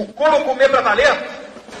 o 0.00 0.06
couro 0.14 0.44
comer 0.44 0.68
para 0.70 0.80
valer? 0.80 1.14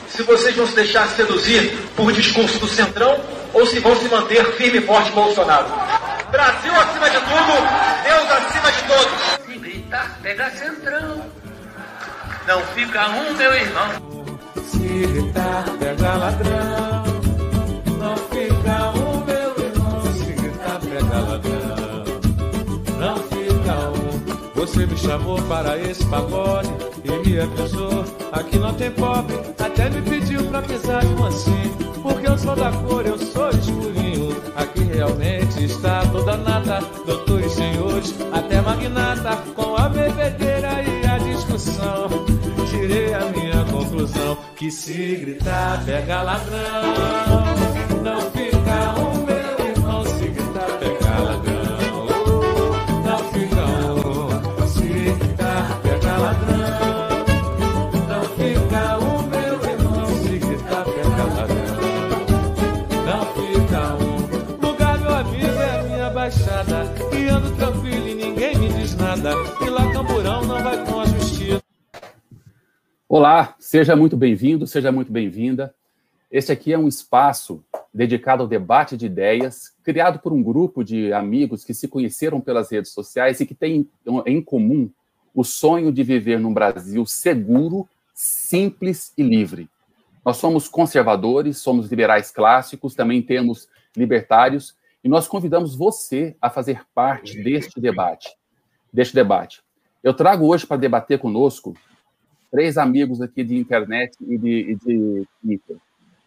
Se 0.08 0.22
vocês 0.22 0.54
vão 0.54 0.66
se 0.66 0.74
deixar 0.74 1.08
seduzir 1.08 1.72
por 1.96 2.12
discurso 2.12 2.58
do 2.58 2.68
Centrão 2.68 3.18
ou 3.54 3.66
se 3.66 3.78
vão 3.78 3.96
se 3.96 4.08
manter 4.08 4.44
firme 4.52 4.78
e 4.78 4.82
forte 4.82 5.10
Bolsonaro. 5.12 5.66
Brasil 6.30 6.72
acima 6.74 7.10
de 7.10 7.20
tudo, 7.20 7.52
Deus 8.04 8.30
acima 8.30 8.72
de 8.72 8.82
todos. 8.82 9.46
Se 9.46 9.58
gritar, 9.58 10.18
pega 10.22 10.50
Centrão. 10.50 11.26
Não 12.46 12.62
fica 12.74 13.08
um, 13.08 13.32
meu 13.34 13.54
irmão. 13.54 14.38
Se 14.70 14.78
gritar, 14.78 15.64
pega 15.78 16.14
ladrão. 16.14 17.09
Você 24.70 24.86
me 24.86 24.96
chamou 24.96 25.42
para 25.42 25.76
esse 25.78 26.06
pagode 26.06 26.70
e 27.04 27.28
me 27.28 27.40
avisou. 27.40 28.04
Aqui 28.30 28.56
não 28.56 28.72
tem 28.72 28.88
pobre, 28.92 29.34
até 29.58 29.90
me 29.90 30.00
pediu 30.00 30.44
pra 30.44 30.62
pisar 30.62 31.04
de 31.04 31.12
mansinho. 31.16 31.76
Porque 32.00 32.28
eu 32.28 32.38
sou 32.38 32.54
da 32.54 32.70
cor, 32.70 33.04
eu 33.04 33.18
sou 33.18 33.50
escurinho. 33.50 34.36
Aqui 34.54 34.84
realmente 34.84 35.64
está 35.64 36.06
toda 36.12 36.36
nata, 36.36 36.78
doutores, 37.04 37.52
senhores, 37.52 38.14
até 38.32 38.60
magnata, 38.60 39.36
com 39.56 39.74
a 39.74 39.88
bebedeira 39.88 40.82
e 40.84 41.04
a 41.04 41.18
discussão. 41.18 42.08
Tirei 42.70 43.12
a 43.12 43.24
minha 43.26 43.64
conclusão: 43.64 44.38
que 44.54 44.70
se 44.70 45.16
gritar, 45.16 45.82
pega 45.84 46.22
ladrão. 46.22 46.94
Não 48.04 48.20
fica 48.30 48.49
Olá, 73.12 73.56
seja 73.58 73.96
muito 73.96 74.16
bem-vindo, 74.16 74.68
seja 74.68 74.92
muito 74.92 75.10
bem-vinda. 75.10 75.74
Este 76.30 76.52
aqui 76.52 76.72
é 76.72 76.78
um 76.78 76.86
espaço 76.86 77.60
dedicado 77.92 78.44
ao 78.44 78.48
debate 78.48 78.96
de 78.96 79.06
ideias, 79.06 79.74
criado 79.82 80.20
por 80.20 80.32
um 80.32 80.40
grupo 80.40 80.84
de 80.84 81.12
amigos 81.12 81.64
que 81.64 81.74
se 81.74 81.88
conheceram 81.88 82.40
pelas 82.40 82.70
redes 82.70 82.92
sociais 82.92 83.40
e 83.40 83.46
que 83.46 83.52
têm 83.52 83.90
em 84.24 84.40
comum 84.40 84.88
o 85.34 85.42
sonho 85.42 85.90
de 85.90 86.04
viver 86.04 86.38
num 86.38 86.54
Brasil 86.54 87.04
seguro, 87.04 87.88
simples 88.14 89.12
e 89.18 89.24
livre. 89.24 89.68
Nós 90.24 90.36
somos 90.36 90.68
conservadores, 90.68 91.58
somos 91.58 91.90
liberais 91.90 92.30
clássicos, 92.30 92.94
também 92.94 93.20
temos 93.20 93.68
libertários, 93.96 94.76
e 95.02 95.08
nós 95.08 95.26
convidamos 95.26 95.74
você 95.74 96.36
a 96.40 96.48
fazer 96.48 96.84
parte 96.94 97.42
deste 97.42 97.80
debate. 97.80 98.28
Deste 98.92 99.16
debate. 99.16 99.64
Eu 100.00 100.14
trago 100.14 100.46
hoje 100.46 100.64
para 100.64 100.76
debater 100.76 101.18
conosco 101.18 101.74
três 102.50 102.76
amigos 102.76 103.20
aqui 103.20 103.44
de 103.44 103.56
internet 103.56 104.16
e 104.20 104.36
de, 104.36 104.70
e 104.72 104.74
de 104.76 105.28
Twitter. 105.40 105.76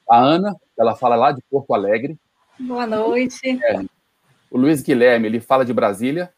A 0.09 0.17
Ana, 0.17 0.55
ela 0.77 0.95
fala 0.95 1.15
lá 1.15 1.31
de 1.31 1.41
Porto 1.49 1.73
Alegre. 1.73 2.17
Boa 2.59 2.87
noite. 2.87 3.59
É, 3.63 3.81
o 4.49 4.57
Luiz 4.57 4.81
Guilherme, 4.81 5.27
ele 5.27 5.39
fala 5.39 5.65
de 5.65 5.73
Brasília. 5.73 6.31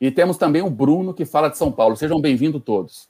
E 0.00 0.10
temos 0.10 0.36
também 0.36 0.62
o 0.62 0.70
Bruno, 0.70 1.14
que 1.14 1.24
fala 1.24 1.48
de 1.48 1.56
São 1.56 1.70
Paulo. 1.70 1.96
Sejam 1.96 2.20
bem-vindos 2.20 2.62
todos. 2.64 3.08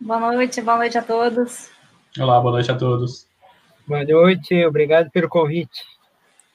Boa 0.00 0.32
noite, 0.32 0.60
boa 0.60 0.76
noite 0.76 0.98
a 0.98 1.02
todos. 1.02 1.70
Olá, 2.18 2.40
boa 2.40 2.52
noite 2.52 2.70
a 2.70 2.76
todos. 2.76 3.26
Boa 3.86 4.04
noite, 4.04 4.64
obrigado 4.66 5.10
pelo 5.10 5.28
convite. 5.28 5.82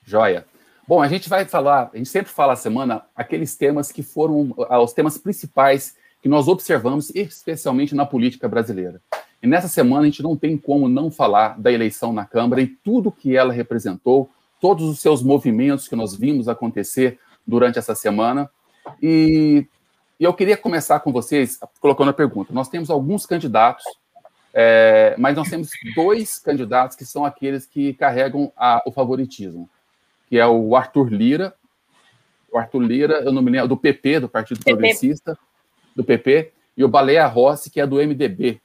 Joia. 0.03 0.45
Bom, 0.87 1.01
a 1.01 1.07
gente 1.07 1.27
vai 1.27 1.43
falar, 1.45 1.89
a 1.93 1.97
gente 1.97 2.09
sempre 2.09 2.31
fala 2.31 2.53
a 2.53 2.55
semana 2.55 3.05
aqueles 3.15 3.55
temas 3.57 3.91
que 3.91 4.03
foram 4.03 4.53
os 4.55 4.93
temas 4.93 5.17
principais 5.17 5.95
que 6.27 6.29
nós 6.29 6.49
observamos, 6.49 7.09
especialmente 7.15 7.95
na 7.95 8.05
política 8.05 8.49
brasileira. 8.49 9.01
E 9.41 9.47
nessa 9.47 9.69
semana 9.69 10.01
a 10.01 10.05
gente 10.07 10.21
não 10.21 10.35
tem 10.35 10.57
como 10.57 10.89
não 10.89 11.09
falar 11.09 11.57
da 11.57 11.71
eleição 11.71 12.11
na 12.11 12.25
Câmara 12.25 12.61
e 12.61 12.67
tudo 12.67 13.13
que 13.13 13.37
ela 13.37 13.53
representou, 13.53 14.29
todos 14.59 14.89
os 14.89 14.99
seus 14.99 15.23
movimentos 15.23 15.87
que 15.87 15.95
nós 15.95 16.13
vimos 16.13 16.49
acontecer 16.49 17.17
durante 17.45 17.79
essa 17.79 17.95
semana. 17.95 18.49
E, 19.01 19.65
e 20.19 20.25
eu 20.25 20.33
queria 20.33 20.57
começar 20.57 20.99
com 20.99 21.13
vocês 21.13 21.61
colocando 21.79 22.09
a 22.09 22.13
pergunta. 22.13 22.53
Nós 22.53 22.67
temos 22.67 22.89
alguns 22.89 23.25
candidatos, 23.25 23.85
é, 24.53 25.15
mas 25.17 25.33
nós 25.33 25.49
temos 25.49 25.69
dois 25.95 26.39
candidatos 26.39 26.97
que 26.97 27.05
são 27.05 27.23
aqueles 27.23 27.65
que 27.65 27.93
carregam 27.93 28.51
a, 28.57 28.83
o 28.85 28.91
favoritismo, 28.91 29.69
que 30.27 30.37
é 30.37 30.45
o 30.45 30.75
Arthur 30.75 31.07
Lira, 31.07 31.55
o 32.51 32.57
Arthur 32.57 32.81
Lira, 32.81 33.13
eu 33.23 33.31
não 33.31 33.41
me 33.41 33.51
lembro, 33.51 33.69
do 33.69 33.77
PP, 33.77 34.19
do 34.19 34.27
Partido 34.27 34.57
PP. 34.57 34.71
Progressista, 34.71 35.37
do 35.97 36.03
PP, 36.03 36.53
e 36.77 36.83
o 36.83 36.87
Baleia 36.87 37.25
Rossi, 37.25 37.71
que 37.71 37.81
é 37.81 37.87
do 37.87 37.95
MDB. 37.95 38.61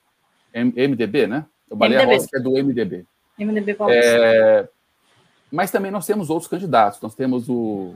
M 0.52 0.70
MDB, 0.76 1.26
né? 1.26 1.46
O 1.70 1.74
Baleia 1.74 2.02
MDB. 2.02 2.14
Rossi, 2.14 2.28
que 2.28 2.36
é 2.36 2.40
do 2.40 2.52
MDB. 2.52 3.06
MDB 3.38 3.76
é, 3.88 4.68
Mas 5.50 5.70
também 5.70 5.90
nós 5.90 6.06
temos 6.06 6.28
outros 6.28 6.46
candidatos. 6.46 7.00
Nós 7.00 7.14
temos 7.14 7.48
o 7.48 7.94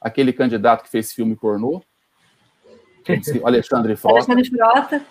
aquele 0.00 0.32
candidato 0.32 0.84
que 0.84 0.90
fez 0.90 1.12
filme 1.12 1.34
pornô, 1.34 1.82
o 3.42 3.46
Alexandre 3.46 3.96
Frota. 3.96 4.32
Alexandre 4.32 4.48
Frota. 4.48 5.06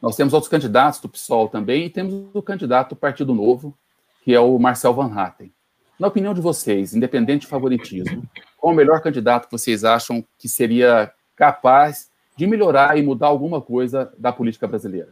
Nós 0.00 0.16
temos 0.16 0.32
outros 0.32 0.50
candidatos 0.50 1.00
do 1.00 1.08
PSOL 1.08 1.48
também, 1.48 1.86
e 1.86 1.90
temos 1.90 2.14
o 2.32 2.42
candidato 2.42 2.90
do 2.90 2.96
Partido 2.96 3.34
Novo, 3.34 3.76
que 4.22 4.34
é 4.34 4.40
o 4.40 4.58
Marcel 4.58 4.94
Van 4.94 5.12
Hatten. 5.12 5.52
Na 5.98 6.08
opinião 6.08 6.32
de 6.32 6.40
vocês, 6.40 6.94
independente 6.94 7.42
de 7.42 7.48
favoritismo, 7.48 8.22
qual 8.56 8.72
o 8.72 8.76
melhor 8.76 9.02
candidato 9.02 9.46
que 9.46 9.52
vocês 9.52 9.84
acham 9.84 10.24
que 10.38 10.48
seria 10.48 11.12
capaz 11.36 12.09
de 12.40 12.46
melhorar 12.46 12.96
e 12.96 13.02
mudar 13.02 13.26
alguma 13.26 13.60
coisa 13.60 14.10
da 14.16 14.32
política 14.32 14.66
brasileira? 14.66 15.10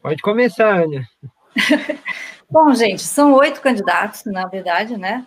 Pode 0.00 0.22
começar, 0.22 0.84
Ana. 0.84 1.06
Bom, 2.48 2.74
gente, 2.74 3.02
são 3.02 3.34
oito 3.34 3.60
candidatos, 3.60 4.24
na 4.24 4.46
verdade, 4.46 4.96
né? 4.96 5.26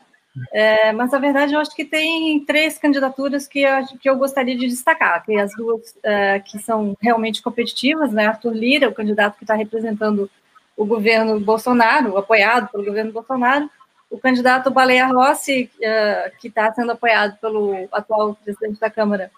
É, 0.51 0.91
mas, 0.91 1.11
na 1.11 1.19
verdade, 1.19 1.53
eu 1.53 1.59
acho 1.59 1.75
que 1.75 1.85
tem 1.85 2.43
três 2.43 2.79
candidaturas 2.79 3.47
que 3.47 3.61
eu, 3.61 3.85
que 4.01 4.09
eu 4.09 4.17
gostaria 4.17 4.57
de 4.57 4.65
destacar, 4.65 5.23
que 5.23 5.37
as 5.37 5.51
duas 5.55 5.95
é, 6.01 6.39
que 6.39 6.57
são 6.57 6.97
realmente 6.99 7.43
competitivas, 7.43 8.11
né? 8.11 8.25
Arthur 8.25 8.53
Lira, 8.53 8.89
o 8.89 8.93
candidato 8.93 9.37
que 9.37 9.43
está 9.43 9.53
representando 9.53 10.27
o 10.75 10.83
governo 10.83 11.39
Bolsonaro, 11.39 12.17
apoiado 12.17 12.71
pelo 12.71 12.85
governo 12.85 13.11
Bolsonaro, 13.11 13.69
o 14.11 14.19
candidato 14.19 14.69
Baleia 14.69 15.07
Rossi, 15.07 15.71
é, 15.81 16.31
que 16.37 16.49
está 16.49 16.71
sendo 16.73 16.91
apoiado 16.91 17.37
pelo 17.37 17.87
atual 17.91 18.35
presidente 18.35 18.79
da 18.79 18.89
Câmara, 18.89 19.31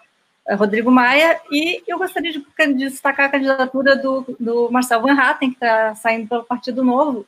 é, 0.47 0.55
Rodrigo 0.55 0.89
Maia, 0.89 1.39
e 1.51 1.83
eu 1.87 1.99
gostaria 1.99 2.33
de 2.33 2.43
destacar 2.73 3.27
a 3.27 3.31
candidatura 3.31 3.95
do, 3.95 4.25
do 4.39 4.69
Marcel 4.71 5.01
Van 5.01 5.13
Hatten, 5.13 5.51
que 5.51 5.55
está 5.55 5.93
saindo 5.95 6.27
pelo 6.27 6.43
Partido 6.43 6.83
Novo, 6.83 7.25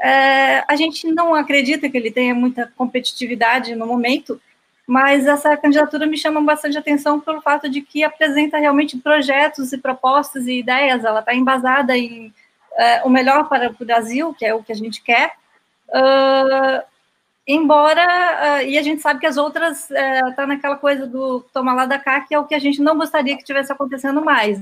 é, 0.00 0.64
a 0.66 0.76
gente 0.76 1.06
não 1.12 1.34
acredita 1.34 1.88
que 1.88 1.96
ele 1.96 2.10
tenha 2.10 2.34
muita 2.34 2.72
competitividade 2.76 3.74
no 3.74 3.86
momento, 3.86 4.40
mas 4.86 5.26
essa 5.26 5.56
candidatura 5.56 6.06
me 6.06 6.16
chama 6.16 6.40
bastante 6.40 6.78
atenção 6.78 7.20
pelo 7.20 7.42
fato 7.42 7.68
de 7.68 7.82
que 7.82 8.02
apresenta 8.02 8.58
realmente 8.58 8.96
projetos 8.96 9.72
e 9.72 9.78
propostas 9.78 10.46
e 10.46 10.60
ideias, 10.60 11.04
ela 11.04 11.20
está 11.20 11.34
embasada 11.34 11.96
em 11.96 12.32
é, 12.76 13.02
o 13.04 13.10
melhor 13.10 13.48
para 13.48 13.70
o 13.70 13.84
Brasil, 13.84 14.34
que 14.38 14.46
é 14.46 14.54
o 14.54 14.62
que 14.62 14.72
a 14.72 14.76
gente 14.76 15.02
quer, 15.02 15.32
uh, 15.88 16.82
embora, 17.46 18.60
uh, 18.60 18.66
e 18.66 18.78
a 18.78 18.82
gente 18.82 19.00
sabe 19.00 19.20
que 19.20 19.26
as 19.26 19.36
outras 19.36 19.90
estão 19.90 20.30
uh, 20.30 20.36
tá 20.36 20.46
naquela 20.46 20.76
coisa 20.76 21.06
do 21.06 21.40
tomar 21.52 21.74
lá 21.74 21.86
da 21.86 21.98
cá, 21.98 22.20
que 22.20 22.34
é 22.34 22.38
o 22.38 22.44
que 22.44 22.54
a 22.54 22.58
gente 22.58 22.80
não 22.80 22.96
gostaria 22.96 23.36
que 23.36 23.44
tivesse 23.44 23.72
acontecendo 23.72 24.24
mais, 24.24 24.60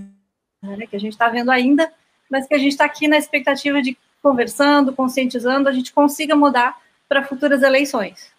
né, 0.63 0.87
que 0.89 0.97
a 0.97 1.01
gente 1.01 1.13
está 1.13 1.29
vendo 1.29 1.51
ainda, 1.51 1.93
mas 2.31 2.47
que 2.47 2.55
a 2.55 2.59
gente 2.59 2.73
está 2.73 2.85
aqui 2.85 3.09
na 3.09 3.17
expectativa 3.17 3.83
de 3.83 3.97
conversando, 4.23 4.93
conscientizando, 4.93 5.69
a 5.69 5.73
gente 5.73 5.93
consiga 5.93 6.35
mudar 6.35 6.77
para 7.09 7.23
futuras 7.23 7.63
eleições. 7.63 8.33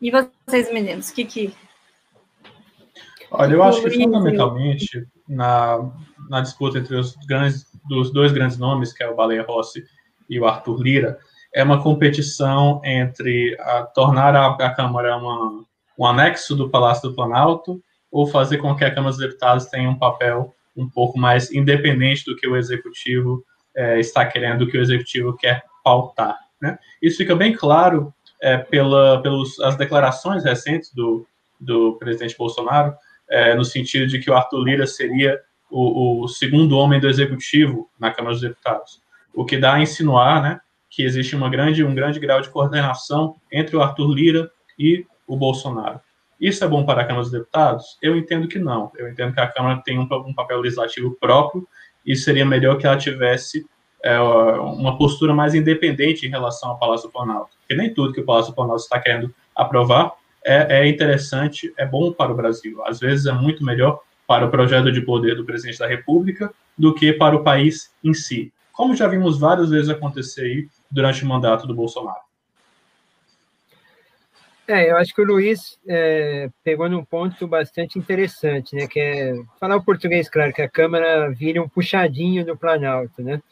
E 0.00 0.10
vocês, 0.10 0.72
meninos, 0.72 1.10
o 1.10 1.14
que 1.14 1.24
que... 1.24 1.54
Olha, 3.30 3.54
eu 3.54 3.62
acho 3.62 3.82
que 3.82 3.90
fundamentalmente 3.90 5.06
na, 5.28 5.90
na 6.28 6.40
disputa 6.40 6.78
entre 6.78 6.96
os 6.96 7.14
grandes, 7.26 7.66
dos 7.88 8.12
dois 8.12 8.32
grandes 8.32 8.58
nomes, 8.58 8.92
que 8.92 9.02
é 9.02 9.08
o 9.08 9.14
Baleia 9.14 9.42
Rossi 9.42 9.84
e 10.28 10.38
o 10.38 10.46
Arthur 10.46 10.82
Lira, 10.82 11.18
é 11.54 11.62
uma 11.62 11.82
competição 11.82 12.80
entre 12.84 13.56
a, 13.60 13.82
tornar 13.82 14.34
a, 14.34 14.48
a 14.48 14.70
Câmara 14.74 15.16
uma, 15.16 15.64
um 15.98 16.06
anexo 16.06 16.56
do 16.56 16.68
Palácio 16.68 17.08
do 17.08 17.14
Planalto 17.14 17.80
ou 18.10 18.26
fazer 18.26 18.58
com 18.58 18.74
que 18.74 18.84
a 18.84 18.94
Câmara 18.94 19.10
dos 19.10 19.20
Deputados 19.20 19.66
tenha 19.66 19.88
um 19.88 19.98
papel 19.98 20.54
um 20.76 20.88
pouco 20.88 21.18
mais 21.18 21.52
independente 21.52 22.24
do 22.24 22.36
que 22.36 22.48
o 22.48 22.56
Executivo 22.56 23.44
é, 23.74 23.98
está 23.98 24.24
querendo, 24.24 24.66
que 24.66 24.78
o 24.78 24.80
executivo 24.80 25.36
quer 25.36 25.64
pautar. 25.82 26.38
Né? 26.60 26.78
Isso 27.02 27.18
fica 27.18 27.34
bem 27.34 27.52
claro 27.52 28.14
é, 28.40 28.56
pela, 28.56 29.20
pelas 29.22 29.76
declarações 29.76 30.44
recentes 30.44 30.92
do, 30.92 31.26
do 31.58 31.94
presidente 31.98 32.36
Bolsonaro, 32.36 32.94
é, 33.28 33.54
no 33.54 33.64
sentido 33.64 34.06
de 34.06 34.18
que 34.18 34.30
o 34.30 34.34
Arthur 34.34 34.62
Lira 34.62 34.86
seria 34.86 35.40
o, 35.70 36.22
o, 36.22 36.28
segundo 36.28 36.76
homem 36.76 37.00
do 37.00 37.08
executivo 37.08 37.90
na 37.98 38.12
Câmara 38.12 38.34
dos 38.34 38.42
Deputados, 38.42 39.02
o 39.34 39.44
que 39.44 39.58
dá 39.58 39.74
a 39.74 39.82
insinuar 39.82 40.42
né, 40.42 40.60
que 40.90 41.02
existe 41.02 41.34
uma 41.34 41.48
grande, 41.48 41.84
um 41.84 41.94
grande 41.94 42.20
grau 42.20 42.40
de 42.40 42.48
coordenação 42.48 43.36
entre 43.50 43.76
o 43.76 43.82
Arthur 43.82 44.12
Lira 44.12 44.50
e 44.78 45.04
o 45.26 45.36
Bolsonaro. 45.36 46.00
Isso 46.40 46.64
é 46.64 46.68
bom 46.68 46.84
para 46.84 47.02
a 47.02 47.04
Câmara 47.04 47.22
dos 47.22 47.32
Deputados? 47.32 47.98
Eu 48.02 48.16
entendo 48.16 48.46
que 48.46 48.58
não. 48.58 48.92
Eu 48.96 49.08
entendo 49.08 49.32
que 49.32 49.40
a 49.40 49.46
Câmara 49.46 49.80
tem 49.84 49.98
um, 49.98 50.02
um 50.02 50.34
papel 50.34 50.60
legislativo 50.60 51.16
próprio 51.18 51.66
e 52.04 52.14
seria 52.14 52.44
melhor 52.44 52.76
que 52.76 52.86
ela 52.86 52.96
tivesse 52.96 53.66
é, 54.02 54.20
uma 54.20 54.98
postura 54.98 55.32
mais 55.32 55.54
independente 55.54 56.26
em 56.26 56.30
relação 56.30 56.70
ao 56.70 56.78
Palácio 56.78 57.08
do 57.08 57.12
Planalto. 57.12 57.56
Porque 57.60 57.74
nem 57.74 57.92
tudo 57.92 58.12
que 58.12 58.20
o 58.20 58.24
Palácio 58.24 58.52
do 58.52 58.54
Planalto 58.54 58.82
está 58.82 58.98
querendo 59.00 59.34
aprovar 59.56 60.12
é, 60.44 60.80
é 60.80 60.88
interessante, 60.88 61.72
é 61.78 61.86
bom 61.86 62.12
para 62.12 62.30
o 62.30 62.36
Brasil. 62.36 62.84
Às 62.84 63.00
vezes 63.00 63.24
é 63.26 63.32
muito 63.32 63.64
melhor 63.64 64.00
para 64.26 64.44
o 64.44 64.50
projeto 64.50 64.92
de 64.92 65.00
poder 65.00 65.34
do 65.34 65.44
presidente 65.44 65.78
da 65.78 65.86
República 65.86 66.52
do 66.76 66.94
que 66.94 67.12
para 67.12 67.34
o 67.34 67.42
país 67.42 67.90
em 68.02 68.12
si, 68.12 68.52
como 68.74 68.94
já 68.94 69.08
vimos 69.08 69.38
várias 69.38 69.70
vezes 69.70 69.88
acontecer 69.88 70.42
aí 70.42 70.68
durante 70.90 71.24
o 71.24 71.28
mandato 71.28 71.66
do 71.66 71.74
Bolsonaro. 71.74 72.20
É, 74.66 74.90
eu 74.90 74.96
acho 74.96 75.14
que 75.14 75.20
o 75.20 75.26
Luiz 75.26 75.78
é, 75.86 76.48
pegou 76.62 76.88
num 76.88 77.04
ponto 77.04 77.46
bastante 77.46 77.98
interessante, 77.98 78.74
né? 78.74 78.86
Que 78.86 78.98
é 78.98 79.34
falar 79.60 79.76
o 79.76 79.84
português, 79.84 80.28
claro, 80.28 80.54
que 80.54 80.62
a 80.62 80.68
Câmara 80.68 81.30
vira 81.30 81.62
um 81.62 81.68
puxadinho 81.68 82.46
do 82.46 82.56
Planalto, 82.56 83.22
né? 83.22 83.42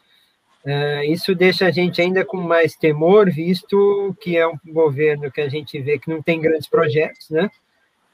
É, 0.65 1.07
isso 1.07 1.35
deixa 1.35 1.67
a 1.67 1.71
gente 1.71 2.01
ainda 2.01 2.25
com 2.25 2.39
mais 2.39 2.75
temor, 2.77 3.31
visto 3.31 4.17
que 4.21 4.39
é 4.39 4.47
um 4.47 4.57
governo 4.69 5.31
que 5.31 5.41
a 5.41 5.49
gente 5.49 5.79
vê 5.81 5.99
que 5.99 6.09
não 6.09 6.23
tem 6.23 6.41
grandes 6.41 6.69
projetos, 6.69 7.29
né? 7.31 7.51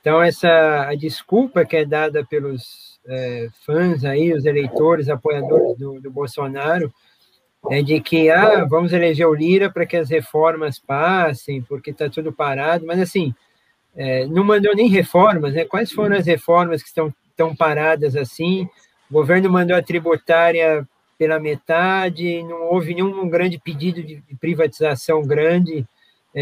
Então, 0.08 0.22
essa 0.22 0.88
a 0.88 0.94
desculpa 0.94 1.66
que 1.66 1.76
é 1.76 1.84
dada 1.84 2.24
pelos 2.24 2.98
é, 3.06 3.48
fãs 3.66 4.06
aí, 4.06 4.32
os 4.32 4.46
eleitores, 4.46 5.10
apoiadores 5.10 5.76
do, 5.76 6.00
do 6.00 6.10
Bolsonaro, 6.10 6.90
é 7.70 7.82
de 7.82 8.00
que 8.00 8.30
ah, 8.30 8.64
vamos 8.64 8.94
eleger 8.94 9.26
o 9.26 9.34
Lira 9.34 9.70
para 9.70 9.84
que 9.84 9.98
as 9.98 10.08
reformas 10.08 10.78
passem, 10.78 11.60
porque 11.60 11.90
está 11.90 12.08
tudo 12.08 12.32
parado, 12.32 12.86
mas 12.86 12.98
assim, 12.98 13.34
é, 13.94 14.24
não 14.24 14.42
mandou 14.42 14.74
nem 14.74 14.88
reformas, 14.88 15.52
né? 15.52 15.66
Quais 15.66 15.92
foram 15.92 16.16
as 16.16 16.24
reformas 16.24 16.82
que 16.82 16.88
estão 16.88 17.12
tão 17.36 17.54
paradas 17.54 18.16
assim? 18.16 18.66
O 19.10 19.12
governo 19.12 19.50
mandou 19.50 19.76
a 19.76 19.82
tributária 19.82 20.88
pela 21.18 21.38
metade, 21.38 22.42
não 22.44 22.70
houve 22.70 22.94
nenhum 22.94 23.28
grande 23.28 23.58
pedido 23.58 24.02
de 24.02 24.22
privatização 24.40 25.20
grande, 25.20 25.86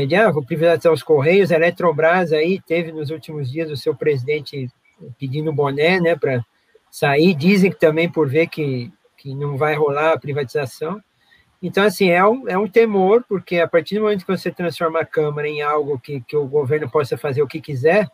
de 0.05 0.17
ah, 0.17 0.31
vou 0.31 0.45
privatizar 0.45 0.93
os 0.93 1.03
Correios, 1.03 1.53
a 1.53 1.55
Eletrobras 1.55 2.33
aí 2.33 2.61
teve 2.61 2.93
nos 2.93 3.11
últimos 3.11 3.51
dias 3.51 3.71
o 3.71 3.77
seu 3.77 3.95
presidente 3.95 4.69
pedindo 5.19 5.53
boné, 5.53 6.01
né, 6.01 6.17
para 6.17 6.45
sair, 6.91 7.35
dizem 7.35 7.71
que 7.71 7.79
também 7.79 8.11
por 8.11 8.29
ver 8.29 8.49
que, 8.49 8.93
que 9.17 9.35
não 9.35 9.57
vai 9.57 9.75
rolar 9.75 10.13
a 10.13 10.19
privatização, 10.19 11.01
então, 11.63 11.85
assim, 11.85 12.11
é 12.11 12.25
um, 12.25 12.49
é 12.49 12.59
um 12.59 12.69
temor, 12.69 13.25
porque 13.29 13.59
a 13.59 13.69
partir 13.69 13.97
do 13.97 14.03
momento 14.03 14.25
que 14.25 14.37
você 14.37 14.51
transforma 14.51 15.01
a 15.01 15.07
Câmara 15.07 15.49
em 15.49 15.63
algo 15.63 15.99
que, 15.99 16.21
que 16.21 16.37
o 16.37 16.47
governo 16.47 16.91
possa 16.91 17.17
fazer 17.17 17.43
o 17.43 17.47
que 17.47 17.61
quiser, 17.61 18.09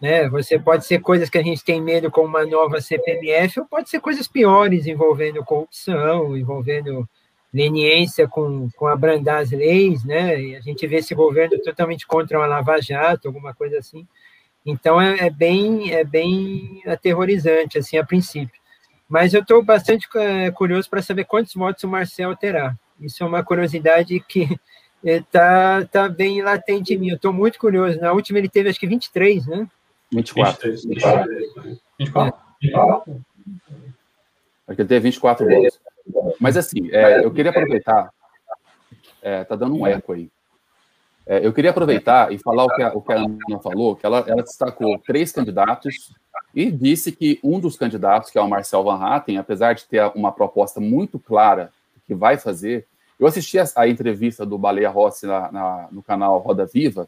né, 0.00 0.28
você 0.28 0.58
pode 0.58 0.86
ser 0.86 1.00
coisas 1.00 1.28
que 1.28 1.38
a 1.38 1.42
gente 1.42 1.64
tem 1.64 1.80
medo, 1.80 2.10
como 2.10 2.28
uma 2.28 2.46
nova 2.46 2.80
CPMF, 2.80 3.60
ou 3.60 3.66
pode 3.66 3.90
ser 3.90 4.00
coisas 4.00 4.26
piores, 4.26 4.86
envolvendo 4.86 5.44
corrupção, 5.44 6.36
envolvendo 6.36 7.08
leniência 7.52 8.28
com, 8.28 8.68
com 8.76 8.86
abrandar 8.86 9.42
as 9.42 9.50
leis, 9.50 10.04
né, 10.04 10.40
e 10.40 10.56
a 10.56 10.60
gente 10.60 10.86
vê 10.86 10.96
esse 10.96 11.14
governo 11.14 11.58
totalmente 11.62 12.06
contra 12.06 12.38
uma 12.38 12.46
lava-jato, 12.46 13.28
alguma 13.28 13.52
coisa 13.52 13.78
assim. 13.78 14.06
Então, 14.64 15.00
é, 15.00 15.26
é, 15.26 15.30
bem, 15.30 15.92
é 15.92 16.04
bem 16.04 16.82
aterrorizante, 16.86 17.78
assim, 17.78 17.96
a 17.96 18.04
princípio. 18.04 18.60
Mas 19.08 19.34
eu 19.34 19.40
estou 19.40 19.62
bastante 19.62 20.06
é, 20.14 20.50
curioso 20.50 20.88
para 20.88 21.02
saber 21.02 21.24
quantos 21.24 21.54
votos 21.54 21.82
o 21.82 21.88
Marcel 21.88 22.36
terá. 22.36 22.76
Isso 23.00 23.24
é 23.24 23.26
uma 23.26 23.42
curiosidade 23.42 24.20
que 24.20 24.48
está 25.02 25.84
tá 25.86 26.08
bem 26.08 26.42
latente 26.42 26.94
em 26.94 26.98
mim. 26.98 27.08
Eu 27.08 27.16
estou 27.16 27.32
muito 27.32 27.58
curioso. 27.58 27.98
Na 27.98 28.12
última 28.12 28.38
ele 28.38 28.48
teve 28.48 28.68
acho 28.68 28.78
que 28.78 28.86
23, 28.86 29.46
né? 29.46 29.68
24. 30.12 30.70
23. 30.70 31.80
24. 31.98 32.40
Acho 34.68 34.76
que 34.76 34.82
ele 34.82 34.88
teve 34.88 35.00
24 35.00 35.48
votos. 35.48 35.79
Mas 36.40 36.56
assim, 36.56 36.88
é, 36.90 37.24
eu 37.24 37.30
queria 37.30 37.50
aproveitar. 37.50 38.10
É, 39.22 39.44
tá 39.44 39.54
dando 39.54 39.76
um 39.76 39.86
eco 39.86 40.12
aí. 40.12 40.30
É, 41.26 41.46
eu 41.46 41.52
queria 41.52 41.70
aproveitar 41.70 42.32
e 42.32 42.38
falar 42.38 42.64
o 42.64 42.74
que 42.74 42.82
a, 42.82 42.88
o 42.92 43.02
que 43.02 43.12
a 43.12 43.16
Ana 43.16 43.60
falou, 43.62 43.94
que 43.94 44.06
ela, 44.06 44.24
ela 44.26 44.42
destacou 44.42 44.98
três 44.98 45.30
candidatos 45.30 46.12
e 46.54 46.70
disse 46.70 47.12
que 47.12 47.38
um 47.44 47.60
dos 47.60 47.76
candidatos, 47.76 48.30
que 48.30 48.38
é 48.38 48.40
o 48.40 48.48
Marcel 48.48 48.82
Van 48.82 48.96
Hatten, 48.96 49.36
apesar 49.36 49.74
de 49.74 49.84
ter 49.84 50.10
uma 50.14 50.32
proposta 50.32 50.80
muito 50.80 51.18
clara 51.18 51.70
que 52.06 52.14
vai 52.14 52.38
fazer, 52.38 52.86
eu 53.18 53.26
assisti 53.26 53.58
a, 53.58 53.64
a 53.76 53.86
entrevista 53.86 54.46
do 54.46 54.58
Baleia 54.58 54.88
Rossi 54.88 55.26
na, 55.26 55.52
na, 55.52 55.88
no 55.92 56.02
canal 56.02 56.38
Roda 56.38 56.64
Viva, 56.66 57.06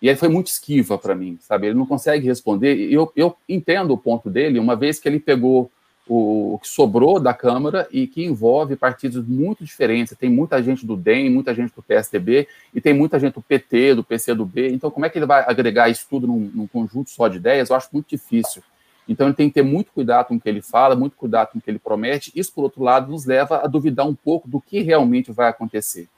e 0.00 0.08
ele 0.08 0.16
foi 0.16 0.28
muito 0.28 0.48
esquiva 0.48 0.98
para 0.98 1.14
mim, 1.14 1.38
sabe? 1.40 1.68
Ele 1.68 1.78
não 1.78 1.86
consegue 1.86 2.26
responder, 2.26 2.74
eu, 2.90 3.12
eu 3.14 3.36
entendo 3.48 3.92
o 3.92 3.98
ponto 3.98 4.28
dele, 4.28 4.58
uma 4.58 4.74
vez 4.74 4.98
que 4.98 5.08
ele 5.08 5.20
pegou 5.20 5.70
o, 6.14 6.58
que 6.58 6.68
sobrou 6.68 7.18
da 7.18 7.32
Câmara 7.32 7.88
e 7.90 8.06
que 8.06 8.22
envolve 8.24 8.76
partidos 8.76 9.26
muito 9.26 9.64
diferentes. 9.64 10.16
Tem 10.16 10.28
muita 10.28 10.62
gente 10.62 10.84
do 10.84 10.96
DEM, 10.96 11.30
muita 11.30 11.54
gente 11.54 11.74
do 11.74 11.82
PSDB 11.82 12.46
e 12.74 12.80
tem 12.80 12.92
muita 12.92 13.18
gente 13.18 13.34
do 13.34 13.42
PT, 13.42 13.94
do 13.94 14.04
PCdoB. 14.04 14.68
Então, 14.72 14.90
como 14.90 15.06
é 15.06 15.08
que 15.08 15.18
ele 15.18 15.26
vai 15.26 15.44
agregar 15.46 15.88
isso 15.88 16.06
tudo 16.10 16.26
num, 16.26 16.50
num 16.54 16.66
conjunto 16.66 17.10
só 17.10 17.28
de 17.28 17.38
ideias? 17.38 17.70
Eu 17.70 17.76
acho 17.76 17.88
muito 17.92 18.08
difícil. 18.08 18.62
Então 19.08 19.26
ele 19.26 19.34
tem 19.34 19.48
que 19.48 19.54
ter 19.54 19.62
muito 19.62 19.90
cuidado 19.90 20.26
com 20.26 20.36
o 20.36 20.40
que 20.40 20.48
ele 20.48 20.62
fala, 20.62 20.94
muito 20.94 21.16
cuidado 21.16 21.52
com 21.52 21.58
o 21.58 21.60
que 21.60 21.70
ele 21.70 21.78
promete. 21.78 22.30
Isso, 22.34 22.52
por 22.52 22.62
outro 22.62 22.82
lado, 22.82 23.10
nos 23.10 23.24
leva 23.24 23.64
a 23.64 23.66
duvidar 23.66 24.06
um 24.06 24.14
pouco 24.14 24.48
do 24.48 24.60
que 24.60 24.80
realmente 24.80 25.32
vai 25.32 25.48
acontecer. 25.48 26.08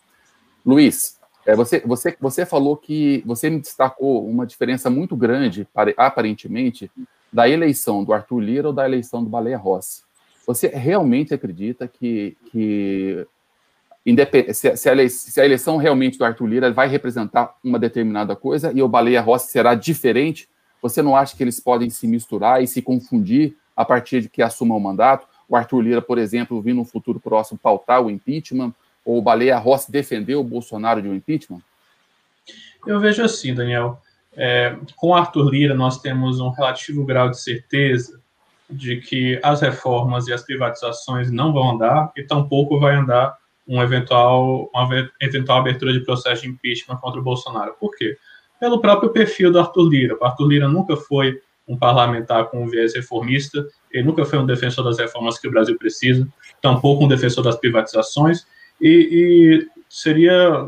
Luiz, 0.66 1.18
é, 1.46 1.54
você, 1.54 1.80
você, 1.80 2.16
você 2.20 2.44
falou 2.44 2.76
que 2.76 3.22
você 3.24 3.48
me 3.48 3.60
destacou 3.60 4.28
uma 4.28 4.46
diferença 4.46 4.90
muito 4.90 5.16
grande, 5.16 5.66
aparentemente, 5.96 6.90
da 7.34 7.48
eleição 7.48 8.04
do 8.04 8.12
Arthur 8.12 8.40
Lira 8.40 8.68
ou 8.68 8.72
da 8.72 8.86
eleição 8.86 9.22
do 9.22 9.28
Baleia 9.28 9.58
Rossi. 9.58 10.02
Você 10.46 10.68
realmente 10.68 11.34
acredita 11.34 11.88
que, 11.88 12.36
que 12.50 13.26
se, 14.52 14.88
a, 14.88 15.44
eleição 15.44 15.76
realmente 15.76 16.16
do 16.16 16.24
Arthur 16.24 16.46
Lira 16.46 16.72
vai 16.72 16.86
representar 16.88 17.56
uma 17.62 17.78
determinada 17.78 18.36
coisa 18.36 18.72
e 18.72 18.80
o 18.80 18.88
Baleia 18.88 19.20
Rossi 19.20 19.50
será 19.50 19.74
diferente 19.74 20.48
você 20.84 21.00
não 21.00 21.16
acha 21.16 21.34
que 21.34 21.42
eles 21.42 21.58
podem 21.58 21.88
se 21.88 22.06
misturar 22.06 22.62
e 22.62 22.66
se 22.66 22.82
confundir 22.82 23.56
a 23.74 23.86
partir 23.86 24.20
de 24.20 24.28
que 24.28 24.42
assumam 24.42 24.76
o 24.76 24.80
mandato? 24.80 25.26
O 25.48 25.56
Arthur 25.56 25.80
Lira, 25.80 26.02
por 26.02 26.18
exemplo, 26.18 26.60
vir 26.60 26.74
no 26.74 26.84
futuro 26.84 27.18
próximo 27.18 27.58
pautar 27.58 28.02
o 28.02 28.10
impeachment, 28.10 28.70
ou 29.02 29.16
o 29.16 29.22
Baleia 29.22 29.56
Rossi 29.56 29.90
defender 29.90 30.34
o 30.34 30.44
Bolsonaro 30.44 31.00
de 31.00 31.08
um 31.08 31.14
impeachment? 31.14 31.62
Eu 32.86 33.00
vejo 33.00 33.22
assim, 33.22 33.54
Daniel. 33.54 33.98
É, 34.36 34.76
com 34.96 35.14
Arthur 35.14 35.50
Lira, 35.50 35.74
nós 35.74 36.00
temos 36.00 36.40
um 36.40 36.50
relativo 36.50 37.04
grau 37.04 37.30
de 37.30 37.40
certeza 37.40 38.20
de 38.68 38.96
que 39.00 39.38
as 39.42 39.60
reformas 39.60 40.26
e 40.26 40.32
as 40.32 40.42
privatizações 40.42 41.30
não 41.30 41.52
vão 41.52 41.72
andar 41.72 42.10
e 42.16 42.22
tampouco 42.22 42.80
vai 42.80 42.96
andar 42.96 43.36
um 43.66 43.82
eventual, 43.82 44.68
uma 44.74 45.08
eventual 45.20 45.58
abertura 45.58 45.92
de 45.92 46.00
processo 46.00 46.42
de 46.42 46.48
impeachment 46.48 46.96
contra 46.96 47.20
o 47.20 47.24
Bolsonaro. 47.24 47.74
Por 47.78 47.94
quê? 47.96 48.16
pelo 48.64 48.80
próprio 48.80 49.10
perfil 49.10 49.52
do 49.52 49.58
Arthur 49.58 49.88
Lira. 49.88 50.16
O 50.18 50.24
Arthur 50.24 50.48
Lira 50.48 50.68
nunca 50.68 50.96
foi 50.96 51.38
um 51.66 51.76
parlamentar 51.76 52.46
com 52.46 52.64
um 52.64 52.68
viés 52.68 52.94
reformista, 52.94 53.66
ele 53.90 54.04
nunca 54.04 54.24
foi 54.24 54.38
um 54.38 54.46
defensor 54.46 54.84
das 54.84 54.98
reformas 54.98 55.38
que 55.38 55.46
o 55.48 55.50
Brasil 55.50 55.76
precisa, 55.78 56.26
tampouco 56.62 57.04
um 57.04 57.08
defensor 57.08 57.44
das 57.44 57.56
privatizações, 57.56 58.46
e, 58.80 58.88
e 58.88 59.68
seria, 59.88 60.66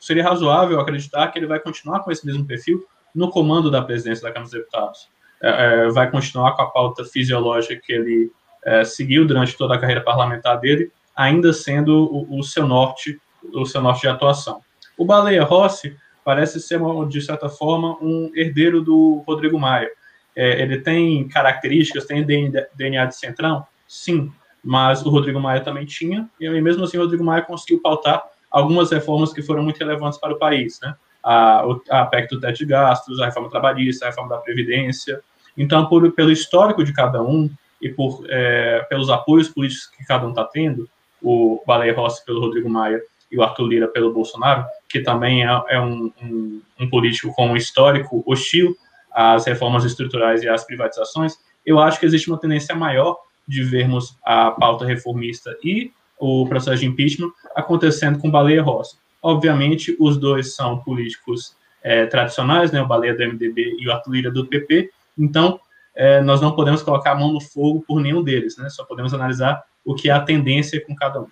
seria 0.00 0.22
razoável 0.22 0.78
acreditar 0.78 1.28
que 1.28 1.38
ele 1.38 1.46
vai 1.46 1.58
continuar 1.58 2.00
com 2.00 2.10
esse 2.10 2.24
mesmo 2.24 2.44
perfil 2.44 2.84
no 3.14 3.30
comando 3.30 3.70
da 3.70 3.82
presidência 3.82 4.22
da 4.22 4.30
Câmara 4.30 4.50
dos 4.50 4.58
Deputados. 4.58 5.08
É, 5.42 5.48
é, 5.48 5.88
vai 5.88 6.10
continuar 6.10 6.52
com 6.52 6.62
a 6.62 6.70
pauta 6.70 7.04
fisiológica 7.04 7.80
que 7.84 7.92
ele 7.92 8.30
é, 8.64 8.84
seguiu 8.84 9.26
durante 9.26 9.56
toda 9.56 9.74
a 9.74 9.78
carreira 9.78 10.00
parlamentar 10.00 10.58
dele, 10.60 10.92
ainda 11.16 11.52
sendo 11.52 12.04
o, 12.04 12.38
o, 12.38 12.42
seu 12.42 12.66
norte, 12.66 13.20
o 13.52 13.66
seu 13.66 13.82
norte 13.82 14.02
de 14.02 14.08
atuação. 14.08 14.60
O 14.96 15.04
Baleia 15.04 15.42
Rossi 15.42 15.96
parece 16.24 16.60
ser, 16.60 16.80
de 17.08 17.20
certa 17.20 17.48
forma, 17.48 17.96
um 18.00 18.30
herdeiro 18.34 18.80
do 18.80 19.22
Rodrigo 19.26 19.58
Maia. 19.58 19.90
É, 20.34 20.62
ele 20.62 20.80
tem 20.80 21.28
características, 21.28 22.06
tem 22.06 22.24
DNA 22.24 23.06
de 23.06 23.16
centrão? 23.16 23.66
Sim, 23.86 24.30
mas 24.62 25.04
o 25.04 25.10
Rodrigo 25.10 25.40
Maia 25.40 25.60
também 25.60 25.84
tinha, 25.84 26.30
e 26.40 26.48
mesmo 26.60 26.84
assim 26.84 26.96
o 26.96 27.00
Rodrigo 27.00 27.24
Maia 27.24 27.42
conseguiu 27.42 27.80
pautar 27.82 28.22
algumas 28.50 28.90
reformas 28.90 29.32
que 29.32 29.42
foram 29.42 29.62
muito 29.62 29.78
relevantes 29.78 30.18
para 30.18 30.32
o 30.32 30.38
país, 30.38 30.78
né? 30.80 30.94
A, 31.22 31.64
a 31.90 32.06
PEC 32.06 32.28
do 32.30 32.40
teto 32.40 32.58
de 32.58 32.66
gastos, 32.66 33.20
a 33.20 33.26
reforma 33.26 33.48
trabalhista, 33.48 34.06
a 34.06 34.08
reforma 34.08 34.30
da 34.30 34.38
Previdência. 34.38 35.20
Então, 35.56 35.86
por, 35.86 36.10
pelo 36.12 36.30
histórico 36.30 36.82
de 36.82 36.92
cada 36.92 37.22
um 37.22 37.48
e 37.80 37.88
por, 37.88 38.24
é, 38.28 38.80
pelos 38.88 39.10
apoios 39.10 39.48
políticos 39.48 39.86
que 39.96 40.04
cada 40.04 40.26
um 40.26 40.30
está 40.30 40.44
tendo, 40.44 40.88
o 41.22 41.62
Baleia 41.66 41.94
Rossi 41.94 42.24
pelo 42.24 42.40
Rodrigo 42.40 42.68
Maia 42.68 43.00
e 43.30 43.38
o 43.38 43.42
Arthur 43.42 43.66
Lira 43.66 43.88
pelo 43.88 44.12
Bolsonaro, 44.12 44.64
que 44.88 45.00
também 45.00 45.44
é, 45.44 45.62
é 45.68 45.80
um, 45.80 46.12
um, 46.22 46.62
um, 46.80 46.90
político 46.90 47.32
com 47.34 47.48
um 47.48 47.56
histórico 47.56 48.22
hostil 48.26 48.76
às 49.12 49.46
reformas 49.46 49.84
estruturais 49.84 50.42
e 50.42 50.48
às 50.48 50.64
privatizações, 50.64 51.36
eu 51.64 51.78
acho 51.78 51.98
que 51.98 52.06
existe 52.06 52.28
uma 52.28 52.38
tendência 52.38 52.74
maior 52.74 53.16
de 53.46 53.62
vermos 53.62 54.16
a 54.24 54.50
pauta 54.50 54.84
reformista 54.84 55.56
e 55.64 55.92
o 56.18 56.46
processo 56.46 56.80
de 56.80 56.86
impeachment 56.86 57.30
acontecendo 57.54 58.18
com 58.18 58.30
Baleia 58.30 58.62
Rossi. 58.62 58.96
Obviamente, 59.22 59.96
os 60.00 60.18
dois 60.18 60.54
são 60.54 60.80
políticos 60.80 61.56
é, 61.82 62.06
tradicionais, 62.06 62.72
né, 62.72 62.82
o 62.82 62.86
Baleia 62.86 63.14
do 63.14 63.22
MDB 63.22 63.76
e 63.78 63.88
o 63.88 63.92
Arthur 63.92 64.12
Lira 64.12 64.30
do 64.30 64.46
PP, 64.46 64.90
então 65.16 65.60
é, 65.94 66.20
nós 66.20 66.40
não 66.40 66.54
podemos 66.54 66.82
colocar 66.82 67.12
a 67.12 67.14
mão 67.14 67.32
no 67.32 67.40
fogo 67.40 67.84
por 67.86 68.00
nenhum 68.00 68.22
deles, 68.22 68.56
né, 68.56 68.68
só 68.68 68.84
podemos 68.84 69.14
analisar 69.14 69.62
o 69.84 69.94
que 69.94 70.08
é 70.10 70.12
a 70.12 70.20
tendência 70.20 70.84
com 70.84 70.94
cada 70.94 71.20
um. 71.20 71.26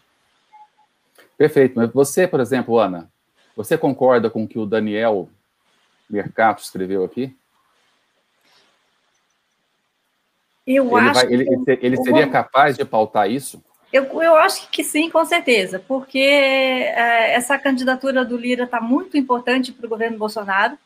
Perfeito, 1.36 1.74
mas 1.76 1.90
você, 1.90 2.28
por 2.28 2.40
exemplo, 2.40 2.78
Ana, 2.78 3.10
você 3.56 3.76
concorda 3.76 4.28
com 4.28 4.44
o 4.44 4.48
que 4.48 4.58
o 4.58 4.66
Daniel 4.66 5.28
Mercato 6.08 6.62
escreveu 6.62 7.04
aqui? 7.04 7.36
Eu 10.66 10.86
ele 10.98 11.08
acho 11.08 11.20
vai, 11.20 11.32
ele, 11.32 11.44
que... 11.64 11.86
ele 11.86 11.96
seria 11.96 12.28
capaz 12.28 12.76
de 12.76 12.84
pautar 12.84 13.30
isso? 13.30 13.62
Eu, 13.92 14.04
eu 14.22 14.36
acho 14.36 14.68
que 14.70 14.84
sim, 14.84 15.10
com 15.10 15.24
certeza, 15.24 15.82
porque 15.86 16.18
é, 16.18 17.34
essa 17.34 17.58
candidatura 17.58 18.24
do 18.24 18.36
Lira 18.36 18.64
está 18.64 18.80
muito 18.80 19.16
importante 19.16 19.72
para 19.72 19.86
o 19.86 19.88
governo 19.88 20.16
Bolsonaro. 20.16 20.78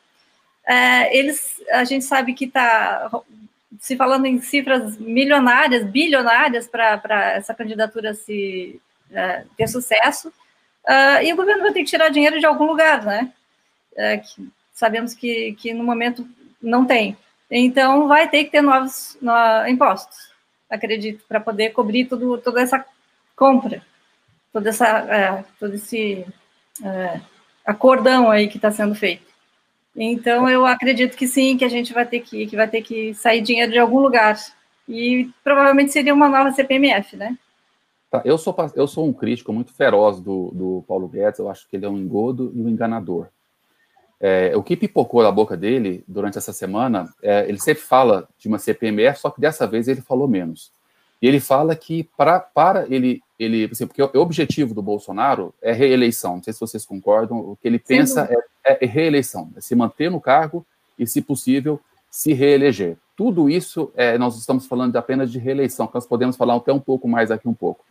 É, 0.67 1.15
eles, 1.17 1.61
a 1.71 1.85
gente 1.85 2.05
sabe 2.05 2.33
que 2.33 2.47
está 2.47 3.11
se 3.79 3.97
falando 3.97 4.25
em 4.25 4.41
cifras 4.41 4.97
milionárias, 4.97 5.85
bilionárias 5.85 6.67
para 6.67 7.33
essa 7.35 7.53
candidatura 7.55 8.15
se 8.15 8.81
é, 9.13 9.45
ter 9.57 9.69
sucesso. 9.69 10.29
Uh, 10.29 11.23
e 11.23 11.33
o 11.33 11.37
governo 11.37 11.63
vai 11.63 11.73
ter 11.73 11.81
que 11.81 11.91
tirar 11.91 12.11
dinheiro 12.11 12.39
de 12.39 12.47
algum 12.47 12.65
lugar, 12.65 13.05
né? 13.05 13.33
É, 13.97 14.19
que 14.19 14.49
sabemos 14.73 15.15
que, 15.15 15.55
que 15.55 15.73
no 15.73 15.85
momento 15.85 16.27
não 16.61 16.85
tem. 16.85 17.17
Então, 17.51 18.09
vai 18.09 18.29
ter 18.29 18.45
que 18.45 18.51
ter 18.51 18.63
novos 18.63 19.17
no, 19.21 19.33
impostos, 19.69 20.31
acredito, 20.69 21.25
para 21.29 21.41
poder 21.41 21.71
cobrir 21.71 22.07
tudo, 22.07 22.37
toda 22.39 22.61
essa 22.61 22.85
compra, 23.37 23.83
toda 24.53 24.69
essa, 24.69 24.87
é, 24.87 25.45
todo 25.59 25.75
esse 25.75 26.27
é, 26.83 27.21
acordão 27.65 28.31
aí 28.31 28.49
que 28.49 28.57
está 28.57 28.71
sendo 28.71 28.95
feito. 28.95 29.25
Então, 29.97 30.49
eu 30.49 30.67
acredito 30.67 31.17
que 31.17 31.27
sim, 31.27 31.57
que 31.57 31.65
a 31.65 31.69
gente 31.69 31.93
vai 31.93 32.05
ter 32.05 32.21
que, 32.21 32.47
que 32.47 32.57
vai 32.57 32.69
ter 32.69 32.83
que 32.83 33.15
sair 33.15 33.41
dinheiro 33.41 33.71
de 33.71 33.79
algum 33.79 34.01
lugar. 34.01 34.37
E 34.89 35.31
provavelmente 35.43 35.93
seria 35.93 36.13
uma 36.13 36.29
nova 36.29 36.53
CPMF, 36.53 37.17
né? 37.17 37.39
Tá, 38.11 38.23
eu, 38.25 38.37
sou, 38.37 38.55
eu 38.75 38.87
sou 38.87 39.07
um 39.07 39.13
crítico 39.13 39.53
muito 39.53 39.73
feroz 39.73 40.21
do, 40.21 40.51
do 40.53 40.85
Paulo 40.87 41.09
Guedes, 41.09 41.39
eu 41.39 41.49
acho 41.49 41.69
que 41.69 41.77
ele 41.77 41.87
é 41.87 41.89
um 41.89 41.99
engodo 41.99 42.53
e 42.55 42.61
um 42.61 42.69
enganador. 42.69 43.29
É, 44.21 44.57
o 44.57 44.63
que 44.63 44.77
pipocou 44.77 45.23
na 45.23 45.31
boca 45.31 45.57
dele 45.57 46.05
durante 46.07 46.39
essa 46.39 46.53
semana, 46.53 47.13
é, 47.23 47.49
ele 47.49 47.61
sempre 47.61 47.83
fala 47.83 48.29
de 48.39 48.49
uma 48.49 48.59
CPMF, 48.59 49.21
só 49.21 49.31
que 49.31 49.41
dessa 49.41 49.67
vez 49.67 49.89
ele 49.89 50.01
falou 50.01 50.29
menos. 50.29 50.73
E 51.25 51.27
ele 51.27 51.41
fala 51.41 51.75
que 51.75 52.05
pra, 52.19 52.39
para 52.39 52.85
ele, 52.87 53.23
ele 53.39 53.65
assim, 53.73 53.87
porque 53.87 54.03
o 54.03 54.21
objetivo 54.21 54.75
do 54.75 54.83
Bolsonaro 54.83 55.55
é 55.63 55.73
reeleição. 55.73 56.37
Não 56.37 56.43
sei 56.43 56.53
se 56.53 56.61
vocês 56.61 56.85
concordam. 56.85 57.39
O 57.39 57.57
que 57.57 57.67
ele 57.67 57.79
pensa 57.79 58.29
é, 58.63 58.85
é, 58.85 58.87
reeleição, 58.87 59.51
é 59.57 59.61
se 59.63 59.75
manter 59.75 60.11
no 60.11 60.21
cargo 60.21 60.67
e, 60.99 61.07
se 61.07 61.23
possível, 61.23 61.81
se 62.11 62.35
reeleger. 62.35 62.99
Tudo 63.17 63.49
isso, 63.49 63.91
é, 63.97 64.19
nós 64.19 64.37
estamos 64.37 64.67
falando 64.67 64.95
apenas 64.97 65.33
de 65.33 65.39
reeleição, 65.39 65.89
nós 65.95 66.07
podemos 66.07 66.37
falar 66.37 66.57
até 66.57 66.75
um 66.75 66.79
pouco 66.79 67.09
mais 67.09 67.31
aqui 67.31 67.49
um 67.49 67.55
pouco. 67.55 67.83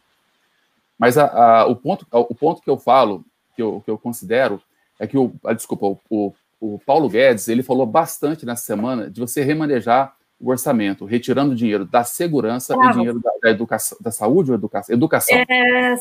Mas 0.96 1.18
a, 1.18 1.26
a, 1.26 1.66
o, 1.66 1.76
ponto, 1.76 2.06
o 2.12 2.36
ponto 2.36 2.62
que 2.62 2.70
eu 2.70 2.78
falo, 2.78 3.26
que 3.56 3.64
eu, 3.64 3.82
que 3.84 3.90
eu 3.90 3.98
considero, 3.98 4.62
é 5.00 5.08
que 5.08 5.18
o, 5.18 5.34
a, 5.44 5.54
desculpa, 5.54 5.88
o, 5.88 6.00
o, 6.08 6.34
o, 6.62 6.80
Paulo 6.86 7.10
Guedes, 7.10 7.48
ele 7.48 7.64
falou 7.64 7.88
bastante 7.88 8.46
nessa 8.46 8.64
semana 8.64 9.10
de 9.10 9.20
você 9.20 9.42
remanejar 9.42 10.16
o 10.44 10.50
orçamento, 10.50 11.06
retirando 11.06 11.56
dinheiro 11.56 11.86
da 11.86 12.04
segurança 12.04 12.74
claro. 12.74 12.90
e 12.90 12.94
dinheiro 12.94 13.20
da, 13.22 13.32
da, 13.42 13.50
educação, 13.50 13.98
da 14.02 14.12
saúde 14.12 14.52
ou 14.52 14.56
educação? 14.58 14.94
Educação. 14.94 15.38
É, 15.38 15.96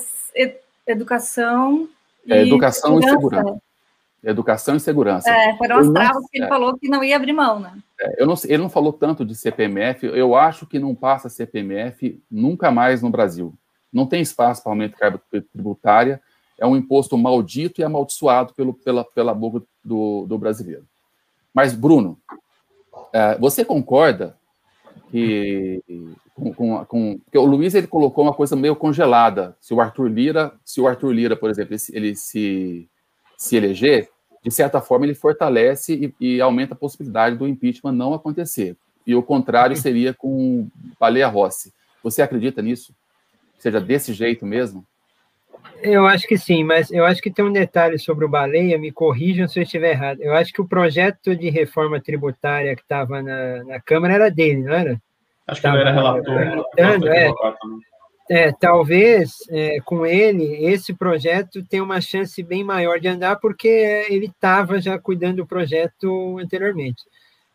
educação 0.85 1.89
e 2.27 2.33
é, 2.33 2.43
educação 2.43 3.01
segurança. 3.01 3.07
e 3.07 3.11
segurança. 3.13 3.63
Educação 4.25 4.77
e 4.77 4.81
segurança. 4.81 5.31
É, 5.31 5.57
foram 5.57 5.79
as 5.79 5.91
travas 5.91 6.25
que 6.29 6.39
ele 6.39 6.47
é, 6.47 6.49
falou 6.49 6.77
que 6.77 6.89
não 6.89 7.05
ia 7.05 7.15
abrir 7.15 7.33
mão, 7.33 7.61
né? 7.61 7.79
É, 8.01 8.23
eu 8.23 8.27
não, 8.27 8.35
ele 8.45 8.63
não 8.63 8.69
falou 8.69 8.93
tanto 8.93 9.25
de 9.25 9.37
CPMF, 9.37 10.07
eu 10.07 10.35
acho 10.35 10.67
que 10.67 10.81
não 10.81 10.93
passa 10.93 11.29
CPMF 11.29 12.21
nunca 12.29 12.73
mais 12.73 13.01
no 13.01 13.11
Brasil. 13.11 13.55
Não 13.93 14.07
tem 14.07 14.23
espaço 14.23 14.61
para 14.61 14.73
aumento 14.73 14.95
de 14.95 14.99
carga 14.99 15.21
tributária, 15.53 16.21
é 16.59 16.67
um 16.67 16.77
imposto 16.77 17.17
maldito 17.17 17.81
e 17.81 17.85
amaldiçoado 17.85 18.55
pelo, 18.55 18.75
pela, 18.75 19.05
pela 19.05 19.33
boca 19.33 19.63
do, 19.85 20.27
do 20.27 20.37
brasileiro. 20.37 20.85
Mas, 21.55 21.75
Bruno, 21.75 22.19
é, 23.12 23.38
você 23.38 23.64
concorda 23.64 24.37
que 25.11 25.83
com, 26.35 26.54
com, 26.54 26.85
com 26.87 27.19
porque 27.19 27.38
o 27.38 27.45
Luiz 27.45 27.75
ele 27.75 27.87
colocou 27.87 28.25
uma 28.25 28.33
coisa 28.33 28.57
meio 28.57 28.75
congelada. 28.75 29.57
Se 29.61 29.75
o 29.75 29.81
Arthur 29.81 30.09
Lira, 30.09 30.52
se 30.64 30.81
o 30.81 30.88
Arthur 30.88 31.12
Lira, 31.12 31.37
por 31.37 31.50
exemplo, 31.50 31.76
ele 31.92 32.16
se, 32.16 32.88
se 33.37 33.57
eleger, 33.57 34.09
de 34.42 34.50
certa 34.50 34.81
forma 34.81 35.04
ele 35.04 35.14
fortalece 35.14 36.14
e, 36.21 36.37
e, 36.37 36.40
aumenta 36.40 36.75
a 36.75 36.76
possibilidade 36.76 37.37
do 37.37 37.47
impeachment 37.47 37.92
não 37.92 38.14
acontecer. 38.14 38.76
E 39.07 39.14
o 39.14 39.23
contrário 39.23 39.76
seria 39.76 40.14
com 40.14 40.69
Baleia 40.99 41.28
Rossi. 41.28 41.73
Você 42.02 42.23
acredita 42.23 42.62
nisso? 42.62 42.95
Seja 43.59 43.81
desse 43.81 44.12
jeito 44.12 44.47
mesmo? 44.47 44.85
Eu 45.83 46.07
acho 46.07 46.26
que 46.28 46.38
sim, 46.38 46.62
mas 46.62 46.90
eu 46.92 47.04
acho 47.04 47.21
que 47.21 47.31
tem 47.31 47.45
um 47.45 47.52
detalhe 47.52 47.99
sobre 47.99 48.25
o 48.25 48.28
Baleia, 48.28 48.78
me 48.78 48.92
corrijam 48.92 49.49
se 49.49 49.59
eu 49.59 49.64
estiver 49.64 49.90
errado. 49.90 50.21
Eu 50.21 50.35
acho 50.35 50.52
que 50.52 50.61
o 50.61 50.69
projeto 50.69 51.35
de 51.35 51.50
reforma 51.50 52.00
tributária 52.00 52.75
que 52.76 52.83
estava 52.83 53.21
na, 53.21 53.64
na 53.64 53.81
Câmara 53.81 54.14
era 54.14 54.31
dele, 54.31 54.62
não 54.62 54.73
era? 54.73 55.00
Acho 55.47 55.61
que 55.61 55.66
ele 55.66 55.78
era 55.78 55.92
relator. 55.92 56.64
é, 57.09 57.33
é, 58.31 58.52
talvez 58.52 59.33
é, 59.50 59.81
com 59.85 60.07
ele 60.07 60.64
esse 60.64 60.95
projeto 60.95 61.64
tenha 61.64 61.83
uma 61.83 62.00
chance 62.00 62.40
bem 62.42 62.62
maior 62.62 63.00
de 63.00 63.09
andar, 63.09 63.37
porque 63.37 63.69
ele 64.09 64.26
estava 64.26 64.81
já 64.81 64.99
cuidando 64.99 65.38
do 65.38 65.47
projeto 65.47 66.38
anteriormente. 66.38 67.02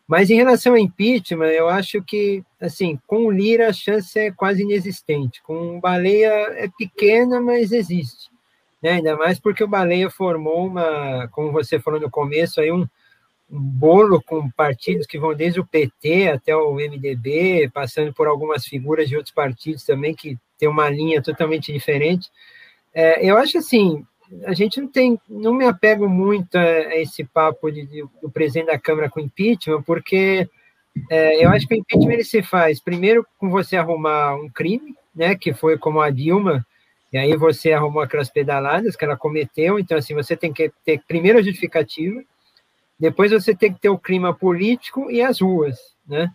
Mas 0.08 0.30
em 0.30 0.36
relação 0.36 0.72
ao 0.72 0.78
impeachment, 0.78 1.48
eu 1.48 1.68
acho 1.68 2.02
que, 2.02 2.42
assim, 2.58 2.98
com 3.06 3.26
o 3.26 3.30
Lira 3.30 3.68
a 3.68 3.72
chance 3.74 4.18
é 4.18 4.32
quase 4.32 4.62
inexistente. 4.62 5.42
Com 5.42 5.76
o 5.76 5.80
Baleia 5.80 6.32
é 6.56 6.66
pequena, 6.78 7.38
mas 7.42 7.72
existe. 7.72 8.30
Né? 8.82 8.92
Ainda 8.92 9.16
mais 9.16 9.38
porque 9.38 9.62
o 9.62 9.68
Baleia 9.68 10.08
formou 10.08 10.66
uma, 10.66 11.28
como 11.28 11.52
você 11.52 11.78
falou 11.78 12.00
no 12.00 12.10
começo, 12.10 12.58
aí 12.58 12.72
um, 12.72 12.88
um 13.50 13.60
bolo 13.60 14.22
com 14.22 14.50
partidos 14.50 15.06
que 15.06 15.18
vão 15.18 15.34
desde 15.34 15.60
o 15.60 15.66
PT 15.66 16.28
até 16.28 16.56
o 16.56 16.72
MDB, 16.72 17.70
passando 17.74 18.10
por 18.14 18.26
algumas 18.26 18.64
figuras 18.64 19.10
de 19.10 19.16
outros 19.16 19.34
partidos 19.34 19.84
também 19.84 20.14
que 20.14 20.38
tem 20.58 20.70
uma 20.70 20.88
linha 20.88 21.22
totalmente 21.22 21.70
diferente. 21.70 22.30
É, 22.94 23.28
eu 23.30 23.36
acho 23.36 23.58
assim, 23.58 24.06
a 24.44 24.52
gente 24.52 24.80
não 24.80 24.88
tem, 24.88 25.18
não 25.28 25.54
me 25.54 25.64
apego 25.64 26.08
muito 26.08 26.56
a, 26.56 26.96
esse 26.96 27.24
papo 27.24 27.70
de, 27.70 27.86
de, 27.86 28.04
do 28.20 28.30
presidente 28.30 28.66
da 28.66 28.78
Câmara 28.78 29.08
com 29.08 29.20
impeachment, 29.20 29.82
porque 29.82 30.48
é, 31.10 31.44
eu 31.44 31.50
acho 31.50 31.66
que 31.66 31.74
o 31.74 31.78
impeachment 31.78 32.12
ele 32.12 32.24
se 32.24 32.42
faz 32.42 32.80
primeiro 32.80 33.26
com 33.38 33.50
você 33.50 33.76
arrumar 33.76 34.34
um 34.34 34.48
crime, 34.48 34.94
né, 35.14 35.34
que 35.34 35.52
foi 35.52 35.78
como 35.78 36.00
a 36.00 36.10
Dilma, 36.10 36.64
e 37.12 37.16
aí 37.16 37.34
você 37.36 37.72
arrumou 37.72 38.02
aquelas 38.02 38.28
pedaladas 38.28 38.94
que 38.94 39.04
ela 39.04 39.16
cometeu, 39.16 39.78
então 39.78 39.96
assim, 39.96 40.14
você 40.14 40.36
tem 40.36 40.52
que 40.52 40.70
ter 40.84 41.00
primeiro 41.08 41.38
a 41.38 41.42
justificativa, 41.42 42.22
depois 42.98 43.30
você 43.30 43.54
tem 43.54 43.72
que 43.72 43.80
ter 43.80 43.88
o 43.88 43.98
clima 43.98 44.34
político 44.34 45.10
e 45.10 45.22
as 45.22 45.40
ruas, 45.40 45.78
né, 46.06 46.30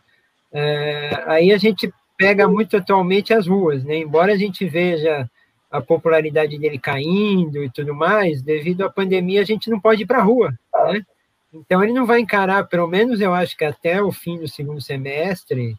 é, 0.51 1.23
aí 1.27 1.51
a 1.51 1.57
gente 1.57 1.91
pega 2.17 2.47
muito 2.47 2.77
atualmente 2.77 3.33
as 3.33 3.47
ruas, 3.47 3.83
né, 3.83 3.97
embora 3.97 4.33
a 4.33 4.37
gente 4.37 4.65
veja 4.65 5.29
a 5.73 5.81
popularidade 5.81 6.55
dele 6.59 6.77
caindo 6.77 7.63
e 7.63 7.69
tudo 7.69 7.95
mais, 7.95 8.43
devido 8.43 8.85
à 8.85 8.91
pandemia, 8.91 9.41
a 9.41 9.43
gente 9.43 9.71
não 9.71 9.79
pode 9.79 10.03
ir 10.03 10.05
para 10.05 10.19
a 10.19 10.23
rua, 10.23 10.53
né? 10.85 11.01
Então, 11.51 11.83
ele 11.83 11.91
não 11.91 12.05
vai 12.05 12.19
encarar, 12.19 12.67
pelo 12.67 12.87
menos 12.87 13.19
eu 13.19 13.33
acho 13.33 13.57
que 13.57 13.65
até 13.65 13.99
o 13.99 14.11
fim 14.11 14.37
do 14.37 14.47
segundo 14.47 14.79
semestre, 14.79 15.75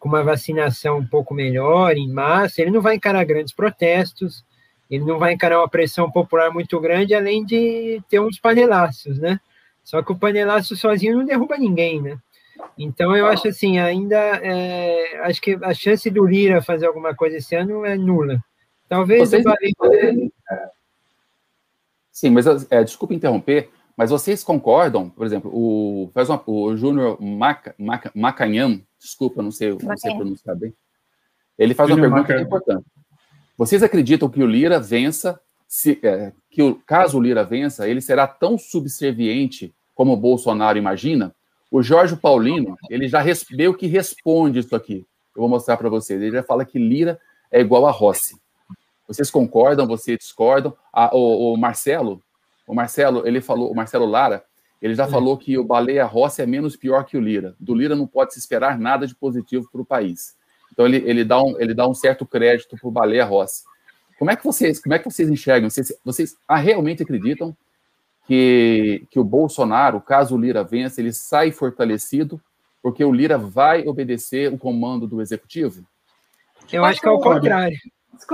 com 0.00 0.08
uma 0.08 0.24
vacinação 0.24 0.98
um 0.98 1.06
pouco 1.06 1.32
melhor, 1.32 1.96
em 1.96 2.08
massa, 2.08 2.60
ele 2.60 2.72
não 2.72 2.80
vai 2.80 2.96
encarar 2.96 3.22
grandes 3.22 3.54
protestos, 3.54 4.44
ele 4.90 5.04
não 5.04 5.16
vai 5.16 5.32
encarar 5.32 5.60
uma 5.60 5.68
pressão 5.68 6.10
popular 6.10 6.50
muito 6.50 6.80
grande, 6.80 7.14
além 7.14 7.44
de 7.44 8.02
ter 8.08 8.18
uns 8.18 8.40
panelaços, 8.40 9.16
né? 9.20 9.38
Só 9.84 10.02
que 10.02 10.10
o 10.10 10.18
panelaço 10.18 10.74
sozinho 10.76 11.18
não 11.18 11.24
derruba 11.24 11.56
ninguém, 11.56 12.02
né? 12.02 12.18
Então, 12.76 13.16
eu 13.16 13.28
acho 13.28 13.46
assim, 13.46 13.78
ainda, 13.78 14.18
é, 14.18 15.20
acho 15.22 15.40
que 15.40 15.56
a 15.62 15.72
chance 15.72 16.10
do 16.10 16.26
Lira 16.26 16.60
fazer 16.60 16.86
alguma 16.86 17.14
coisa 17.14 17.36
esse 17.36 17.54
ano 17.54 17.84
é 17.84 17.96
nula. 17.96 18.42
Talvez 18.88 19.30
vocês... 19.30 19.44
Sim, 22.12 22.30
mas 22.30 22.46
é, 22.70 22.82
desculpa 22.82 23.12
interromper, 23.12 23.68
mas 23.96 24.10
vocês 24.10 24.42
concordam, 24.42 25.10
por 25.10 25.26
exemplo, 25.26 25.50
o, 25.52 26.10
faz 26.14 26.30
uma, 26.30 26.42
o 26.46 26.76
Júnior 26.76 27.20
Maca, 27.20 27.74
Maca, 27.78 28.10
Macanham, 28.14 28.80
desculpa, 28.98 29.42
não 29.42 29.50
sei, 29.50 29.76
não 29.82 29.96
sei 29.96 30.14
pronunciar 30.14 30.56
bem, 30.56 30.72
ele 31.58 31.74
faz 31.74 31.90
Júnior 31.90 32.08
uma 32.08 32.24
pergunta 32.24 32.42
importante. 32.42 32.86
Vocês 33.56 33.82
acreditam 33.82 34.28
que 34.28 34.42
o 34.42 34.46
Lira 34.46 34.80
vença, 34.80 35.38
se, 35.66 35.98
é, 36.02 36.32
que 36.50 36.62
o, 36.62 36.76
caso 36.86 37.18
o 37.18 37.22
Lira 37.22 37.44
vença, 37.44 37.88
ele 37.88 38.00
será 38.00 38.26
tão 38.26 38.56
subserviente 38.56 39.74
como 39.94 40.12
o 40.12 40.16
Bolsonaro 40.16 40.78
imagina? 40.78 41.34
O 41.70 41.82
Jorge 41.82 42.16
Paulino, 42.16 42.76
ele 42.88 43.08
já 43.08 43.22
meio 43.50 43.74
que 43.74 43.86
responde 43.86 44.60
isso 44.60 44.76
aqui. 44.76 45.06
Eu 45.34 45.40
vou 45.40 45.48
mostrar 45.48 45.76
para 45.76 45.88
vocês. 45.88 46.20
Ele 46.20 46.36
já 46.36 46.42
fala 46.42 46.64
que 46.64 46.78
Lira 46.78 47.18
é 47.50 47.60
igual 47.60 47.86
a 47.86 47.90
Rossi. 47.90 48.36
Vocês 49.06 49.30
concordam? 49.30 49.86
Vocês 49.86 50.18
discordam? 50.18 50.76
Ah, 50.92 51.10
o, 51.14 51.52
o, 51.52 51.56
Marcelo, 51.56 52.22
o 52.66 52.74
Marcelo, 52.74 53.26
ele 53.26 53.40
falou, 53.40 53.70
o 53.70 53.74
Marcelo 53.74 54.06
Lara, 54.06 54.44
ele 54.80 54.94
já 54.94 55.06
falou 55.06 55.38
que 55.38 55.56
o 55.56 55.64
Baleia 55.64 56.04
Rossi 56.04 56.42
é 56.42 56.46
menos 56.46 56.76
pior 56.76 57.04
que 57.04 57.16
o 57.16 57.20
Lira. 57.20 57.54
Do 57.58 57.74
Lira 57.74 57.96
não 57.96 58.06
pode 58.06 58.34
se 58.34 58.38
esperar 58.38 58.78
nada 58.78 59.06
de 59.06 59.14
positivo 59.14 59.68
para 59.70 59.80
o 59.80 59.84
país. 59.84 60.36
Então 60.72 60.84
ele, 60.86 60.98
ele, 61.06 61.24
dá 61.24 61.42
um, 61.42 61.58
ele 61.58 61.72
dá 61.72 61.88
um 61.88 61.94
certo 61.94 62.26
crédito 62.26 62.76
para 62.76 62.88
o 62.88 62.90
Baleia 62.90 63.24
Rossi. 63.24 63.64
Como 64.18 64.30
é 64.30 64.36
que 64.36 64.44
vocês, 64.44 64.80
como 64.80 64.94
é 64.94 64.98
que 64.98 65.04
vocês 65.04 65.28
enxergam? 65.28 65.70
Vocês, 65.70 65.92
vocês 66.04 66.36
ah, 66.46 66.56
realmente 66.56 67.02
acreditam 67.02 67.56
que, 68.26 69.06
que 69.10 69.18
o 69.18 69.24
Bolsonaro, 69.24 70.00
caso 70.00 70.34
o 70.34 70.38
Lira 70.38 70.64
vença, 70.64 71.00
ele 71.00 71.12
sai 71.12 71.52
fortalecido 71.52 72.40
porque 72.82 73.04
o 73.04 73.12
Lira 73.12 73.36
vai 73.36 73.86
obedecer 73.86 74.52
o 74.52 74.58
comando 74.58 75.06
do 75.06 75.20
executivo? 75.20 75.84
Eu 76.72 76.84
acho 76.84 77.00
que 77.00 77.08
é 77.08 77.10
o 77.10 77.18
contrário. 77.18 77.76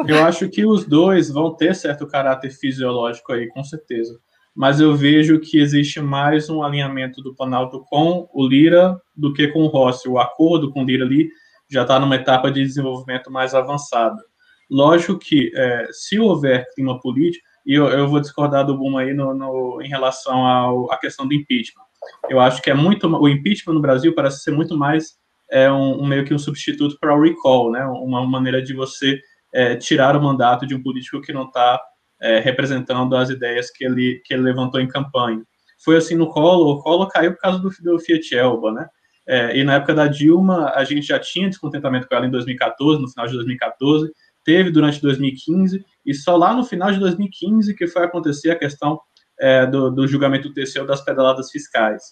Eu 0.07 0.25
acho 0.25 0.49
que 0.49 0.65
os 0.65 0.87
dois 0.87 1.31
vão 1.31 1.55
ter 1.55 1.75
certo 1.75 2.07
caráter 2.07 2.51
fisiológico 2.51 3.33
aí, 3.33 3.49
com 3.49 3.63
certeza. 3.65 4.19
Mas 4.55 4.81
eu 4.81 4.95
vejo 4.95 5.41
que 5.41 5.59
existe 5.59 6.01
mais 6.01 6.51
um 6.51 6.63
alinhamento 6.63 7.23
do 7.23 7.35
Planalto 7.35 7.83
com 7.89 8.29
o 8.33 8.47
Lira 8.47 9.01
do 9.17 9.33
que 9.33 9.49
com 9.49 9.61
o 9.61 9.69
Rossi. 9.69 10.09
O 10.09 10.19
acordo 10.19 10.71
com 10.71 10.83
o 10.83 10.85
Lira 10.85 11.05
ali 11.05 11.29
já 11.71 11.83
está 11.83 11.99
numa 11.99 12.17
etapa 12.17 12.51
de 12.51 12.63
desenvolvimento 12.63 13.31
mais 13.31 13.55
avançada. 13.55 14.23
Lógico 14.71 15.19
que, 15.19 15.51
é, 15.55 15.87
se 15.91 16.19
houver 16.19 16.67
clima 16.75 17.01
político, 17.01 17.45
e 17.65 17.75
eu, 17.75 17.87
eu 17.87 18.09
vou 18.09 18.21
discordar 18.21 18.67
do 18.67 18.77
Buma 18.77 19.03
aí 19.03 19.15
no, 19.15 19.33
no, 19.33 19.81
em 19.81 19.89
relação 19.89 20.91
à 20.91 20.99
questão 20.99 21.27
do 21.27 21.35
impeachment. 21.35 21.85
Eu 22.29 22.41
acho 22.41 22.61
que 22.61 22.71
é 22.71 22.75
muito. 22.75 23.07
O 23.07 23.29
impeachment 23.29 23.75
no 23.75 23.81
Brasil 23.81 24.15
parece 24.15 24.43
ser 24.43 24.51
muito 24.51 24.77
mais 24.77 25.17
é, 25.51 25.71
um, 25.71 26.03
um 26.03 26.07
meio 26.07 26.25
que 26.25 26.35
um 26.35 26.39
substituto 26.39 26.99
para 26.99 27.15
o 27.15 27.23
recall, 27.23 27.71
né? 27.71 27.85
Uma 27.85 28.27
maneira 28.27 28.61
de 28.61 28.75
você 28.75 29.21
é, 29.53 29.77
tirar 29.77 30.17
o 30.17 30.23
mandato 30.23 30.67
de 30.67 30.75
um 30.75 30.83
político 30.83 31.21
que 31.21 31.33
não 31.33 31.45
está 31.45 31.81
é, 32.21 32.39
representando 32.39 33.15
as 33.17 33.31
ideias 33.31 33.71
que 33.71 33.85
ele, 33.85 34.23
que 34.25 34.33
ele 34.33 34.43
levantou 34.43 34.81
em 34.81 34.89
campanha. 34.89 35.43
Foi 35.85 35.97
assim 35.97 36.15
no 36.15 36.29
Collor, 36.29 36.79
o 36.79 36.83
Collor 36.83 37.09
caiu 37.09 37.33
por 37.33 37.41
causa 37.41 37.59
do, 37.59 37.69
do 37.69 37.99
Fiat 37.99 38.35
Elba, 38.35 38.73
né? 38.73 38.87
É, 39.27 39.57
e 39.57 39.65
na 39.65 39.75
época 39.75 39.95
da 39.95 40.07
Dilma, 40.07 40.73
a 40.75 40.85
gente 40.85 41.07
já 41.07 41.19
tinha 41.19 41.49
descontentamento 41.49 42.09
com 42.09 42.15
ela 42.15 42.27
em 42.27 42.31
2014, 42.31 43.01
no 43.01 43.09
final 43.09 43.27
de 43.27 43.35
2014, 43.35 44.13
teve 44.45 44.71
durante 44.71 45.01
2015, 45.01 45.85
e 46.05 46.15
só 46.15 46.37
lá 46.37 46.53
no 46.55 46.65
final 46.65 46.91
de 46.91 46.99
2015 46.99 47.75
que 47.75 47.87
foi 47.87 48.05
acontecer 48.05 48.51
a 48.51 48.59
questão 48.59 49.01
é, 49.41 49.67
do, 49.67 49.91
do, 49.91 50.07
julgamento 50.07 50.49
do 50.49 50.55
TCU 50.55 50.87
das 50.87 51.05
pedaladas 51.05 51.51
fiscais. 51.51 52.03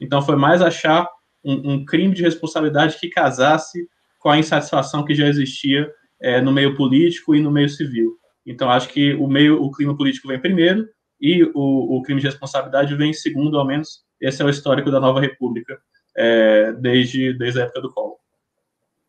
Então 0.00 0.20
foi 0.22 0.36
mais 0.36 0.60
achar 0.60 1.08
um, 1.44 1.72
um, 1.72 1.84
crime 1.84 2.14
de 2.14 2.22
responsabilidade 2.22 2.98
que 2.98 3.08
casasse 3.08 3.88
com 4.18 4.30
a 4.30 4.38
insatisfação 4.38 5.04
que 5.04 5.14
já 5.14 5.26
existia 5.26 5.90
é, 6.20 6.40
no 6.40 6.52
meio 6.52 6.76
político 6.76 7.34
e 7.34 7.40
no 7.40 7.50
meio 7.50 7.68
civil. 7.68 8.16
Então 8.46 8.70
acho 8.70 8.88
que 8.88 9.14
o 9.14 9.26
meio, 9.26 9.62
o 9.62 9.70
clima 9.70 9.96
político 9.96 10.28
vem 10.28 10.40
primeiro 10.40 10.88
e 11.20 11.42
o, 11.54 11.96
o 11.98 12.02
crime 12.02 12.20
de 12.20 12.26
responsabilidade 12.26 12.94
vem 12.94 13.12
segundo, 13.12 13.58
ao 13.58 13.66
menos 13.66 14.04
esse 14.20 14.42
é 14.42 14.44
o 14.44 14.48
histórico 14.50 14.90
da 14.90 15.00
nova 15.00 15.20
república 15.20 15.78
é, 16.16 16.72
desde, 16.72 17.32
desde 17.34 17.60
a 17.60 17.64
época 17.64 17.80
do 17.80 17.92
Collor. 17.92 18.16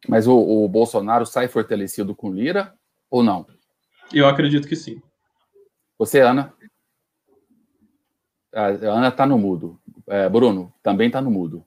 Mas 0.08 0.28
o, 0.28 0.36
o 0.36 0.68
Bolsonaro 0.68 1.26
sai 1.26 1.48
fortalecido 1.48 2.16
com 2.16 2.32
Lira 2.32 2.74
ou 3.10 3.24
não? 3.24 3.46
Eu 4.14 4.28
acredito 4.28 4.68
que 4.68 4.76
sim. 4.76 5.02
Você, 5.98 6.20
Ana? 6.20 6.54
A 8.54 8.68
Ana 8.68 9.10
está 9.10 9.26
no 9.26 9.38
mudo. 9.38 9.80
É, 10.08 10.28
Bruno, 10.30 10.74
também 10.82 11.08
está 11.08 11.22
no 11.22 11.30
mudo. 11.30 11.66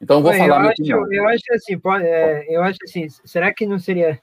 Então 0.00 0.18
eu 0.18 0.22
vou 0.22 0.32
falar. 0.32 0.64
Eu 0.64 0.70
acho, 0.70 1.12
eu 1.12 1.28
acho 1.28 1.52
assim, 1.52 1.78
pode, 1.78 2.04
é, 2.04 2.56
eu 2.56 2.62
acho 2.62 2.78
assim, 2.84 3.08
será 3.24 3.52
que 3.52 3.66
não 3.66 3.78
seria 3.78 4.20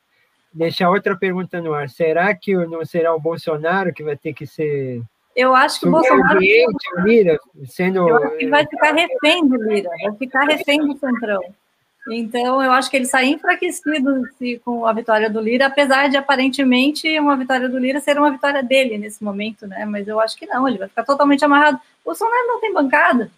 deixar 0.53 0.89
outra 0.89 1.15
pergunta 1.15 1.61
no 1.61 1.73
ar? 1.73 1.89
Será 1.89 2.33
que 2.35 2.53
não 2.53 2.83
será 2.85 3.13
o 3.13 3.19
Bolsonaro 3.19 3.93
que 3.93 4.03
vai 4.03 4.15
ter 4.15 4.33
que 4.33 4.45
ser 4.45 5.01
eu 5.35 5.55
acho 5.55 5.79
que 5.79 5.87
o 5.87 5.91
Bolsonaro. 5.91 6.37
O 6.37 7.01
Lira, 7.01 7.39
sendo. 7.65 8.09
Eu 8.09 8.17
acho 8.17 8.37
que 8.37 8.47
vai 8.47 8.65
ficar 8.65 8.93
refém 8.93 9.47
do 9.47 9.55
Lira, 9.63 9.89
vai 10.03 10.15
ficar 10.17 10.43
refém 10.45 10.85
do 10.85 10.97
Centrão. 10.97 11.41
Então, 12.11 12.61
eu 12.61 12.71
acho 12.71 12.89
que 12.89 12.97
ele 12.97 13.05
sai 13.05 13.27
enfraquecido 13.27 14.23
com 14.65 14.85
a 14.85 14.91
vitória 14.91 15.29
do 15.29 15.39
Lira, 15.39 15.67
apesar 15.67 16.09
de 16.09 16.17
aparentemente 16.17 17.19
uma 17.19 17.37
vitória 17.37 17.69
do 17.69 17.77
Lira 17.77 18.01
ser 18.01 18.17
uma 18.17 18.31
vitória 18.31 18.61
dele 18.61 18.97
nesse 18.97 19.23
momento, 19.23 19.65
né? 19.65 19.85
Mas 19.85 20.09
eu 20.09 20.19
acho 20.19 20.35
que 20.35 20.45
não, 20.45 20.67
ele 20.67 20.77
vai 20.77 20.89
ficar 20.89 21.03
totalmente 21.03 21.45
amarrado. 21.45 21.77
O 22.03 22.09
Bolsonaro 22.09 22.47
não 22.47 22.59
tem 22.59 22.73
bancada, 22.73 23.31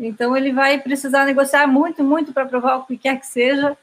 então 0.00 0.36
ele 0.36 0.52
vai 0.52 0.80
precisar 0.80 1.26
negociar 1.26 1.66
muito, 1.66 2.02
muito 2.02 2.32
para 2.32 2.46
provar 2.46 2.76
o 2.76 2.84
que 2.84 2.96
quer 2.96 3.20
que 3.20 3.26
seja 3.26 3.76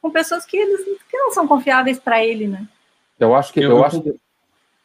com 0.00 0.10
pessoas 0.10 0.44
que, 0.44 0.56
eles, 0.56 0.84
que 1.08 1.16
não 1.16 1.30
são 1.32 1.46
confiáveis 1.46 1.98
para 1.98 2.24
ele, 2.24 2.46
né? 2.46 2.66
Eu 3.18 3.34
acho 3.34 3.52
que 3.52 3.60
eu, 3.60 3.70
eu 3.70 3.84
acho 3.84 4.00
que 4.00 4.14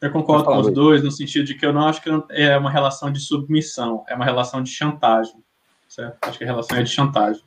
eu 0.00 0.12
concordo 0.12 0.44
com 0.44 0.58
os 0.58 0.70
dois 0.70 1.02
no 1.02 1.10
sentido 1.10 1.44
de 1.46 1.54
que 1.54 1.64
eu 1.64 1.72
não 1.72 1.88
acho 1.88 2.02
que 2.02 2.10
é 2.30 2.56
uma 2.56 2.70
relação 2.70 3.10
de 3.10 3.18
submissão, 3.18 4.04
é 4.08 4.14
uma 4.14 4.24
relação 4.24 4.62
de 4.62 4.70
chantagem, 4.70 5.34
certo? 5.88 6.18
Acho 6.20 6.38
que 6.38 6.44
a 6.44 6.46
relação 6.46 6.78
é 6.78 6.82
de 6.82 6.90
chantagem. 6.90 7.42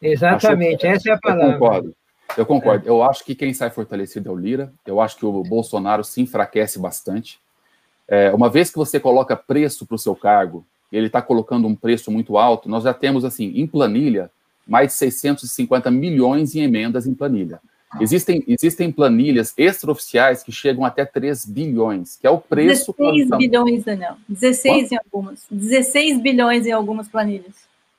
Exatamente, 0.00 0.86
essa 0.86 1.10
é 1.10 1.12
a 1.12 1.18
palavra. 1.18 1.46
Eu 1.46 1.58
concordo. 1.58 1.96
Eu 2.36 2.46
concordo. 2.46 2.86
É. 2.86 2.90
Eu 2.90 3.02
acho 3.02 3.24
que 3.24 3.34
quem 3.34 3.54
sai 3.54 3.70
fortalecido 3.70 4.28
é 4.28 4.32
o 4.32 4.36
Lira. 4.36 4.72
Eu 4.84 5.00
acho 5.00 5.16
que 5.16 5.24
o 5.24 5.42
Bolsonaro 5.42 6.04
se 6.04 6.20
enfraquece 6.20 6.78
bastante. 6.78 7.40
É, 8.06 8.32
uma 8.32 8.50
vez 8.50 8.70
que 8.70 8.76
você 8.76 9.00
coloca 9.00 9.36
preço 9.36 9.86
para 9.86 9.94
o 9.94 9.98
seu 9.98 10.14
cargo, 10.14 10.64
ele 10.92 11.06
está 11.06 11.20
colocando 11.22 11.66
um 11.66 11.74
preço 11.74 12.10
muito 12.10 12.36
alto, 12.36 12.68
nós 12.68 12.84
já 12.84 12.94
temos, 12.94 13.24
assim, 13.24 13.52
em 13.56 13.66
planilha, 13.66 14.30
mais 14.66 14.88
de 14.88 14.94
650 14.94 15.90
milhões 15.90 16.54
em 16.54 16.60
emendas 16.60 17.06
em 17.06 17.14
planilha. 17.14 17.60
Existem, 18.00 18.44
existem 18.46 18.90
planilhas 18.90 19.54
extraoficiais 19.56 20.42
que 20.42 20.52
chegam 20.52 20.84
até 20.84 21.04
3 21.04 21.46
bilhões, 21.46 22.16
que 22.16 22.26
é 22.26 22.30
o 22.30 22.38
preço... 22.38 22.94
16 22.96 23.30
bilhões, 23.38 23.84
Daniel. 23.84 24.16
16 24.28 24.74
Quanto? 24.74 24.92
em 24.92 24.98
algumas. 24.98 25.46
16 25.50 26.20
bilhões 26.20 26.66
em 26.66 26.72
algumas 26.72 27.08
planilhas. 27.08 27.54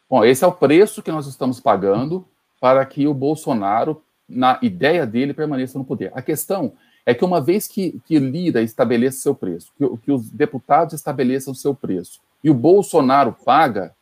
Bom, 0.10 0.24
esse 0.24 0.44
é 0.44 0.48
o 0.48 0.52
preço 0.52 1.02
que 1.02 1.12
nós 1.12 1.26
estamos 1.26 1.60
pagando 1.60 2.26
para 2.60 2.86
que 2.86 3.08
o 3.08 3.14
Bolsonaro, 3.14 4.02
na 4.28 4.60
ideia 4.62 5.06
dele, 5.06 5.34
permaneça 5.34 5.78
no 5.78 5.86
poder. 5.86 6.12
A 6.14 6.22
questão 6.22 6.74
é 7.06 7.14
que 7.14 7.26
uma 7.26 7.42
vez 7.42 7.68
que, 7.68 8.00
que 8.06 8.20
Lira 8.20 8.62
estabeleça 8.62 9.22
seu 9.22 9.34
preço, 9.34 9.72
que, 9.78 9.98
que 10.04 10.12
os 10.12 10.30
deputados 10.30 10.94
estabeleçam 10.94 11.54
seu 11.54 11.74
preço, 11.74 12.20
e 12.44 12.50
o 12.50 12.54
Bolsonaro 12.54 13.36
paga, 13.46 13.96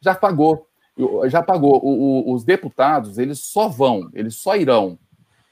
já 0.00 0.14
pagou. 0.14 0.66
Já 1.28 1.42
pagou. 1.42 1.80
O, 1.84 2.30
o, 2.30 2.34
os 2.34 2.44
deputados, 2.44 3.18
eles 3.18 3.38
só 3.40 3.68
vão, 3.68 4.08
eles 4.12 4.36
só 4.36 4.56
irão, 4.56 4.98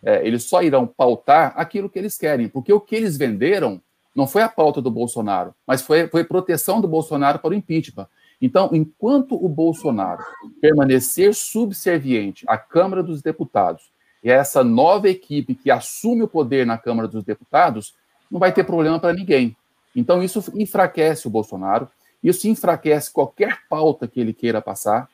é, 0.02 0.26
eles 0.26 0.44
só 0.44 0.62
irão 0.62 0.86
pautar 0.86 1.52
aquilo 1.56 1.88
que 1.88 1.98
eles 1.98 2.16
querem, 2.16 2.48
porque 2.48 2.72
o 2.72 2.80
que 2.80 2.96
eles 2.96 3.16
venderam 3.16 3.80
não 4.14 4.26
foi 4.26 4.42
a 4.42 4.48
pauta 4.48 4.82
do 4.82 4.90
Bolsonaro, 4.90 5.54
mas 5.66 5.82
foi, 5.82 6.08
foi 6.08 6.24
proteção 6.24 6.80
do 6.80 6.88
Bolsonaro 6.88 7.38
para 7.38 7.50
o 7.50 7.54
impeachment. 7.54 8.08
Então, 8.40 8.70
enquanto 8.72 9.34
o 9.34 9.48
Bolsonaro 9.48 10.22
permanecer 10.60 11.34
subserviente 11.34 12.44
à 12.48 12.56
Câmara 12.56 13.02
dos 13.02 13.20
Deputados 13.20 13.90
e 14.22 14.30
a 14.30 14.34
essa 14.34 14.62
nova 14.62 15.08
equipe 15.08 15.54
que 15.54 15.70
assume 15.70 16.22
o 16.22 16.28
poder 16.28 16.66
na 16.66 16.78
Câmara 16.78 17.08
dos 17.08 17.24
Deputados, 17.24 17.94
não 18.30 18.38
vai 18.38 18.52
ter 18.52 18.64
problema 18.64 18.98
para 18.98 19.12
ninguém. 19.12 19.56
Então, 19.94 20.22
isso 20.22 20.44
enfraquece 20.54 21.26
o 21.26 21.30
Bolsonaro, 21.30 21.88
isso 22.22 22.48
enfraquece 22.48 23.12
qualquer 23.12 23.58
pauta 23.68 24.06
que 24.06 24.20
ele 24.20 24.32
queira 24.32 24.60
passar, 24.60 25.08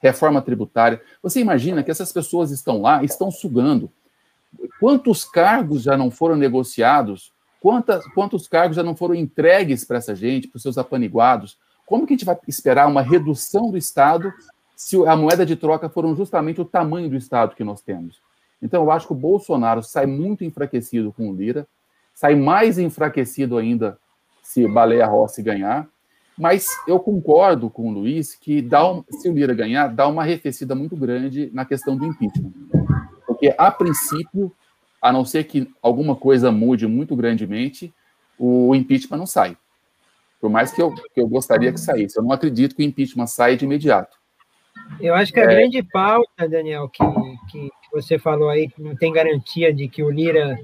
reforma 0.00 0.42
tributária. 0.42 1.00
Você 1.22 1.40
imagina 1.40 1.82
que 1.82 1.90
essas 1.90 2.12
pessoas 2.12 2.50
estão 2.50 2.80
lá, 2.80 3.02
estão 3.02 3.30
sugando. 3.30 3.90
Quantos 4.80 5.24
cargos 5.24 5.82
já 5.82 5.96
não 5.96 6.10
foram 6.10 6.36
negociados? 6.36 7.32
Quantas, 7.60 8.06
quantos 8.14 8.46
cargos 8.46 8.76
já 8.76 8.82
não 8.82 8.94
foram 8.94 9.14
entregues 9.14 9.84
para 9.84 9.98
essa 9.98 10.14
gente, 10.14 10.48
para 10.48 10.56
os 10.56 10.62
seus 10.62 10.78
apaniguados? 10.78 11.58
Como 11.84 12.06
que 12.06 12.14
a 12.14 12.16
gente 12.16 12.24
vai 12.24 12.38
esperar 12.46 12.86
uma 12.88 13.02
redução 13.02 13.70
do 13.70 13.76
Estado 13.76 14.32
se 14.74 14.96
a 15.06 15.16
moeda 15.16 15.46
de 15.46 15.56
troca 15.56 15.88
foram 15.88 16.14
justamente 16.14 16.60
o 16.60 16.64
tamanho 16.64 17.08
do 17.08 17.16
Estado 17.16 17.54
que 17.54 17.64
nós 17.64 17.80
temos? 17.80 18.20
Então, 18.60 18.82
eu 18.82 18.90
acho 18.90 19.06
que 19.06 19.12
o 19.12 19.16
Bolsonaro 19.16 19.82
sai 19.82 20.06
muito 20.06 20.44
enfraquecido 20.44 21.12
com 21.12 21.30
o 21.30 21.34
Lira, 21.34 21.66
sai 22.14 22.34
mais 22.34 22.78
enfraquecido 22.78 23.58
ainda 23.58 23.98
se 24.42 24.66
Baleia 24.66 25.06
Rossi 25.06 25.42
ganhar, 25.42 25.88
mas 26.38 26.68
eu 26.86 27.00
concordo 27.00 27.70
com 27.70 27.88
o 27.88 27.92
Luiz 27.92 28.34
que 28.34 28.60
dá 28.60 28.90
um, 28.90 29.02
se 29.10 29.28
o 29.28 29.32
Lira 29.32 29.54
ganhar, 29.54 29.88
dá 29.88 30.06
uma 30.06 30.22
arrefecida 30.22 30.74
muito 30.74 30.94
grande 30.96 31.50
na 31.52 31.64
questão 31.64 31.96
do 31.96 32.04
impeachment. 32.04 32.52
Porque, 33.26 33.54
a 33.56 33.70
princípio, 33.70 34.52
a 35.00 35.12
não 35.12 35.24
ser 35.24 35.44
que 35.44 35.70
alguma 35.80 36.14
coisa 36.14 36.52
mude 36.52 36.86
muito 36.86 37.16
grandemente, 37.16 37.92
o 38.38 38.74
impeachment 38.74 39.16
não 39.16 39.26
sai. 39.26 39.56
Por 40.40 40.50
mais 40.50 40.70
que 40.72 40.82
eu, 40.82 40.94
que 40.94 41.20
eu 41.20 41.26
gostaria 41.26 41.72
que 41.72 41.80
saísse. 41.80 42.18
Eu 42.18 42.22
não 42.22 42.32
acredito 42.32 42.76
que 42.76 42.82
o 42.82 42.86
impeachment 42.86 43.26
saia 43.26 43.56
de 43.56 43.64
imediato. 43.64 44.16
Eu 45.00 45.14
acho 45.14 45.32
que 45.32 45.40
a 45.40 45.44
é... 45.44 45.46
grande 45.46 45.82
pauta, 45.82 46.48
Daniel, 46.48 46.88
que, 46.88 47.02
que 47.50 47.70
você 47.92 48.18
falou 48.18 48.50
aí, 48.50 48.68
que 48.68 48.82
não 48.82 48.94
tem 48.94 49.12
garantia 49.12 49.72
de 49.72 49.88
que 49.88 50.02
o 50.02 50.10
Lira 50.10 50.58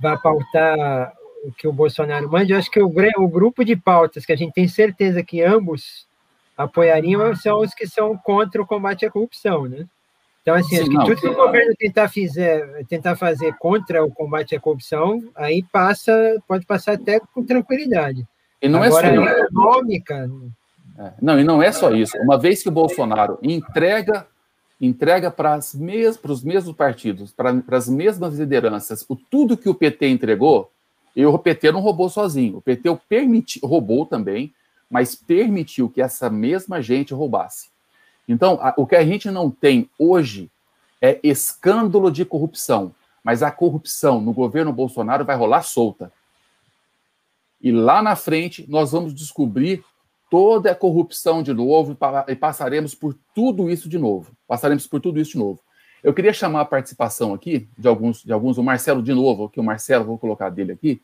vai 0.00 0.16
pautar 0.18 1.12
o 1.44 1.52
que 1.52 1.66
o 1.66 1.72
Bolsonaro 1.72 2.30
mande, 2.30 2.52
eu 2.52 2.58
acho 2.58 2.70
que 2.70 2.80
o, 2.80 2.90
o 3.18 3.28
grupo 3.28 3.64
de 3.64 3.76
pautas 3.76 4.24
que 4.24 4.32
a 4.32 4.36
gente 4.36 4.52
tem 4.52 4.68
certeza 4.68 5.22
que 5.22 5.42
ambos 5.42 6.06
apoiariam 6.56 7.34
são 7.36 7.60
os 7.60 7.72
que 7.72 7.86
são 7.86 8.16
contra 8.16 8.60
o 8.60 8.66
combate 8.66 9.06
à 9.06 9.10
corrupção, 9.10 9.66
né? 9.66 9.86
Então, 10.42 10.56
assim, 10.56 10.76
Sim, 10.76 10.80
acho 10.80 10.90
que 10.90 10.96
não, 10.96 11.04
tudo 11.04 11.20
que 11.20 11.28
o 11.28 11.34
governo 11.34 11.74
tentar, 11.78 12.08
fizer, 12.08 12.84
tentar 12.86 13.16
fazer 13.16 13.54
contra 13.58 14.02
o 14.02 14.10
combate 14.10 14.56
à 14.56 14.60
corrupção, 14.60 15.22
aí 15.34 15.62
passa, 15.70 16.12
pode 16.48 16.64
passar 16.64 16.94
até 16.94 17.20
com 17.20 17.44
tranquilidade. 17.44 18.26
E 18.60 18.68
não 18.68 18.82
Agora, 18.82 19.06
é 19.08 19.14
só 19.14 19.22
isso. 19.22 19.44
econômica. 19.44 20.30
É, 20.98 21.12
não, 21.20 21.38
e 21.38 21.44
não 21.44 21.62
é 21.62 21.70
só 21.70 21.92
isso. 21.92 22.16
Uma 22.18 22.38
vez 22.38 22.62
que 22.62 22.68
o 22.68 22.72
Bolsonaro 22.72 23.38
entrega 23.42 24.26
entrega 24.80 25.30
para 25.30 25.58
mes 25.74 26.18
os 26.22 26.42
mesmos 26.42 26.74
partidos, 26.74 27.32
para 27.32 27.62
as 27.72 27.88
mesmas 27.88 28.38
lideranças, 28.38 29.04
o 29.08 29.16
tudo 29.16 29.56
que 29.56 29.68
o 29.68 29.74
PT 29.74 30.08
entregou, 30.08 30.70
e 31.18 31.26
o 31.26 31.36
PT 31.36 31.72
não 31.72 31.80
roubou 31.80 32.08
sozinho. 32.08 32.58
O 32.58 32.62
PT 32.62 32.96
permiti, 33.08 33.58
roubou 33.60 34.06
também, 34.06 34.54
mas 34.88 35.16
permitiu 35.16 35.90
que 35.90 36.00
essa 36.00 36.30
mesma 36.30 36.80
gente 36.80 37.12
roubasse. 37.12 37.70
Então, 38.28 38.56
a, 38.62 38.72
o 38.76 38.86
que 38.86 38.94
a 38.94 39.04
gente 39.04 39.28
não 39.28 39.50
tem 39.50 39.90
hoje 39.98 40.48
é 41.02 41.18
escândalo 41.24 42.08
de 42.08 42.24
corrupção, 42.24 42.94
mas 43.24 43.42
a 43.42 43.50
corrupção 43.50 44.20
no 44.20 44.32
governo 44.32 44.72
Bolsonaro 44.72 45.24
vai 45.24 45.34
rolar 45.34 45.62
solta. 45.62 46.12
E 47.60 47.72
lá 47.72 48.00
na 48.00 48.14
frente 48.14 48.64
nós 48.68 48.92
vamos 48.92 49.12
descobrir 49.12 49.84
toda 50.30 50.70
a 50.70 50.74
corrupção 50.74 51.42
de 51.42 51.52
novo 51.52 51.98
e 52.28 52.36
passaremos 52.36 52.94
por 52.94 53.18
tudo 53.34 53.68
isso 53.68 53.88
de 53.88 53.98
novo. 53.98 54.30
Passaremos 54.46 54.86
por 54.86 55.00
tudo 55.00 55.18
isso 55.18 55.32
de 55.32 55.38
novo. 55.38 55.58
Eu 56.02 56.14
queria 56.14 56.32
chamar 56.32 56.60
a 56.60 56.64
participação 56.64 57.34
aqui 57.34 57.68
de 57.76 57.88
alguns, 57.88 58.22
de 58.22 58.32
alguns 58.32 58.58
o 58.58 58.62
Marcelo 58.62 59.02
de 59.02 59.12
novo, 59.12 59.46
aqui 59.46 59.58
o 59.58 59.64
Marcelo, 59.64 60.04
vou 60.04 60.18
colocar 60.18 60.48
dele 60.48 60.72
aqui. 60.72 61.00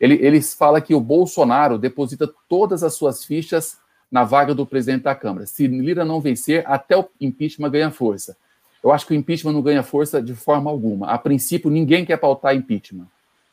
Ele, 0.00 0.14
ele 0.14 0.40
fala 0.40 0.80
que 0.80 0.94
o 0.94 1.00
Bolsonaro 1.00 1.78
deposita 1.78 2.28
todas 2.48 2.82
as 2.82 2.94
suas 2.94 3.24
fichas 3.24 3.78
na 4.10 4.24
vaga 4.24 4.54
do 4.54 4.66
presidente 4.66 5.02
da 5.02 5.14
Câmara. 5.14 5.46
Se 5.46 5.66
Lira 5.66 6.04
não 6.04 6.20
vencer, 6.20 6.62
até 6.66 6.96
o 6.96 7.08
impeachment 7.20 7.70
ganha 7.70 7.90
força. 7.90 8.36
Eu 8.82 8.92
acho 8.92 9.06
que 9.06 9.12
o 9.12 9.16
impeachment 9.16 9.52
não 9.52 9.62
ganha 9.62 9.82
força 9.82 10.20
de 10.22 10.34
forma 10.34 10.70
alguma. 10.70 11.08
A 11.08 11.18
princípio, 11.18 11.70
ninguém 11.70 12.04
quer 12.04 12.18
pautar 12.18 12.54
impeachment. 12.54 13.06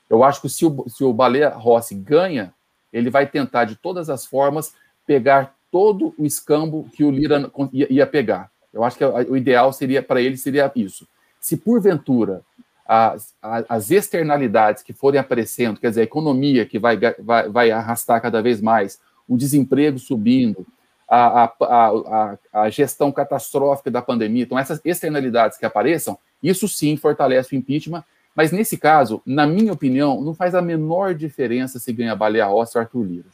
Eu 0.10 0.24
acho 0.24 0.42
que 0.42 0.50
se 0.50 0.66
o, 0.66 0.86
se 0.90 1.04
o 1.04 1.14
Baleia 1.14 1.50
Rossi 1.50 1.96
ganha, 1.96 2.54
ele 2.92 3.10
vai 3.10 3.26
tentar, 3.26 3.64
de 3.66 3.76
todas 3.76 4.10
as 4.10 4.26
formas, 4.26 4.74
pegar 5.08 5.56
todo 5.72 6.14
o 6.18 6.26
escambo 6.26 6.88
que 6.94 7.04
o 7.04 7.10
Lira 7.10 7.50
ia 7.72 8.06
pegar. 8.06 8.51
Eu 8.74 8.84
acho 8.84 8.98
que 8.98 9.04
o 9.04 9.36
ideal 9.36 9.72
seria 9.74 10.02
para 10.02 10.22
ele 10.22 10.38
seria 10.38 10.72
isso. 10.76 11.08
Se 11.40 11.58
porventura 11.58 12.42
as, 12.86 13.34
as, 13.42 13.90
externalidades 13.90 14.84
que 14.84 14.94
forem 14.94 15.20
aparecendo, 15.20 15.80
quer 15.80 15.90
dizer, 15.90 16.02
a 16.02 16.06
economia 16.06 16.66
que 16.66 16.78
vai, 16.78 16.98
vai, 17.20 17.50
vai 17.50 17.72
arrastar 17.72 18.22
cada 18.22 18.42
vez 18.42 18.62
mais, 18.62 19.00
o 19.28 19.38
desemprego 19.38 19.98
subindo, 19.98 20.66
a, 21.08 21.44
a, 21.44 21.54
a, 21.62 22.38
a, 22.54 22.70
gestão 22.70 23.12
catastrófica 23.12 23.92
da 23.92 24.02
pandemia, 24.02 24.44
então 24.44 24.60
essas 24.60 24.80
externalidades 24.84 25.58
que 25.58 25.66
apareçam, 25.66 26.18
isso 26.42 26.68
sim 26.68 26.98
fortalece 26.98 27.56
o 27.56 27.58
impeachment 27.58 28.04
mas 28.36 28.52
nesse 28.52 28.78
caso, 28.78 29.22
na 29.26 29.46
minha 29.46 29.74
opinião, 29.74 30.22
não 30.22 30.34
faz 30.34 30.56
a 30.56 30.62
menor 30.62 31.14
diferença 31.14 31.80
se 31.80 31.92
ganha 31.92 32.16
Baleia 32.16 32.46
Rossi 32.46 32.78
ou 32.78 32.82
Arthur 32.82 33.04
Lira. 33.04 33.30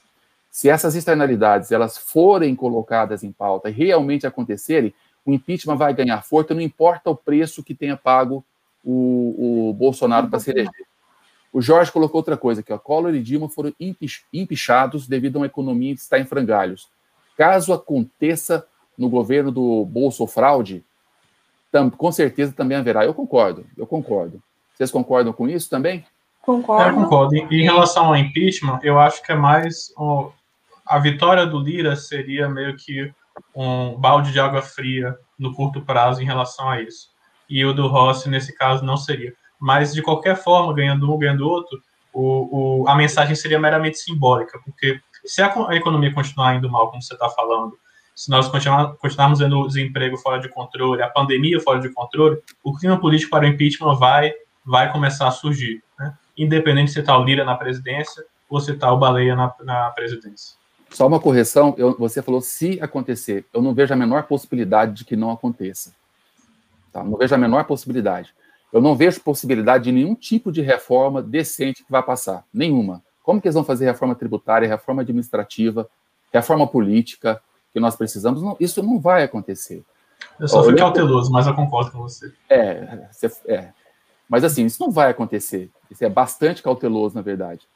Se 0.50 0.69
essas 0.69 0.95
externalidades 0.95 1.71
elas 1.71 1.97
forem 1.97 2.56
colocadas 2.56 3.23
em 3.23 3.32
pauta 3.32 3.69
e 3.69 3.73
realmente 3.73 4.26
acontecerem, 4.26 4.93
o 5.28 5.34
impeachment 5.34 5.76
vai 5.76 5.94
ganhar 5.94 6.22
força, 6.22 6.54
não 6.54 6.62
importa 6.62 7.10
o 7.10 7.16
preço 7.16 7.62
que 7.62 7.76
tenha 7.76 7.98
pago 7.98 8.46
o, 8.82 9.70
o 9.70 9.74
Bolsonaro 9.74 10.30
para 10.30 10.40
se 10.40 10.52
eleger. 10.52 10.88
O 11.52 11.62
Jorge 11.62 11.92
colocou 11.92 12.20
outra 12.20 12.38
coisa 12.38 12.62
aqui, 12.62 12.72
ó, 12.72 12.78
Collor 12.78 13.13
e 13.13 13.22
Dilma 13.22 13.50
foram 13.50 13.74
empichados 14.32 15.06
devido 15.06 15.36
a 15.36 15.40
uma 15.40 15.46
economia 15.46 15.94
que 15.94 16.00
está 16.00 16.18
em 16.18 16.26
frangalhos. 16.26 16.88
Caso 17.36 17.74
aconteça 17.74 18.66
no 18.98 19.10
governo 19.10 19.52
do 19.52 19.84
Bolso 19.86 20.26
Fraude, 20.26 20.86
com 21.98 22.12
certeza 22.12 22.54
também 22.54 22.78
haverá. 22.78 23.04
Eu 23.04 23.13
concordo, 23.13 23.66
eu 23.78 23.86
concordo. 23.86 24.42
Vocês 24.74 24.90
concordam 24.90 25.34
com 25.34 25.50
isso 25.50 25.70
também? 25.70 26.06
Concordo. 26.42 26.90
Eu 26.90 27.04
concordo. 27.04 27.36
Em 27.36 27.63
relação 27.63 28.06
ao 28.06 28.16
impeachment, 28.16 28.80
eu 28.82 28.98
acho 28.98 29.22
que 29.22 29.34
é 29.34 29.36
mais. 29.36 29.94
a 30.86 31.00
vitória 31.00 31.46
do 31.46 31.60
Lira 31.60 31.98
seria 31.98 32.48
meio 32.48 32.78
que 32.78 33.13
um 33.56 33.95
balde 33.95 34.32
de 34.32 34.39
água 34.39 34.62
fria 34.62 35.15
no 35.38 35.54
curto 35.54 35.82
prazo 35.82 36.21
em 36.21 36.26
relação 36.26 36.69
a 36.69 36.82
isso. 36.82 37.10
E 37.50 37.63
o 37.65 37.73
do 37.73 37.88
Rossi, 37.88 38.30
nesse 38.30 38.56
caso, 38.56 38.84
não 38.84 38.97
seria. 38.97 39.34
Mas, 39.60 39.93
de 39.93 40.02
qualquer 40.02 40.36
forma, 40.36 40.73
ganhando 40.73 41.12
um, 41.13 41.17
ganhando 41.17 41.47
outro, 41.47 41.82
o, 42.13 42.82
o, 42.84 42.88
a 42.88 42.95
mensagem 42.95 43.36
seria 43.36 43.60
meramente 43.60 43.97
simbólica, 43.97 44.60
porque 44.65 45.00
se 45.26 45.41
a, 45.41 45.54
a 45.69 45.76
economia 45.76 46.13
continuar 46.13 46.56
indo 46.56 46.69
mal, 46.69 46.89
como 46.89 47.02
você 47.02 47.13
está 47.13 47.30
falando, 47.30 47.78
se 48.15 48.32
nós 48.32 48.47
continuar, 48.47 48.95
continuarmos 48.95 49.39
vendo 49.39 49.60
o 49.60 49.67
desemprego 49.67 50.17
fora 50.17 50.39
de 50.39 50.50
controle, 50.50 51.04
a 51.04 51.10
pandemia 51.10 51.60
fora 51.60 51.80
de 51.80 51.89
controle, 51.89 52.41
o 52.63 52.76
clima 52.76 53.00
político 53.00 53.30
para 53.30 53.45
o 53.45 53.47
impeachment 53.47 53.95
vai 53.95 54.34
vai 54.65 54.91
começar 54.91 55.28
a 55.28 55.32
surgir, 55.32 55.82
né? 55.97 56.13
independente 56.36 56.91
se 56.91 57.00
está 57.00 57.17
o 57.17 57.23
Lira 57.23 57.45
na 57.45 57.56
presidência 57.56 58.26
ou 58.50 58.60
se 58.60 58.71
está 58.71 58.91
o 58.91 58.97
Baleia 58.97 59.34
na, 59.34 59.54
na 59.63 59.89
presidência. 59.91 60.57
Só 60.89 61.06
uma 61.06 61.19
correção, 61.19 61.76
eu, 61.78 61.95
você 61.97 62.21
falou 62.21 62.41
se 62.41 62.80
acontecer. 62.82 63.45
Eu 63.54 63.62
não 63.62 63.73
vejo 63.73 63.93
a 63.93 63.97
menor 63.97 64.23
possibilidade 64.23 64.93
de 64.93 65.06
que 65.06 65.15
não 65.15 65.32
aconteça. 65.32 65.93
Tá? 66.91 67.04
Não 67.04 67.17
vejo 67.17 67.36
a 67.36 67.38
menor 67.38 67.65
possibilidade. 67.65 68.34
Eu 68.71 68.82
não 68.82 68.95
vejo 68.95 69.21
possibilidade 69.21 69.86
de 69.86 69.91
nenhum 69.91 70.15
tipo 70.15 70.52
de 70.52 70.62
reforma 70.62 71.21
decente 71.21 71.84
que 71.84 71.91
vai 71.91 72.04
passar. 72.04 72.43
Nenhuma. 72.54 73.04
Como 73.23 73.41
que 73.41 73.47
eles 73.47 73.56
vão 73.56 73.63
fazer 73.63 73.86
reforma 73.86 74.15
tributária, 74.15 74.67
reforma 74.67 75.02
administrativa, 75.02 75.89
reforma 76.32 76.65
política 76.65 77.41
que 77.73 77.80
nós 77.80 77.95
precisamos? 77.95 78.41
Não, 78.41 78.56
isso 78.60 78.82
não 78.82 79.00
vai 79.00 79.23
acontecer. 79.23 79.84
Eu 80.39 80.47
só 80.47 80.63
fui 80.63 80.76
cauteloso, 80.76 81.32
mas 81.32 81.45
eu 81.47 81.54
concordo 81.54 81.91
com 81.91 82.00
você. 82.00 82.32
É, 82.50 83.08
você, 83.12 83.32
é, 83.47 83.69
mas 84.30 84.43
assim, 84.43 84.65
isso 84.65 84.82
não 84.82 84.91
vai 84.91 85.12
acontecer. 85.12 85.69
Isso 85.89 86.04
é 86.04 86.10
bastante 86.10 86.62
cauteloso, 86.62 87.15
na 87.15 87.21
verdade. 87.21 87.67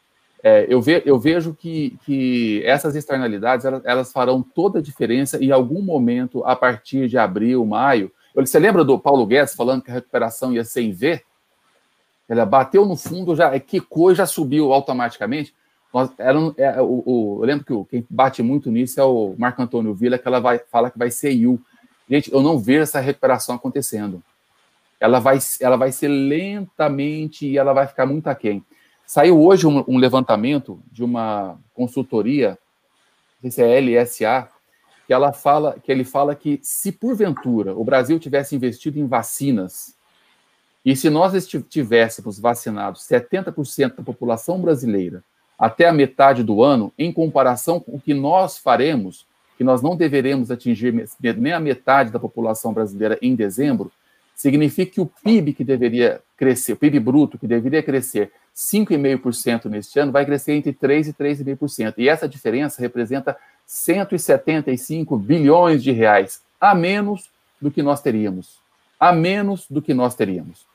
É, 0.43 0.65
eu, 0.67 0.81
ve, 0.81 1.03
eu, 1.05 1.19
vejo 1.19 1.53
que, 1.53 1.97
que 2.03 2.63
essas 2.65 2.95
externalidades 2.95 3.65
elas, 3.65 3.81
elas, 3.85 4.11
farão 4.11 4.41
toda 4.41 4.79
a 4.79 4.81
diferença 4.81 5.37
em 5.43 5.51
algum 5.51 5.81
momento, 5.81 6.43
a 6.45 6.55
partir 6.55 7.07
de 7.07 7.17
abril, 7.17 7.65
maio. 7.65 8.11
Você 8.35 8.57
lembra 8.57 8.83
do 8.83 8.97
Paulo 8.97 9.25
Guedes 9.25 9.53
falando 9.53 9.83
que 9.83 9.91
a 9.91 9.93
recuperação 9.93 10.53
ia 10.53 10.63
ser 10.63 10.81
em 10.81 10.91
V? 10.91 11.21
Ela 12.27 12.45
bateu 12.45 12.85
no 12.85 12.95
fundo, 12.95 13.35
já 13.35 13.59
quicou 13.59 14.11
e 14.11 14.15
já 14.15 14.25
subiu 14.25 14.73
automaticamente. 14.73 15.53
Nós, 15.93 16.09
era, 16.17 16.37
é, 16.57 16.81
o, 16.81 17.03
o, 17.05 17.39
eu 17.41 17.45
lembro 17.45 17.65
que 17.65 17.73
o, 17.73 17.85
quem 17.85 18.05
bate 18.09 18.41
muito 18.41 18.71
nisso 18.71 18.99
é 18.99 19.03
o 19.03 19.35
Marco 19.37 19.61
Antônio 19.61 19.93
Villa, 19.93 20.17
que 20.17 20.27
ela 20.27 20.39
vai, 20.39 20.59
fala 20.71 20.89
que 20.89 20.97
vai 20.97 21.11
ser 21.11 21.31
IU. 21.31 21.59
Gente, 22.09 22.31
eu 22.33 22.41
não 22.41 22.57
vejo 22.57 22.83
essa 22.83 22.99
recuperação 22.99 23.55
acontecendo 23.55 24.23
ela 25.01 25.19
vai, 25.19 25.39
ela 25.59 25.75
vai 25.75 25.91
ser 25.91 26.07
lentamente 26.07 27.47
e 27.47 27.57
ela 27.57 27.73
vai 27.73 27.87
ficar 27.87 28.05
muito 28.05 28.27
aquém. 28.27 28.63
Saiu 29.13 29.43
hoje 29.43 29.67
um, 29.67 29.83
um 29.89 29.97
levantamento 29.97 30.81
de 30.89 31.03
uma 31.03 31.59
consultoria, 31.73 32.57
não 33.43 33.51
sei 33.51 33.51
se 33.51 33.61
é 33.61 34.01
LSA, 34.01 34.47
que 35.05 35.11
ela 35.11 35.33
fala 35.33 35.77
que 35.83 35.91
ele 35.91 36.05
fala 36.05 36.33
que 36.33 36.61
se 36.63 36.93
porventura 36.93 37.75
o 37.75 37.83
Brasil 37.83 38.17
tivesse 38.17 38.55
investido 38.55 38.97
em 38.97 39.05
vacinas 39.05 39.97
e 40.85 40.95
se 40.95 41.09
nós 41.09 41.33
tivéssemos 41.67 42.39
vacinado 42.39 42.97
70% 42.97 43.97
da 43.97 44.01
população 44.01 44.61
brasileira 44.61 45.21
até 45.59 45.89
a 45.89 45.93
metade 45.93 46.41
do 46.41 46.63
ano, 46.63 46.93
em 46.97 47.11
comparação 47.11 47.81
com 47.81 47.97
o 47.97 47.99
que 47.99 48.13
nós 48.13 48.57
faremos, 48.57 49.27
que 49.57 49.63
nós 49.65 49.81
não 49.81 49.97
deveremos 49.97 50.49
atingir 50.49 51.05
nem 51.35 51.51
a 51.51 51.59
metade 51.59 52.11
da 52.11 52.19
população 52.19 52.71
brasileira 52.71 53.19
em 53.21 53.35
dezembro, 53.35 53.91
significa 54.41 54.93
que 54.93 55.01
o 55.01 55.05
PIB 55.05 55.53
que 55.53 55.63
deveria 55.63 56.19
crescer, 56.35 56.73
o 56.73 56.75
PIB 56.75 56.99
bruto 56.99 57.37
que 57.37 57.45
deveria 57.45 57.83
crescer 57.83 58.31
5,5% 58.55 59.65
neste 59.65 59.99
ano, 59.99 60.11
vai 60.11 60.25
crescer 60.25 60.53
entre 60.53 60.73
3% 60.73 61.09
e 61.09 61.13
3,5%. 61.13 61.93
E 61.99 62.09
essa 62.09 62.27
diferença 62.27 62.81
representa 62.81 63.37
175 63.67 65.15
bilhões 65.15 65.83
de 65.83 65.91
reais 65.91 66.41
a 66.59 66.73
menos 66.73 67.29
do 67.61 67.69
que 67.69 67.83
nós 67.83 68.01
teríamos. 68.01 68.57
A 68.99 69.13
menos 69.13 69.67
do 69.69 69.79
que 69.79 69.93
nós 69.93 70.15
teríamos. 70.15 70.65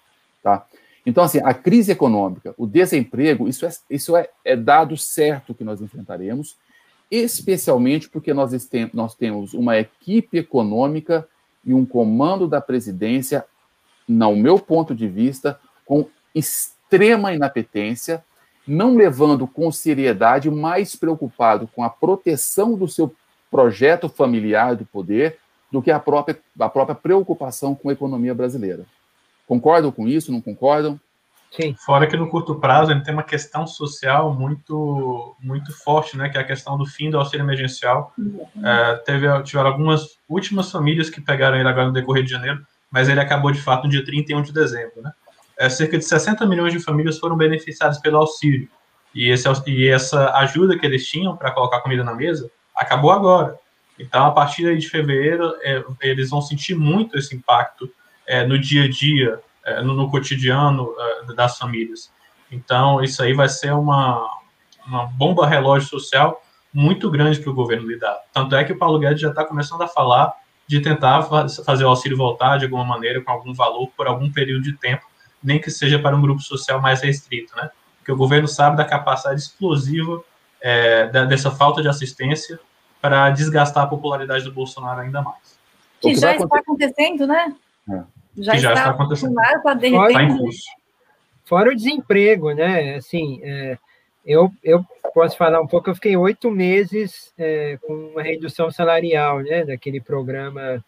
Tá? 0.45 0.65
Então, 1.05 1.25
assim, 1.25 1.41
a 1.43 1.53
crise 1.53 1.91
econômica, 1.91 2.55
o 2.57 2.69
desemprego, 2.69 3.49
isso 3.49 3.67
é, 3.67 3.71
isso 3.91 4.17
é, 4.17 4.29
é 4.45 4.55
dado 4.55 4.97
certo 4.97 5.55
que 5.55 5.65
nós 5.65 5.81
enfrentaremos, 5.81 6.57
especialmente 7.11 8.09
porque 8.09 8.33
nós, 8.33 8.53
nós 8.93 9.15
temos 9.17 9.55
uma 9.55 9.77
equipe 9.77 10.39
econômica 10.39 11.27
e 11.65 11.75
um 11.75 11.85
comando 11.85 12.47
da 12.47 12.61
presidência 12.61 13.45
no 14.09 14.37
meu 14.37 14.59
ponto 14.59 14.95
de 14.95 15.09
vista, 15.09 15.59
com 15.85 16.07
extrema 16.35 17.33
inapetência, 17.33 18.25
não 18.67 18.97
levando 18.97 19.47
com 19.47 19.71
seriedade, 19.71 20.51
mais 20.51 20.97
preocupado 20.97 21.69
com 21.69 21.83
a 21.83 21.91
proteção 21.91 22.75
do 22.75 22.89
seu 22.89 23.15
projeto 23.51 24.09
familiar 24.09 24.75
do 24.75 24.85
poder 24.85 25.39
do 25.71 25.81
que 25.81 25.91
a 25.91 25.99
própria, 26.01 26.39
a 26.59 26.69
própria 26.69 26.95
preocupação 26.95 27.75
com 27.75 27.89
a 27.89 27.93
economia 27.93 28.35
brasileira. 28.35 28.85
Concordam 29.47 29.93
com 29.93 30.09
isso? 30.09 30.33
Não 30.33 30.41
concordam? 30.41 30.99
Sim. 31.51 31.75
Fora 31.79 32.07
que 32.07 32.17
no 32.17 32.29
curto 32.29 32.57
prazo 32.57 32.91
ele 32.91 33.03
tem 33.03 33.15
uma 33.15 33.23
questão 33.23 33.67
social 33.67 34.35
muito 34.35 35.37
muito 35.41 35.73
forte, 35.73 36.17
né? 36.17 36.29
Que 36.29 36.37
é 36.37 36.41
a 36.41 36.47
questão 36.47 36.77
do 36.77 36.85
fim 36.85 37.09
do 37.09 37.19
auxílio 37.19 37.45
emergencial. 37.45 38.13
É, 38.63 38.97
teve 38.97 39.43
tiveram 39.43 39.71
algumas 39.71 40.19
últimas 40.29 40.71
famílias 40.71 41.09
que 41.09 41.21
pegaram 41.21 41.57
ele 41.57 41.69
agora 41.69 41.87
no 41.87 41.93
decorrer 41.93 42.25
de 42.25 42.31
janeiro, 42.31 42.67
mas 42.91 43.09
ele 43.09 43.21
acabou 43.21 43.51
de 43.51 43.61
fato 43.61 43.85
no 43.85 43.91
dia 43.91 44.05
31 44.05 44.43
de 44.43 44.53
dezembro, 44.53 45.03
né? 45.03 45.13
É, 45.59 45.69
cerca 45.71 45.97
de 45.97 46.05
60 46.05 46.45
milhões 46.47 46.73
de 46.73 46.81
famílias 46.81 47.19
foram 47.19 47.37
beneficiadas 47.37 47.99
pelo 47.99 48.19
auxílio. 48.19 48.69
E, 49.15 49.31
esse, 49.31 49.49
e 49.67 49.89
essa 49.89 50.31
ajuda 50.35 50.79
que 50.79 50.85
eles 50.85 51.07
tinham 51.09 51.35
para 51.35 51.51
colocar 51.51 51.81
comida 51.81 52.05
na 52.05 52.15
mesa 52.15 52.51
acabou 52.77 53.11
agora. 53.11 53.59
Então, 53.99 54.27
a 54.27 54.31
partir 54.31 54.77
de 54.77 54.89
fevereiro, 54.89 55.57
é, 55.63 55.83
eles 56.03 56.29
vão 56.29 56.43
sentir 56.43 56.75
muito 56.75 57.17
esse 57.17 57.35
impacto 57.35 57.91
é, 58.27 58.47
no 58.47 58.59
dia 58.59 58.85
a 58.85 58.91
dia, 58.91 59.41
é, 59.65 59.81
no, 59.81 59.95
no, 59.95 60.11
cotidiano 60.11 60.95
é, 60.99 61.35
das 61.35 61.57
famílias. 61.57 62.11
Então, 62.53 63.03
isso 63.03 63.23
aí 63.23 63.33
vai 63.33 63.49
ser 63.49 63.73
uma, 63.73 64.29
uma 64.87 65.07
bomba 65.07 65.47
relógio 65.47 65.89
social 65.89 66.43
muito 66.73 67.11
grande 67.11 67.41
para 67.41 67.51
o 67.51 67.55
governo 67.55 67.89
lidar. 67.89 68.19
Tanto 68.35 68.55
é 68.55 68.63
que 68.65 68.73
o 68.73 68.79
Paulo 68.79 68.99
Guedes 68.99 69.21
já 69.21 69.31
está 69.31 69.45
começando 69.45 69.81
a 69.81 69.89
falar 69.89 70.35
de 70.67 70.81
tentar 70.81 71.23
fazer 71.65 71.85
o 71.85 71.89
auxílio 71.89 72.17
voltar 72.17 72.59
de 72.59 72.65
alguma 72.65 72.85
maneira, 72.85 73.21
com 73.21 73.31
algum 73.31 73.55
valor, 73.55 73.89
por 73.97 74.07
algum 74.07 74.31
período 74.31 74.63
de 74.63 74.77
tempo, 74.77 75.05
nem 75.43 75.61
que 75.61 75.71
seja 75.71 75.99
para 75.99 76.17
um 76.17 76.21
grupo 76.21 76.41
social 76.41 76.81
mais 76.81 77.03
restrito, 77.03 77.55
né? 77.57 77.71
Porque 77.99 78.13
o 78.13 78.17
governo 78.17 78.49
sabe 78.49 78.77
da 78.77 78.85
capacidade 78.85 79.41
explosiva 79.41 80.23
é, 80.61 81.07
dessa 81.27 81.51
falta 81.51 81.83
de 81.83 81.89
assistência 81.89 82.59
para 83.01 83.31
desgastar 83.31 83.85
a 83.85 83.87
popularidade 83.87 84.45
do 84.45 84.53
Bolsonaro 84.53 85.01
ainda 85.01 85.23
mais. 85.23 85.59
Que, 86.01 86.11
que 86.11 86.17
já 86.17 86.35
está 86.35 86.59
acontecendo, 86.59 87.27
né? 87.27 87.55
É. 87.89 88.03
Já, 88.39 88.53
que 88.53 88.59
já 88.59 88.71
está, 88.71 88.73
está 88.73 88.91
acontecendo. 88.91 89.35
Está 89.41 90.23
em 90.23 90.37
curso. 90.37 90.65
Fora 91.45 91.71
o 91.71 91.77
desemprego, 91.77 92.53
né? 92.53 92.97
Assim, 92.97 93.41
é, 93.43 93.79
eu, 94.27 94.53
eu 94.63 94.85
posso 95.15 95.37
falar 95.37 95.61
um 95.61 95.67
pouco, 95.67 95.89
eu 95.89 95.95
fiquei 95.95 96.17
oito 96.17 96.51
meses 96.51 97.33
é, 97.39 97.79
com 97.81 97.95
uma 97.95 98.23
redução 98.23 98.71
salarial, 98.71 99.41
né? 99.41 99.65
Daquele 99.65 100.01
programa 100.01 100.85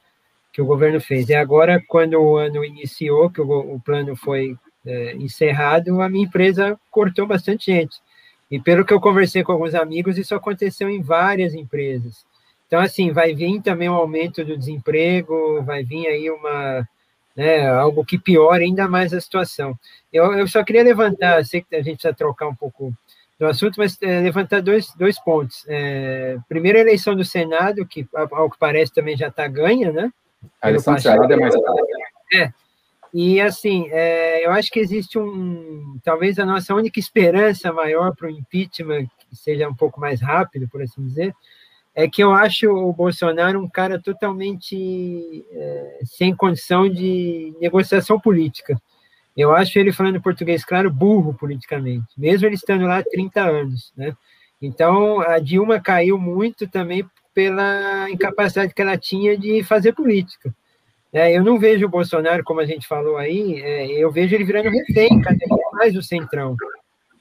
que 0.52 0.60
o 0.60 0.66
governo 0.66 1.00
fez. 1.00 1.28
E 1.28 1.34
agora, 1.34 1.82
quando 1.86 2.14
o 2.14 2.36
ano 2.36 2.64
iniciou, 2.64 3.30
que 3.30 3.40
o, 3.40 3.74
o 3.74 3.80
plano 3.80 4.16
foi 4.16 4.56
é, 4.84 5.14
encerrado, 5.14 6.02
a 6.02 6.08
minha 6.08 6.24
empresa 6.24 6.78
cortou 6.90 7.26
bastante 7.26 7.66
gente. 7.66 7.96
E 8.50 8.58
pelo 8.58 8.84
que 8.84 8.92
eu 8.92 9.00
conversei 9.00 9.42
com 9.44 9.52
alguns 9.52 9.74
amigos, 9.74 10.18
isso 10.18 10.34
aconteceu 10.34 10.90
em 10.90 11.00
várias 11.00 11.54
empresas. 11.54 12.26
Então, 12.66 12.80
assim, 12.80 13.12
vai 13.12 13.34
vir 13.34 13.62
também 13.62 13.88
um 13.88 13.94
aumento 13.94 14.44
do 14.44 14.56
desemprego, 14.56 15.62
vai 15.62 15.84
vir 15.84 16.06
aí 16.06 16.30
uma, 16.30 16.86
né, 17.36 17.68
algo 17.68 18.04
que 18.04 18.18
piora 18.18 18.62
ainda 18.62 18.88
mais 18.88 19.14
a 19.14 19.20
situação. 19.20 19.78
Eu, 20.12 20.32
eu 20.32 20.48
só 20.48 20.64
queria 20.64 20.82
levantar, 20.82 21.44
sei 21.44 21.62
que 21.62 21.76
a 21.76 21.82
gente 21.82 21.98
precisa 21.98 22.12
trocar 22.12 22.48
um 22.48 22.54
pouco 22.54 22.92
do 23.38 23.46
assunto, 23.46 23.76
mas 23.78 23.96
é, 24.02 24.20
levantar 24.20 24.60
dois, 24.60 24.92
dois 24.94 25.18
pontos. 25.18 25.64
É, 25.68 26.36
primeiro, 26.48 26.78
a 26.78 26.80
eleição 26.80 27.14
do 27.14 27.24
Senado, 27.24 27.86
que, 27.86 28.06
ao 28.14 28.50
que 28.50 28.58
parece, 28.58 28.92
também 28.92 29.16
já 29.16 29.28
está 29.28 29.46
ganha, 29.46 29.92
né? 29.92 30.12
A 30.60 30.68
eleição 30.70 30.94
do 30.94 31.00
Senado 31.00 31.32
é 31.32 31.36
mais 31.36 31.54
É, 32.34 32.52
e 33.14 33.40
assim, 33.40 33.88
é, 33.90 34.44
eu 34.44 34.50
acho 34.50 34.70
que 34.70 34.80
existe 34.80 35.18
um, 35.18 35.98
talvez 36.04 36.38
a 36.38 36.44
nossa 36.44 36.74
única 36.74 36.98
esperança 36.98 37.72
maior 37.72 38.14
para 38.14 38.26
o 38.26 38.30
impeachment, 38.30 39.06
que 39.30 39.36
seja 39.36 39.68
um 39.68 39.74
pouco 39.74 40.00
mais 40.00 40.20
rápido, 40.20 40.68
por 40.68 40.82
assim 40.82 41.06
dizer, 41.06 41.34
é 41.94 42.08
que 42.08 42.22
eu 42.22 42.32
acho 42.32 42.68
o 42.68 42.92
Bolsonaro 42.92 43.60
um 43.60 43.68
cara 43.68 44.00
totalmente 44.00 45.44
é, 45.50 45.98
sem 46.04 46.34
condição 46.34 46.88
de 46.88 47.54
negociação 47.60 48.20
política. 48.20 48.80
Eu 49.38 49.54
acho 49.54 49.78
ele, 49.78 49.92
falando 49.92 50.20
português 50.20 50.64
claro, 50.64 50.90
burro 50.90 51.32
politicamente, 51.32 52.08
mesmo 52.18 52.44
ele 52.44 52.56
estando 52.56 52.86
lá 52.86 52.98
há 52.98 53.04
30 53.04 53.40
anos, 53.40 53.92
né? 53.96 54.12
Então, 54.60 55.20
a 55.20 55.38
Dilma 55.38 55.80
caiu 55.80 56.18
muito 56.18 56.66
também 56.66 57.08
pela 57.32 58.10
incapacidade 58.10 58.74
que 58.74 58.82
ela 58.82 58.98
tinha 58.98 59.38
de 59.38 59.62
fazer 59.62 59.92
política. 59.92 60.52
É, 61.12 61.32
eu 61.32 61.44
não 61.44 61.56
vejo 61.56 61.86
o 61.86 61.88
Bolsonaro, 61.88 62.42
como 62.42 62.58
a 62.58 62.66
gente 62.66 62.88
falou 62.88 63.16
aí, 63.16 63.62
é, 63.62 63.86
eu 63.92 64.10
vejo 64.10 64.34
ele 64.34 64.42
virando 64.42 64.70
refém 64.70 65.20
cada 65.22 65.36
vez 65.38 65.72
mais 65.72 65.96
o 65.96 66.02
centrão. 66.02 66.56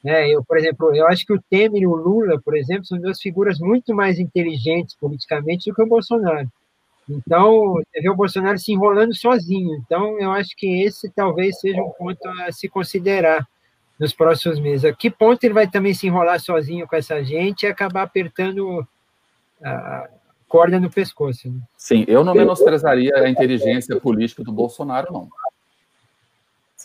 É, 0.03 0.27
eu, 0.27 0.43
por 0.43 0.57
exemplo, 0.57 0.95
eu 0.95 1.07
acho 1.07 1.23
que 1.23 1.33
o 1.33 1.41
Temer 1.51 1.83
e 1.83 1.87
o 1.87 1.95
Lula, 1.95 2.41
por 2.43 2.57
exemplo, 2.57 2.85
são 2.85 2.99
duas 2.99 3.21
figuras 3.21 3.59
muito 3.59 3.93
mais 3.93 4.17
inteligentes 4.17 4.95
politicamente 4.95 5.69
do 5.69 5.75
que 5.75 5.83
o 5.83 5.87
Bolsonaro. 5.87 6.51
Então, 7.09 7.73
você 7.73 8.01
vê 8.01 8.09
o 8.09 8.15
Bolsonaro 8.15 8.57
se 8.57 8.71
enrolando 8.71 9.15
sozinho. 9.15 9.81
Então, 9.85 10.19
eu 10.19 10.31
acho 10.31 10.55
que 10.57 10.83
esse 10.83 11.09
talvez 11.09 11.59
seja 11.59 11.81
um 11.81 11.91
ponto 11.91 12.27
a 12.41 12.51
se 12.51 12.67
considerar 12.67 13.47
nos 13.99 14.13
próximos 14.13 14.59
meses. 14.59 14.85
A 14.85 14.93
que 14.93 15.09
ponto 15.09 15.43
ele 15.43 15.53
vai 15.53 15.69
também 15.69 15.93
se 15.93 16.07
enrolar 16.07 16.39
sozinho 16.39 16.87
com 16.87 16.95
essa 16.95 17.23
gente 17.23 17.63
e 17.63 17.67
acabar 17.67 18.03
apertando 18.03 18.85
a, 19.63 20.09
corda 20.47 20.79
no 20.79 20.89
pescoço. 20.89 21.49
Né? 21.49 21.59
Sim, 21.77 22.05
eu 22.07 22.23
não 22.23 22.33
menosprezaria 22.33 23.15
a 23.15 23.29
inteligência 23.29 23.99
política 23.99 24.43
do 24.43 24.51
Bolsonaro, 24.51 25.11
não. 25.11 25.29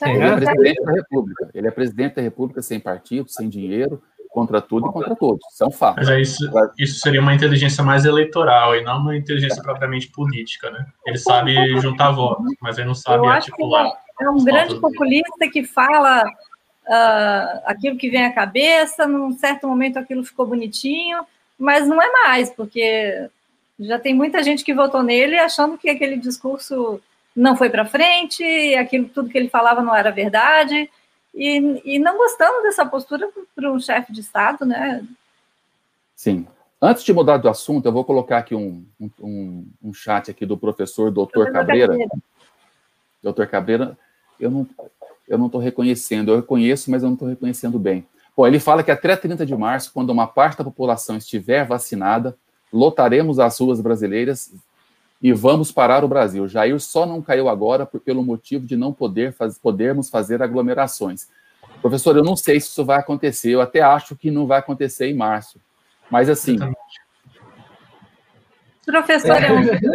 Ele 0.05 0.25
é 0.25 0.35
presidente 0.37 0.83
da 0.83 0.93
República. 0.93 1.51
Ele 1.55 1.69
é 1.69 1.71
presidente 1.71 2.15
da 2.17 2.23
República 2.23 2.63
sem 2.63 2.81
partido, 2.81 3.29
sem 3.29 3.49
dinheiro, 3.49 4.03
contra 4.33 4.63
tudo 4.63 4.89
e 4.89 4.93
contra 4.93 5.15
todos. 5.15 5.47
Isso 5.53 5.63
é 5.63 5.67
um 5.67 5.71
fato. 5.71 5.97
Mas 5.97 6.09
isso, 6.09 6.51
isso 6.79 6.99
seria 7.01 7.21
uma 7.21 7.35
inteligência 7.35 7.85
mais 7.85 8.05
eleitoral 8.05 8.75
e 8.75 8.83
não 8.83 8.99
uma 8.99 9.17
inteligência 9.17 9.63
propriamente 9.63 10.09
política, 10.09 10.71
né? 10.71 10.87
Ele 11.07 11.19
sabe 11.19 11.55
juntar 11.81 12.11
votos, 12.11 12.47
mas 12.61 12.79
ele 12.79 12.89
não 12.89 12.95
sabe 12.95 13.27
articular. 13.27 13.93
É 14.21 14.29
um 14.31 14.43
grande 14.43 14.81
populista 14.81 15.49
que 15.53 15.65
fala 15.65 16.25
uh, 16.25 17.61
aquilo 17.67 17.99
que 17.99 18.09
vem 18.09 18.25
à 18.25 18.33
cabeça, 18.33 19.07
num 19.07 19.33
certo 19.33 19.69
momento 19.69 19.99
aquilo 19.99 20.25
ficou 20.25 20.47
bonitinho, 20.47 21.25
mas 21.59 21.87
não 21.87 22.01
é 22.01 22.11
mais, 22.11 22.51
porque 22.51 23.29
já 23.79 23.99
tem 23.99 24.15
muita 24.15 24.43
gente 24.43 24.65
que 24.65 24.75
votou 24.75 25.03
nele 25.03 25.39
achando 25.39 25.77
que 25.77 25.91
aquele 25.91 26.17
discurso 26.17 27.01
não 27.37 27.57
foi 27.57 27.69
para 27.69 27.85
frente, 27.85 28.43
aquilo 28.77 29.09
tudo 29.09 29.29
que 29.29 29.37
ele 29.37 29.49
falava 29.49 29.83
não 29.83 29.95
era 29.95 30.11
verdade, 30.11 30.89
e, 31.35 31.95
e 31.95 31.99
não 31.99 32.17
gostando 32.17 32.63
dessa 32.63 32.85
postura 32.85 33.29
para 33.55 33.73
um 33.73 33.81
chefe 33.81 34.13
de 34.13 34.21
Estado, 34.21 34.65
né? 34.65 35.07
Sim. 36.15 36.47
Antes 36.81 37.05
de 37.05 37.13
mudar 37.13 37.37
do 37.37 37.49
assunto, 37.49 37.87
eu 37.87 37.93
vou 37.93 38.05
colocar 38.05 38.39
aqui 38.39 38.55
um, 38.55 38.85
um, 39.21 39.67
um 39.83 39.95
chat 39.95 40.31
aqui 40.31 40.45
do 40.45 40.59
professor 40.59 41.11
doutor 41.11 41.53
Cabreira. 41.53 41.97
Doutor 43.23 43.47
Cabreira, 43.47 43.97
eu 44.39 44.51
não 44.51 44.67
eu 45.29 45.39
não 45.39 45.47
estou 45.47 45.61
reconhecendo, 45.61 46.31
eu 46.31 46.37
reconheço, 46.37 46.91
mas 46.91 47.03
eu 47.03 47.09
não 47.09 47.15
estou 47.15 47.29
reconhecendo 47.29 47.79
bem. 47.79 48.07
Bom, 48.37 48.47
ele 48.47 48.59
fala 48.59 48.83
que 48.83 48.91
até 48.91 49.15
30 49.17 49.47
de 49.47 49.57
março, 49.57 49.93
quando 49.93 50.11
uma 50.11 50.27
parte 50.27 50.59
da 50.59 50.65
população 50.65 51.17
estiver 51.17 51.65
vacinada, 51.65 52.37
lotaremos 52.73 53.39
as 53.39 53.59
ruas 53.59 53.81
brasileiras 53.81 54.53
e 55.23 55.33
vamos 55.33 55.71
parar 55.71 56.05
o 56.05 56.09
Brasil. 56.09 56.49
Jair 56.49 56.79
só 56.81 57.07
não 57.07 57.23
caiu 57.23 57.49
agora 57.49 57.87
por, 57.87 58.01
pelo 58.01 58.25
motivo 58.25 58.67
de 58.67 58.77
não 58.77 58.93
poder 58.93 59.33
faz, 59.33 59.57
podermos 59.59 60.11
fazer 60.11 60.43
aglomerações. 60.43 61.29
Professor, 61.81 62.17
eu 62.17 62.25
não 62.25 62.37
sei 62.37 62.61
se 62.61 62.69
isso 62.69 62.85
vai 62.85 62.99
acontecer, 62.99 63.51
eu 63.51 63.61
até 63.61 63.81
acho 63.81 64.17
que 64.17 64.31
não 64.31 64.47
vai 64.47 64.59
acontecer 64.59 65.07
em 65.07 65.15
março. 65.15 65.61
Mas 66.11 66.29
assim. 66.29 66.59
Professor, 68.85 69.37
é 69.37 69.51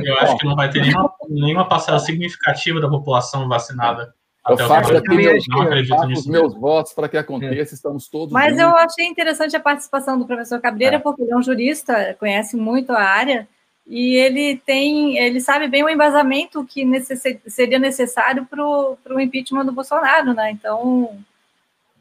eu 0.05 0.17
acho 0.19 0.37
que 0.37 0.45
não 0.45 0.55
vai 0.55 0.69
ter 0.69 0.81
nenhuma, 0.81 1.13
nenhuma 1.29 1.67
parcela 1.67 1.99
significativa 1.99 2.79
da 2.79 2.89
população 2.89 3.47
vacinada 3.47 4.15
eu 4.49 4.57
faço 4.57 4.95
aqui 4.95 5.13
meus, 5.13 5.45
faço 5.45 6.13
os 6.13 6.25
meus 6.25 6.53
votos 6.53 6.93
para 6.93 7.09
que 7.09 7.17
aconteça, 7.17 7.73
é. 7.73 7.75
estamos 7.75 8.07
todos. 8.07 8.31
Mas 8.31 8.55
juntos. 8.55 8.61
eu 8.61 8.75
achei 8.77 9.05
interessante 9.05 9.55
a 9.55 9.59
participação 9.59 10.17
do 10.17 10.25
professor 10.25 10.61
Cabreira, 10.61 10.95
é. 10.95 10.99
porque 10.99 11.21
ele 11.21 11.31
é 11.31 11.35
um 11.35 11.43
jurista, 11.43 12.15
conhece 12.19 12.55
muito 12.55 12.91
a 12.91 13.01
área, 13.01 13.47
e 13.87 14.15
ele 14.15 14.57
tem, 14.65 15.17
ele 15.17 15.39
sabe 15.39 15.67
bem 15.67 15.83
o 15.83 15.89
embasamento 15.89 16.65
que 16.65 16.83
necess, 16.83 17.23
seria 17.47 17.79
necessário 17.79 18.45
para 18.45 18.65
o 18.65 19.19
impeachment 19.19 19.65
do 19.65 19.71
Bolsonaro, 19.71 20.33
né? 20.33 20.51
Então, 20.51 21.17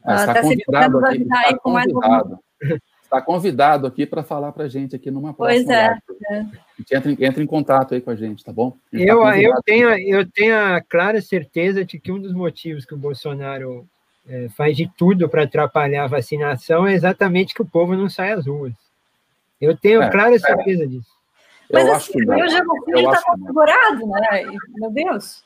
está 0.05 0.41
convidado 0.41 1.05
aqui, 1.05 1.21
está 1.21 1.57
convidado. 1.57 2.39
Está 3.01 3.21
convidado 3.21 3.87
aqui 3.87 4.05
para 4.05 4.21
falar 4.21 4.51
para 4.51 4.65
a 4.65 4.67
gente 4.67 4.93
aqui 4.93 5.09
numa 5.09 5.33
próxima. 5.33 5.65
Pois 5.65 6.29
é. 6.29 6.35
é. 6.35 6.45
Entra, 6.91 7.25
entra, 7.25 7.41
em 7.41 7.47
contato 7.47 7.93
aí 7.93 8.01
com 8.01 8.09
a 8.09 8.15
gente, 8.17 8.43
tá 8.43 8.51
bom? 8.51 8.75
Eu, 8.91 9.21
tá 9.21 9.39
eu, 9.41 9.53
tenho, 9.63 9.89
eu 9.97 10.29
tenho 10.29 10.53
a 10.53 10.81
clara 10.81 11.21
certeza 11.21 11.85
de 11.85 11.97
que 11.97 12.11
um 12.11 12.19
dos 12.19 12.33
motivos 12.33 12.83
que 12.83 12.93
o 12.93 12.97
Bolsonaro 12.97 13.87
é, 14.27 14.49
faz 14.49 14.75
de 14.75 14.91
tudo 14.97 15.29
para 15.29 15.43
atrapalhar 15.43 16.03
a 16.03 16.07
vacinação 16.07 16.85
é 16.85 16.93
exatamente 16.93 17.53
que 17.53 17.61
o 17.61 17.65
povo 17.65 17.95
não 17.95 18.09
sai 18.09 18.33
às 18.33 18.45
ruas. 18.45 18.73
Eu 19.61 19.77
tenho 19.77 20.01
é, 20.01 20.09
clara 20.09 20.37
certeza 20.37 20.85
disso. 20.85 21.16
Mas 21.71 21.85
eu 21.85 21.93
assim, 21.93 21.95
acho 21.95 22.11
que 22.11 22.25
não. 22.25 22.49
genocídio 22.49 23.11
está 23.11 23.23
configurado, 23.23 24.07
né? 24.07 24.45
Meu 24.75 24.91
Deus. 24.91 25.43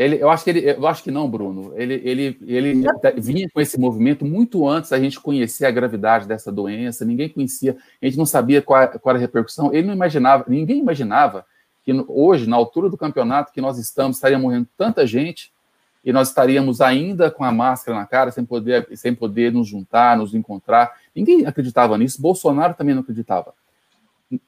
Ele, 0.00 0.16
eu 0.16 0.30
acho 0.30 0.44
que 0.44 0.50
ele, 0.50 0.70
eu 0.70 0.86
acho 0.86 1.02
que 1.02 1.10
não, 1.10 1.28
Bruno. 1.28 1.74
Ele, 1.76 2.00
ele, 2.02 2.38
ele 2.46 2.86
vinha 3.18 3.46
com 3.52 3.60
esse 3.60 3.78
movimento 3.78 4.24
muito 4.24 4.66
antes 4.66 4.88
da 4.88 4.98
gente 4.98 5.20
conhecer 5.20 5.66
a 5.66 5.70
gravidade 5.70 6.26
dessa 6.26 6.50
doença. 6.50 7.04
Ninguém 7.04 7.28
conhecia, 7.28 7.76
a 8.00 8.06
gente 8.06 8.16
não 8.16 8.24
sabia 8.24 8.62
qual, 8.62 8.88
qual 8.98 9.14
era 9.14 9.18
a 9.18 9.20
repercussão. 9.20 9.72
Ele 9.74 9.86
não 9.86 9.94
imaginava, 9.94 10.46
ninguém 10.48 10.78
imaginava 10.78 11.44
que 11.84 11.92
hoje, 12.08 12.48
na 12.48 12.56
altura 12.56 12.88
do 12.88 12.96
campeonato 12.96 13.52
que 13.52 13.60
nós 13.60 13.78
estamos, 13.78 14.16
estaria 14.16 14.38
morrendo 14.38 14.68
tanta 14.74 15.06
gente 15.06 15.52
e 16.02 16.14
nós 16.14 16.28
estaríamos 16.28 16.80
ainda 16.80 17.30
com 17.30 17.44
a 17.44 17.52
máscara 17.52 17.98
na 17.98 18.06
cara, 18.06 18.30
sem 18.30 18.42
poder, 18.42 18.88
sem 18.96 19.14
poder 19.14 19.52
nos 19.52 19.68
juntar, 19.68 20.16
nos 20.16 20.34
encontrar. 20.34 20.92
Ninguém 21.14 21.44
acreditava 21.44 21.98
nisso, 21.98 22.22
Bolsonaro 22.22 22.72
também 22.72 22.94
não 22.94 23.02
acreditava. 23.02 23.52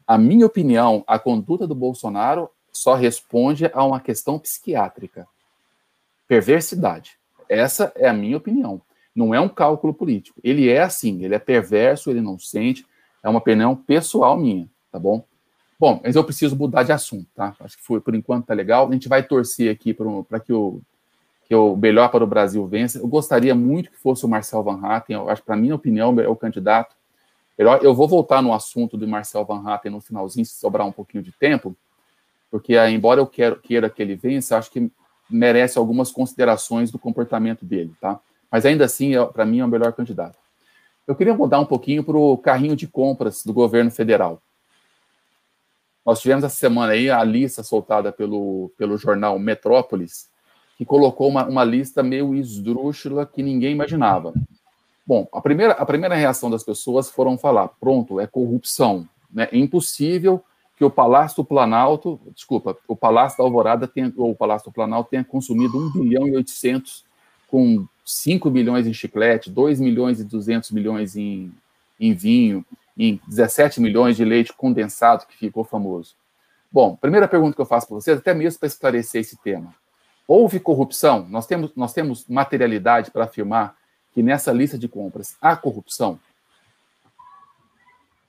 A 0.06 0.16
minha 0.16 0.46
opinião, 0.46 1.02
a 1.06 1.18
conduta 1.18 1.66
do 1.66 1.74
Bolsonaro 1.74 2.48
só 2.72 2.94
responde 2.94 3.70
a 3.72 3.84
uma 3.84 4.00
questão 4.00 4.38
psiquiátrica. 4.38 5.26
Perversidade. 6.26 7.18
Essa 7.48 7.92
é 7.94 8.08
a 8.08 8.12
minha 8.12 8.36
opinião. 8.36 8.80
Não 9.14 9.34
é 9.34 9.40
um 9.40 9.48
cálculo 9.48 9.92
político. 9.92 10.40
Ele 10.42 10.68
é 10.68 10.80
assim, 10.80 11.22
ele 11.22 11.34
é 11.34 11.38
perverso, 11.38 12.10
ele 12.10 12.20
não 12.20 12.38
sente. 12.38 12.86
É 13.22 13.28
uma 13.28 13.38
opinião 13.38 13.76
pessoal 13.76 14.36
minha, 14.36 14.68
tá 14.90 14.98
bom? 14.98 15.24
Bom, 15.78 16.00
mas 16.02 16.14
eu 16.14 16.24
preciso 16.24 16.56
mudar 16.56 16.84
de 16.84 16.92
assunto, 16.92 17.26
tá? 17.34 17.54
Acho 17.60 17.76
que 17.76 17.82
foi, 17.82 18.00
por 18.00 18.14
enquanto 18.14 18.46
tá 18.46 18.54
legal. 18.54 18.88
A 18.88 18.92
gente 18.92 19.08
vai 19.08 19.22
torcer 19.22 19.70
aqui 19.70 19.92
para 19.92 20.40
que 20.40 20.52
o, 20.52 20.80
que 21.44 21.54
o 21.54 21.76
melhor 21.76 22.08
para 22.08 22.24
o 22.24 22.26
Brasil 22.26 22.66
vença. 22.66 22.98
Eu 22.98 23.08
gostaria 23.08 23.54
muito 23.54 23.90
que 23.90 23.98
fosse 23.98 24.24
o 24.24 24.28
Marcel 24.28 24.62
Van 24.62 24.80
Hatten. 24.80 25.16
Eu 25.16 25.28
acho, 25.28 25.42
para 25.42 25.56
minha 25.56 25.74
opinião, 25.74 26.18
é 26.20 26.28
o 26.28 26.36
candidato. 26.36 26.94
Eu 27.58 27.94
vou 27.94 28.08
voltar 28.08 28.42
no 28.42 28.52
assunto 28.52 28.96
do 28.96 29.06
Marcel 29.06 29.44
Van 29.44 29.62
Hatten 29.66 29.92
no 29.92 30.00
finalzinho, 30.00 30.44
se 30.44 30.54
sobrar 30.54 30.86
um 30.86 30.92
pouquinho 30.92 31.22
de 31.22 31.32
tempo, 31.32 31.76
porque 32.50 32.76
embora 32.88 33.20
eu 33.20 33.26
quero, 33.26 33.56
queira 33.56 33.88
que 33.88 34.02
ele 34.02 34.16
vença, 34.16 34.58
acho 34.58 34.70
que 34.70 34.90
merece 35.28 35.78
algumas 35.78 36.10
considerações 36.10 36.90
do 36.90 36.98
comportamento 36.98 37.64
dele, 37.64 37.92
tá? 38.00 38.20
Mas 38.50 38.66
ainda 38.66 38.84
assim, 38.84 39.16
é, 39.16 39.24
para 39.24 39.46
mim, 39.46 39.60
é 39.60 39.64
o 39.64 39.68
melhor 39.68 39.92
candidato. 39.94 40.36
Eu 41.06 41.14
queria 41.14 41.34
mudar 41.34 41.58
um 41.58 41.64
pouquinho 41.64 42.04
para 42.04 42.16
o 42.16 42.36
carrinho 42.36 42.76
de 42.76 42.86
compras 42.86 43.42
do 43.44 43.52
governo 43.52 43.90
federal. 43.90 44.42
Nós 46.04 46.20
tivemos 46.20 46.44
essa 46.44 46.56
semana 46.56 46.92
aí 46.92 47.08
a 47.08 47.24
lista 47.24 47.62
soltada 47.62 48.12
pelo, 48.12 48.70
pelo 48.76 48.98
jornal 48.98 49.38
Metrópolis, 49.38 50.28
que 50.76 50.84
colocou 50.84 51.28
uma, 51.28 51.46
uma 51.46 51.64
lista 51.64 52.02
meio 52.02 52.34
esdrúxula 52.34 53.24
que 53.24 53.42
ninguém 53.42 53.72
imaginava. 53.72 54.34
Bom, 55.12 55.28
a 55.30 55.42
primeira, 55.42 55.74
a 55.74 55.84
primeira 55.84 56.14
reação 56.14 56.50
das 56.50 56.64
pessoas 56.64 57.10
foram 57.10 57.36
falar: 57.36 57.68
pronto, 57.68 58.18
é 58.18 58.26
corrupção. 58.26 59.06
Né? 59.30 59.46
É 59.52 59.58
impossível 59.58 60.42
que 60.74 60.82
o 60.82 60.90
Palácio 60.90 61.36
do 61.36 61.44
Planalto, 61.44 62.18
desculpa, 62.34 62.78
o 62.88 62.96
Palácio 62.96 63.36
da 63.36 63.44
Alvorada 63.44 63.86
tenha, 63.86 64.10
ou 64.16 64.30
o 64.30 64.34
Palácio 64.34 64.70
do 64.70 64.74
Planalto 64.74 65.10
tenha 65.10 65.22
consumido 65.22 65.76
1 65.76 65.92
bilhão 66.00 66.26
e 66.26 66.34
800 66.34 67.04
com 67.46 67.86
5 68.06 68.50
milhões 68.50 68.86
em 68.86 68.94
chiclete, 68.94 69.50
2 69.50 69.80
milhões 69.80 70.18
e 70.18 70.24
200 70.24 70.70
milhões 70.70 71.14
em, 71.14 71.52
em 72.00 72.14
vinho, 72.14 72.64
em 72.96 73.20
17 73.28 73.82
milhões 73.82 74.16
de 74.16 74.24
leite 74.24 74.54
condensado, 74.54 75.26
que 75.26 75.36
ficou 75.36 75.62
famoso. 75.62 76.14
Bom, 76.72 76.96
primeira 76.96 77.28
pergunta 77.28 77.54
que 77.54 77.60
eu 77.60 77.66
faço 77.66 77.86
para 77.86 77.96
vocês, 77.96 78.16
até 78.16 78.32
mesmo 78.32 78.60
para 78.60 78.66
esclarecer 78.66 79.20
esse 79.20 79.36
tema. 79.36 79.74
Houve 80.26 80.58
corrupção? 80.58 81.26
Nós 81.28 81.46
temos, 81.46 81.70
nós 81.76 81.92
temos 81.92 82.26
materialidade 82.26 83.10
para 83.10 83.24
afirmar 83.24 83.76
que 84.12 84.22
nessa 84.22 84.52
lista 84.52 84.78
de 84.78 84.88
compras 84.88 85.36
há 85.40 85.56
corrupção? 85.56 86.18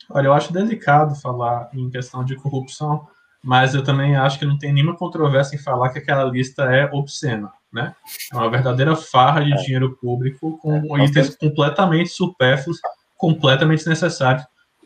Olha, 0.10 0.28
eu 0.28 0.34
acho 0.34 0.54
delicado 0.54 1.16
falar 1.16 1.70
em 1.74 1.90
questão 1.90 2.24
de 2.24 2.36
corrupção, 2.36 3.08
mas 3.44 3.74
eu 3.74 3.84
também 3.84 4.16
acho 4.16 4.38
que 4.38 4.46
não 4.46 4.58
tem 4.58 4.72
nenhuma 4.72 4.96
controvérsia 4.96 5.56
em 5.56 5.60
falar 5.60 5.90
que 5.90 6.00
aquela 6.00 6.24
lista 6.26 6.64
é 6.64 6.90
obscena, 6.92 7.52
né? 7.72 7.96
É 8.32 8.36
uma 8.36 8.50
verdadeira 8.50 8.96
farra 8.96 9.44
de 9.44 9.54
é. 9.54 9.58
dinheiro 9.58 9.98
público 10.00 10.58
com 10.60 10.98
é, 10.98 11.06
itens 11.06 11.36
completamente 11.36 12.10
supérfluos, 12.10 12.80
completamente 13.18 13.80
desnecessários 13.80 14.46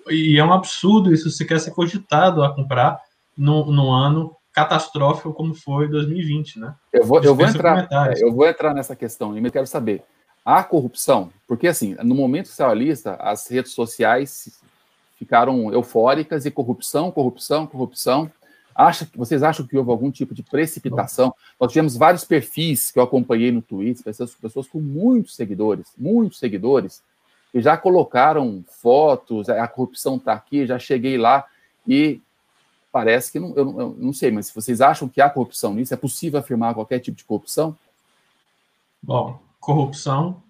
e 0.09 0.37
é 0.37 0.43
um 0.43 0.53
absurdo 0.53 1.13
isso 1.13 1.29
se 1.29 1.45
quer 1.45 1.59
ser 1.59 1.71
cogitado 1.71 2.43
a 2.43 2.53
comprar 2.53 2.99
no, 3.37 3.65
no 3.71 3.91
ano 3.91 4.35
catastrófico 4.53 5.33
como 5.33 5.53
foi 5.53 5.87
2020, 5.87 6.59
né? 6.59 6.73
Eu 6.91 7.05
vou, 7.05 7.21
eu 7.21 7.35
vou 7.35 7.45
entrar, 7.45 7.87
eu 8.17 8.33
vou 8.33 8.47
entrar 8.47 8.73
nessa 8.73 8.95
questão 8.95 9.37
e 9.37 9.43
eu 9.43 9.51
quero 9.51 9.67
saber 9.67 10.03
há 10.47 10.63
corrupção, 10.63 11.29
porque 11.45 11.67
assim 11.67 11.93
no 12.05 12.15
momento 12.15 12.47
que 12.47 12.55
saiu 12.55 12.71
a 12.71 12.73
lista, 12.73 13.15
as 13.15 13.45
redes 13.47 13.73
sociais 13.73 14.57
ficaram 15.17 15.73
eufóricas 15.73 16.45
e 16.45 16.51
corrupção, 16.51 17.11
corrupção, 17.11 17.67
corrupção. 17.67 18.31
Acha, 18.73 19.09
vocês 19.13 19.43
acham 19.43 19.67
que 19.67 19.75
houve 19.75 19.89
algum 19.89 20.09
tipo 20.09 20.33
de 20.33 20.43
precipitação? 20.43 21.33
Nós 21.59 21.71
tivemos 21.73 21.97
vários 21.97 22.23
perfis 22.23 22.91
que 22.91 22.99
eu 22.99 23.03
acompanhei 23.03 23.51
no 23.51 23.61
Twitter, 23.61 24.05
pessoas, 24.05 24.33
pessoas 24.35 24.67
com 24.67 24.79
muitos 24.79 25.35
seguidores, 25.35 25.87
muitos 25.97 26.39
seguidores, 26.39 27.03
que 27.51 27.59
já 27.59 27.75
colocaram 27.75 28.63
fotos, 28.67 29.49
a 29.49 29.67
corrupção 29.67 30.15
está 30.15 30.33
aqui, 30.33 30.65
já 30.65 30.79
cheguei 30.79 31.17
lá 31.17 31.45
e 31.85 32.21
parece 32.89 33.33
que 33.33 33.39
não, 33.39 33.49
eu, 33.55 33.79
eu, 33.79 33.95
não 33.97 34.13
sei, 34.13 34.31
mas 34.31 34.47
se 34.47 34.55
vocês 34.55 34.79
acham 34.79 35.09
que 35.09 35.19
há 35.19 35.29
corrupção 35.29 35.73
nisso, 35.73 35.93
é 35.93 35.97
possível 35.97 36.39
afirmar 36.39 36.73
qualquer 36.73 36.99
tipo 36.99 37.17
de 37.17 37.25
corrupção? 37.25 37.75
Bom, 39.01 39.39
corrupção, 39.59 40.41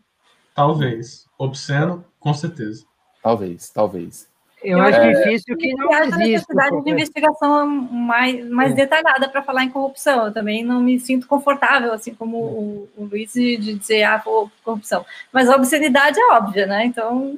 talvez. 0.56 1.26
Obsceno, 1.38 2.04
com 2.20 2.34
certeza. 2.34 2.86
Talvez, 3.22 3.70
talvez. 3.70 4.28
Eu 4.64 4.82
acho 4.82 5.00
é, 5.00 5.14
difícil 5.14 5.56
que 5.56 5.74
não 5.76 5.92
exista. 5.94 6.16
a 6.16 6.18
necessidade 6.18 6.84
de 6.84 6.90
investigação 6.90 7.68
mais, 7.68 8.50
mais 8.50 8.72
é. 8.72 8.76
detalhada 8.76 9.30
para 9.30 9.44
falar 9.44 9.64
em 9.64 9.70
corrupção. 9.70 10.26
Eu 10.26 10.34
também 10.34 10.64
não 10.64 10.82
me 10.82 11.00
sinto 11.00 11.28
confortável, 11.28 11.94
assim 11.94 12.14
como 12.14 12.38
o, 12.38 12.90
o 12.98 13.06
Luiz, 13.06 13.34
de, 13.34 13.58
de 13.58 13.74
dizer 13.76 14.04
ah, 14.04 14.24
corrupção. 14.64 15.06
Mas 15.32 15.48
a 15.48 15.56
obscenidade 15.56 16.20
é 16.20 16.34
óbvia, 16.34 16.66
né? 16.66 16.86
Então, 16.86 17.38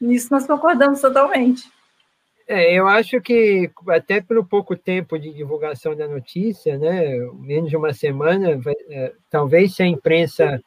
nisso 0.00 0.28
nós 0.30 0.46
concordamos 0.46 1.00
totalmente. 1.00 1.70
É, 2.48 2.74
eu 2.74 2.88
acho 2.88 3.20
que 3.20 3.70
até 3.88 4.20
pelo 4.20 4.44
pouco 4.44 4.74
tempo 4.74 5.18
de 5.18 5.32
divulgação 5.32 5.94
da 5.94 6.08
notícia, 6.08 6.76
né, 6.76 7.16
menos 7.34 7.70
de 7.70 7.76
uma 7.76 7.92
semana, 7.92 8.58
vai, 8.58 8.74
é, 8.88 9.12
talvez 9.30 9.76
se 9.76 9.84
a 9.84 9.86
imprensa 9.86 10.60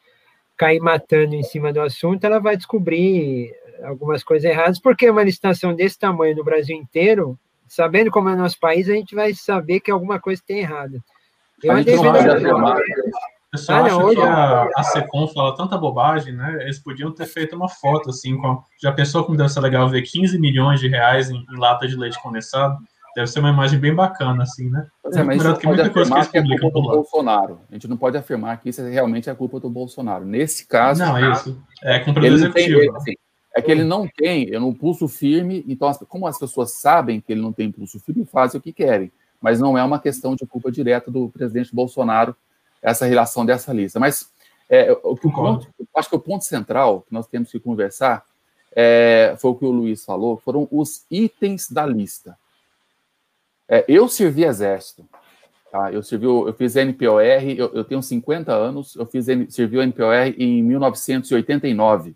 cair 0.57 0.79
matando 0.79 1.35
em 1.35 1.43
cima 1.43 1.73
do 1.73 1.81
assunto, 1.81 2.23
ela 2.23 2.39
vai 2.39 2.55
descobrir 2.55 3.51
algumas 3.83 4.23
coisas 4.23 4.49
erradas, 4.49 4.79
porque 4.79 5.09
uma 5.09 5.23
licitação 5.23 5.73
desse 5.73 5.99
tamanho 5.99 6.35
no 6.35 6.43
Brasil 6.43 6.75
inteiro, 6.75 7.37
sabendo 7.67 8.11
como 8.11 8.29
é 8.29 8.33
o 8.33 8.37
nosso 8.37 8.59
país, 8.59 8.89
a 8.89 8.93
gente 8.93 9.15
vai 9.15 9.33
saber 9.33 9.79
que 9.79 9.91
alguma 9.91 10.19
coisa 10.19 10.41
tem 10.45 10.59
errada. 10.59 11.03
Eu 11.63 11.71
a 11.71 11.81
gente 11.81 11.95
não 11.95 12.03
pode 12.03 12.29
afirmar. 12.29 12.77
Eu 13.53 13.59
só 13.59 13.73
ah, 13.73 13.83
acho 13.83 13.99
não, 13.99 14.09
que 14.09 14.21
a, 14.21 14.67
a 14.75 14.83
Secom 14.83 15.27
fala 15.27 15.55
tanta 15.55 15.77
bobagem, 15.77 16.33
né? 16.33 16.57
Eles 16.61 16.79
podiam 16.79 17.11
ter 17.11 17.27
feito 17.27 17.55
uma 17.55 17.69
foto, 17.69 18.09
assim, 18.09 18.35
com... 18.35 18.63
já 18.81 18.91
pensou 18.91 19.23
como 19.23 19.37
deve 19.37 19.49
ser 19.49 19.59
legal 19.59 19.87
ver 19.87 20.01
15 20.01 20.39
milhões 20.39 20.79
de 20.79 20.87
reais 20.87 21.29
em, 21.29 21.35
em 21.35 21.59
lata 21.59 21.87
de 21.87 21.95
leite 21.95 22.19
condensado? 22.21 22.77
Deve 23.15 23.27
ser 23.27 23.39
uma 23.39 23.49
imagem 23.49 23.79
bem 23.79 23.93
bacana, 23.93 24.43
assim, 24.43 24.69
né? 24.69 24.87
É, 25.13 25.23
mas 25.23 25.37
que 25.57 25.67
muita 25.67 25.89
coisa 25.89 26.25
que 26.25 26.41
publicam 26.41 26.41
é 26.41 26.59
culpa 26.59 26.81
do 26.81 26.87
Bolsonaro. 26.87 27.59
A 27.69 27.73
gente 27.73 27.87
não 27.87 27.97
pode 27.97 28.17
afirmar 28.17 28.59
que 28.59 28.69
isso 28.69 28.81
é 28.81 28.89
realmente 28.89 29.29
é 29.29 29.35
culpa 29.35 29.59
do 29.59 29.69
Bolsonaro. 29.69 30.25
Nesse 30.25 30.65
caso. 30.65 30.99
Não, 30.99 31.15
é 31.15 31.31
isso. 31.31 31.61
É 31.83 31.99
culpa 31.99 32.19
do 32.19 32.25
executivo. 32.25 32.79
Tem, 32.79 32.95
assim, 32.95 33.13
é 33.55 33.61
que 33.61 33.71
ele 33.71 33.83
não 33.83 34.07
tem, 34.07 34.49
eu 34.49 34.59
não 34.59 34.73
pulso 34.73 35.07
firme, 35.07 35.63
então, 35.67 35.91
como 36.07 36.25
as 36.25 36.39
pessoas 36.39 36.79
sabem 36.79 37.21
que 37.21 37.31
ele 37.31 37.41
não 37.41 37.53
tem 37.53 37.71
pulso 37.71 37.99
firme, 37.99 38.25
fazem 38.25 38.59
o 38.59 38.61
que 38.61 38.73
querem. 38.73 39.11
Mas 39.39 39.59
não 39.59 39.77
é 39.77 39.83
uma 39.83 39.99
questão 39.99 40.35
de 40.35 40.45
culpa 40.47 40.71
direta 40.71 41.11
do 41.11 41.29
presidente 41.29 41.73
Bolsonaro, 41.73 42.35
essa 42.81 43.05
relação 43.05 43.45
dessa 43.45 43.71
lista. 43.71 43.99
Mas 43.99 44.27
é, 44.67 44.91
o 45.03 45.15
que 45.15 45.27
o 45.27 45.31
ponto, 45.31 45.67
acho 45.95 46.09
que 46.09 46.15
o 46.15 46.19
ponto 46.19 46.43
central 46.43 47.01
que 47.01 47.13
nós 47.13 47.27
temos 47.27 47.51
que 47.51 47.59
conversar 47.59 48.23
é, 48.75 49.35
foi 49.37 49.51
o 49.51 49.55
que 49.55 49.65
o 49.65 49.71
Luiz 49.71 50.03
falou, 50.03 50.37
foram 50.37 50.67
os 50.71 51.05
itens 51.11 51.69
da 51.69 51.85
lista. 51.85 52.35
É, 53.73 53.83
eu 53.87 54.07
servi 54.07 54.43
exército, 54.43 55.03
tá? 55.71 55.91
eu, 55.91 56.03
servi, 56.03 56.25
eu 56.25 56.53
fiz 56.53 56.75
NPOR, 56.75 57.23
eu, 57.57 57.73
eu 57.73 57.83
tenho 57.83 58.03
50 58.03 58.53
anos, 58.53 58.95
eu 58.95 59.03
fiz 59.07 59.25
servi 59.49 59.79
o 59.79 59.81
NPOR 59.81 60.13
em 60.37 60.61
1989. 60.61 62.13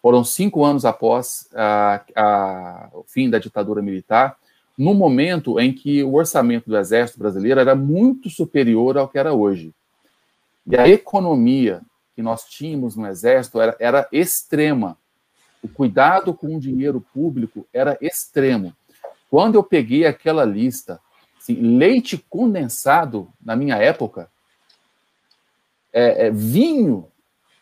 Foram 0.00 0.24
cinco 0.24 0.64
anos 0.64 0.86
após 0.86 1.50
a, 1.54 2.02
a, 2.16 2.88
o 2.94 3.04
fim 3.06 3.28
da 3.28 3.38
ditadura 3.38 3.82
militar, 3.82 4.38
no 4.78 4.94
momento 4.94 5.60
em 5.60 5.70
que 5.70 6.02
o 6.02 6.14
orçamento 6.14 6.70
do 6.70 6.78
Exército 6.78 7.18
Brasileiro 7.18 7.60
era 7.60 7.74
muito 7.74 8.30
superior 8.30 8.96
ao 8.96 9.06
que 9.06 9.18
era 9.18 9.34
hoje. 9.34 9.74
E 10.66 10.78
a 10.78 10.88
economia 10.88 11.82
que 12.16 12.22
nós 12.22 12.44
tínhamos 12.44 12.96
no 12.96 13.06
Exército 13.06 13.60
era, 13.60 13.76
era 13.78 14.08
extrema. 14.10 14.96
O 15.62 15.68
cuidado 15.68 16.32
com 16.32 16.56
o 16.56 16.60
dinheiro 16.60 17.04
público 17.12 17.66
era 17.70 17.98
extremo. 18.00 18.74
Quando 19.30 19.54
eu 19.54 19.62
peguei 19.62 20.04
aquela 20.04 20.44
lista, 20.44 21.00
assim, 21.38 21.54
leite 21.54 22.18
condensado, 22.28 23.32
na 23.40 23.54
minha 23.54 23.76
época, 23.76 24.28
é, 25.92 26.26
é, 26.26 26.30
vinho, 26.30 27.06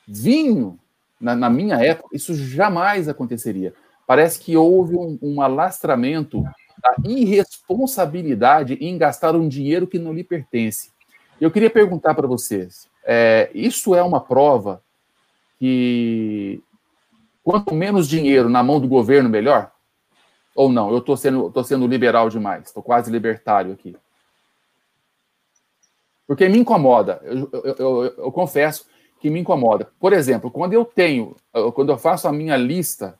vinho 0.07 0.79
na, 1.21 1.37
na, 1.37 1.51
minha 1.51 1.77
época, 1.77 2.09
isso 2.15 2.35
jamais 2.35 3.09
aconteceria. 3.09 3.75
Parece 4.07 4.39
que 4.41 4.57
houve 4.57 4.97
um, 4.97 5.19
um 5.21 5.43
alastramento 5.43 6.43
da 6.43 6.95
irresponsabilidade 7.05 8.75
em 8.75 8.97
gastar 8.97 9.35
um 9.37 9.49
dinheiro 9.49 9.87
que 9.87 9.99
não 9.99 10.15
lhe 10.15 10.25
pertence. 10.25 10.91
Eu 11.41 11.51
queria 11.51 11.71
perguntar 11.71 12.15
para 12.15 12.27
vocês: 12.27 12.89
é, 13.05 13.51
isso 13.53 13.95
é 13.95 14.03
uma 14.03 14.21
prova 14.21 14.83
que 15.59 16.63
quanto 17.43 17.75
menos 17.75 18.09
dinheiro 18.09 18.49
na 18.49 18.63
mão 18.63 18.81
do 18.81 18.89
governo, 18.89 19.29
melhor? 19.29 19.73
Ou 20.59 20.69
não? 20.69 20.91
Eu 20.91 20.99
estou 20.99 21.17
sendo, 21.17 21.53
tô 21.53 21.63
sendo 21.63 21.87
liberal 21.87 22.29
demais, 22.29 22.65
estou 22.65 22.83
quase 22.83 23.13
libertário 23.13 23.73
aqui. 23.73 23.95
Porque 26.27 26.49
me 26.49 26.59
incomoda, 26.59 27.21
eu, 27.23 27.49
eu, 27.53 27.77
eu, 27.79 28.05
eu 28.19 28.33
confesso 28.33 28.85
que 29.21 29.31
me 29.31 29.39
incomoda. 29.39 29.89
Por 30.01 30.13
exemplo, 30.13 30.51
quando 30.51 30.73
eu 30.73 30.85
tenho, 30.85 31.37
quando 31.75 31.93
eu 31.93 31.97
faço 31.97 32.27
a 32.27 32.33
minha 32.33 32.57
lista 32.57 33.17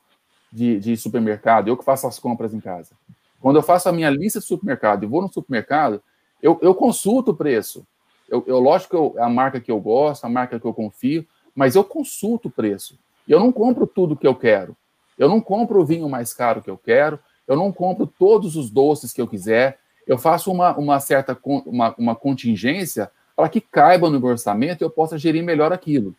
de, 0.51 0.81
de 0.81 0.97
supermercado, 0.97 1.69
eu 1.69 1.77
que 1.77 1.85
faço 1.85 2.07
as 2.07 2.19
compras 2.19 2.53
em 2.53 2.59
casa, 2.59 2.91
quando 3.39 3.55
eu 3.55 3.63
faço 3.63 3.87
a 3.87 3.93
minha 3.93 4.09
lista 4.09 4.41
de 4.41 4.45
supermercado 4.45 5.03
e 5.03 5.07
vou 5.07 5.21
no 5.21 5.31
supermercado, 5.31 6.03
eu, 6.43 6.59
eu 6.61 6.75
consulto 6.75 7.31
o 7.31 7.35
preço. 7.37 7.87
Eu, 8.27 8.43
eu 8.47 8.59
lógico 8.59 8.89
que 8.89 8.97
eu, 8.97 9.23
a 9.23 9.29
marca 9.29 9.61
que 9.61 9.71
eu 9.71 9.79
gosto, 9.79 10.25
a 10.25 10.29
marca 10.29 10.59
que 10.59 10.67
eu 10.67 10.73
confio, 10.73 11.25
mas 11.55 11.73
eu 11.73 11.85
consulto 11.85 12.49
o 12.49 12.51
preço. 12.51 12.99
Eu 13.25 13.39
não 13.39 13.49
compro 13.49 13.87
tudo 13.87 14.17
que 14.17 14.27
eu 14.27 14.35
quero. 14.35 14.75
Eu 15.17 15.29
não 15.29 15.39
compro 15.39 15.81
o 15.81 15.85
vinho 15.85 16.09
mais 16.09 16.33
caro 16.33 16.61
que 16.61 16.69
eu 16.69 16.77
quero. 16.77 17.17
Eu 17.49 17.55
não 17.55 17.71
compro 17.71 18.05
todos 18.05 18.55
os 18.55 18.69
doces 18.69 19.11
que 19.11 19.19
eu 19.19 19.27
quiser. 19.27 19.79
Eu 20.05 20.19
faço 20.19 20.51
uma, 20.51 20.77
uma 20.77 20.99
certa 20.99 21.35
uma, 21.43 21.95
uma 21.97 22.15
contingência 22.15 23.09
para 23.35 23.49
que 23.49 23.59
caiba 23.59 24.07
no 24.07 24.19
meu 24.19 24.29
orçamento 24.29 24.83
e 24.83 24.85
eu 24.85 24.89
possa 24.89 25.17
gerir 25.17 25.43
melhor 25.43 25.73
aquilo. 25.73 26.15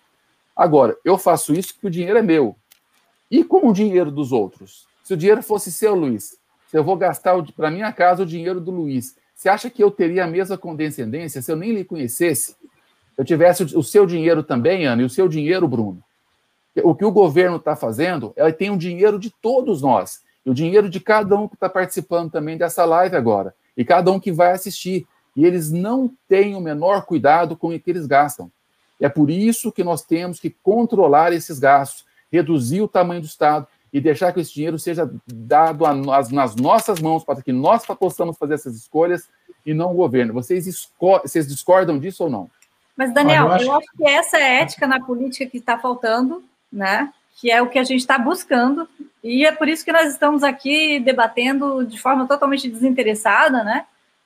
Agora, 0.57 0.97
eu 1.05 1.17
faço 1.17 1.55
isso 1.55 1.75
porque 1.75 1.87
o 1.87 1.91
dinheiro 1.91 2.19
é 2.19 2.23
meu. 2.23 2.57
E 3.31 3.45
com 3.45 3.69
o 3.69 3.73
dinheiro 3.73 4.11
dos 4.11 4.33
outros? 4.33 4.89
Se 5.05 5.15
o 5.15 5.17
dinheiro 5.17 5.41
fosse 5.41 5.71
seu, 5.71 5.95
Luiz, 5.95 6.37
se 6.67 6.77
eu 6.77 6.83
vou 6.83 6.97
gastar 6.97 7.41
para 7.55 7.71
minha 7.71 7.93
casa 7.93 8.25
o 8.25 8.27
dinheiro 8.27 8.61
do 8.61 8.73
Luiz, 8.73 9.17
você 9.35 9.49
acha 9.49 9.71
que 9.71 9.83
eu 9.83 9.91
teria 9.91 10.25
a 10.25 10.27
mesma 10.27 10.59
condescendência 10.59 11.41
se 11.41 11.51
eu 11.51 11.57
nem 11.57 11.73
lhe 11.73 11.85
conhecesse? 11.85 12.57
Eu 13.17 13.25
tivesse 13.25 13.63
o 13.77 13.83
seu 13.83 14.05
dinheiro 14.05 14.43
também, 14.43 14.85
Ana, 14.85 15.03
e 15.03 15.05
o 15.05 15.11
seu 15.11 15.29
dinheiro, 15.29 15.69
Bruno. 15.69 16.03
O 16.83 16.95
que 16.95 17.05
o 17.05 17.13
governo 17.13 17.57
está 17.57 17.77
fazendo, 17.77 18.33
ela 18.35 18.53
tem 18.53 18.71
o 18.71 18.77
dinheiro 18.77 19.19
de 19.19 19.31
todos 19.31 19.81
nós, 19.81 20.23
o 20.45 20.55
dinheiro 20.55 20.89
de 20.89 21.01
cada 21.01 21.37
um 21.37 21.47
que 21.47 21.55
está 21.55 21.69
participando 21.69 22.31
também 22.31 22.57
dessa 22.57 22.85
live 22.85 23.17
agora, 23.17 23.55
e 23.77 23.85
cada 23.85 24.11
um 24.11 24.21
que 24.21 24.33
vai 24.33 24.53
assistir. 24.53 25.07
E 25.37 25.45
eles 25.45 25.71
não 25.71 26.13
têm 26.29 26.57
o 26.57 26.61
menor 26.61 27.05
cuidado 27.07 27.57
com 27.57 27.69
o 27.69 27.81
que 27.81 27.91
eles 27.91 28.07
gastam. 28.07 28.51
É 29.01 29.09
por 29.09 29.31
isso 29.31 29.73
que 29.73 29.85
nós 29.85 30.03
temos 30.03 30.41
que 30.41 30.51
controlar 30.51 31.33
esses 31.33 31.59
gastos, 31.59 32.05
reduzir 32.31 32.81
o 32.83 32.89
tamanho 32.89 33.21
do 33.21 33.27
Estado, 33.27 33.67
e 33.93 34.01
deixar 34.01 34.33
que 34.33 34.41
esse 34.41 34.55
dinheiro 34.55 34.79
seja 34.79 35.11
dado 35.27 35.85
a 35.85 35.93
nós, 35.93 36.31
nas 36.31 36.55
nossas 36.55 37.01
mãos 37.01 37.25
para 37.25 37.43
que 37.43 37.53
nós 37.53 37.85
possamos 37.87 38.39
fazer 38.39 38.55
essas 38.55 38.77
escolhas 38.77 39.29
e 39.67 39.75
não 39.75 39.91
o 39.93 39.95
governo. 39.95 40.33
Vocês, 40.33 40.89
vocês 41.01 41.49
discordam 41.49 41.99
disso 41.99 42.25
ou 42.25 42.31
não? 42.31 42.51
Mas, 42.97 43.13
Daniel, 43.13 43.47
eu, 43.47 43.53
acho... 43.53 43.65
eu 43.65 43.73
acho 43.73 43.89
que 43.97 44.07
essa 44.07 44.39
é 44.39 44.43
a 44.43 44.63
ética 44.63 44.87
na 44.87 45.01
política 45.01 45.47
que 45.47 45.59
está 45.59 45.79
faltando, 45.79 46.45
né? 46.73 47.13
Que 47.37 47.51
é 47.51 47.61
o 47.61 47.69
que 47.69 47.79
a 47.79 47.85
gente 47.85 48.01
está 48.01 48.19
buscando, 48.19 48.89
e 49.23 49.45
é 49.45 49.53
por 49.53 49.69
isso 49.69 49.85
que 49.85 49.93
nós 49.93 50.11
estamos 50.11 50.43
aqui 50.43 50.99
debatendo 51.01 51.85
de 51.85 51.99
forma 51.99 52.27
totalmente 52.27 52.69
desinteressada, 52.69 53.63
né? 53.63 53.85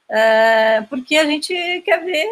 É, 0.09 0.82
porque 0.82 1.16
a 1.16 1.24
gente 1.24 1.55
quer 1.84 2.05
ver 2.05 2.26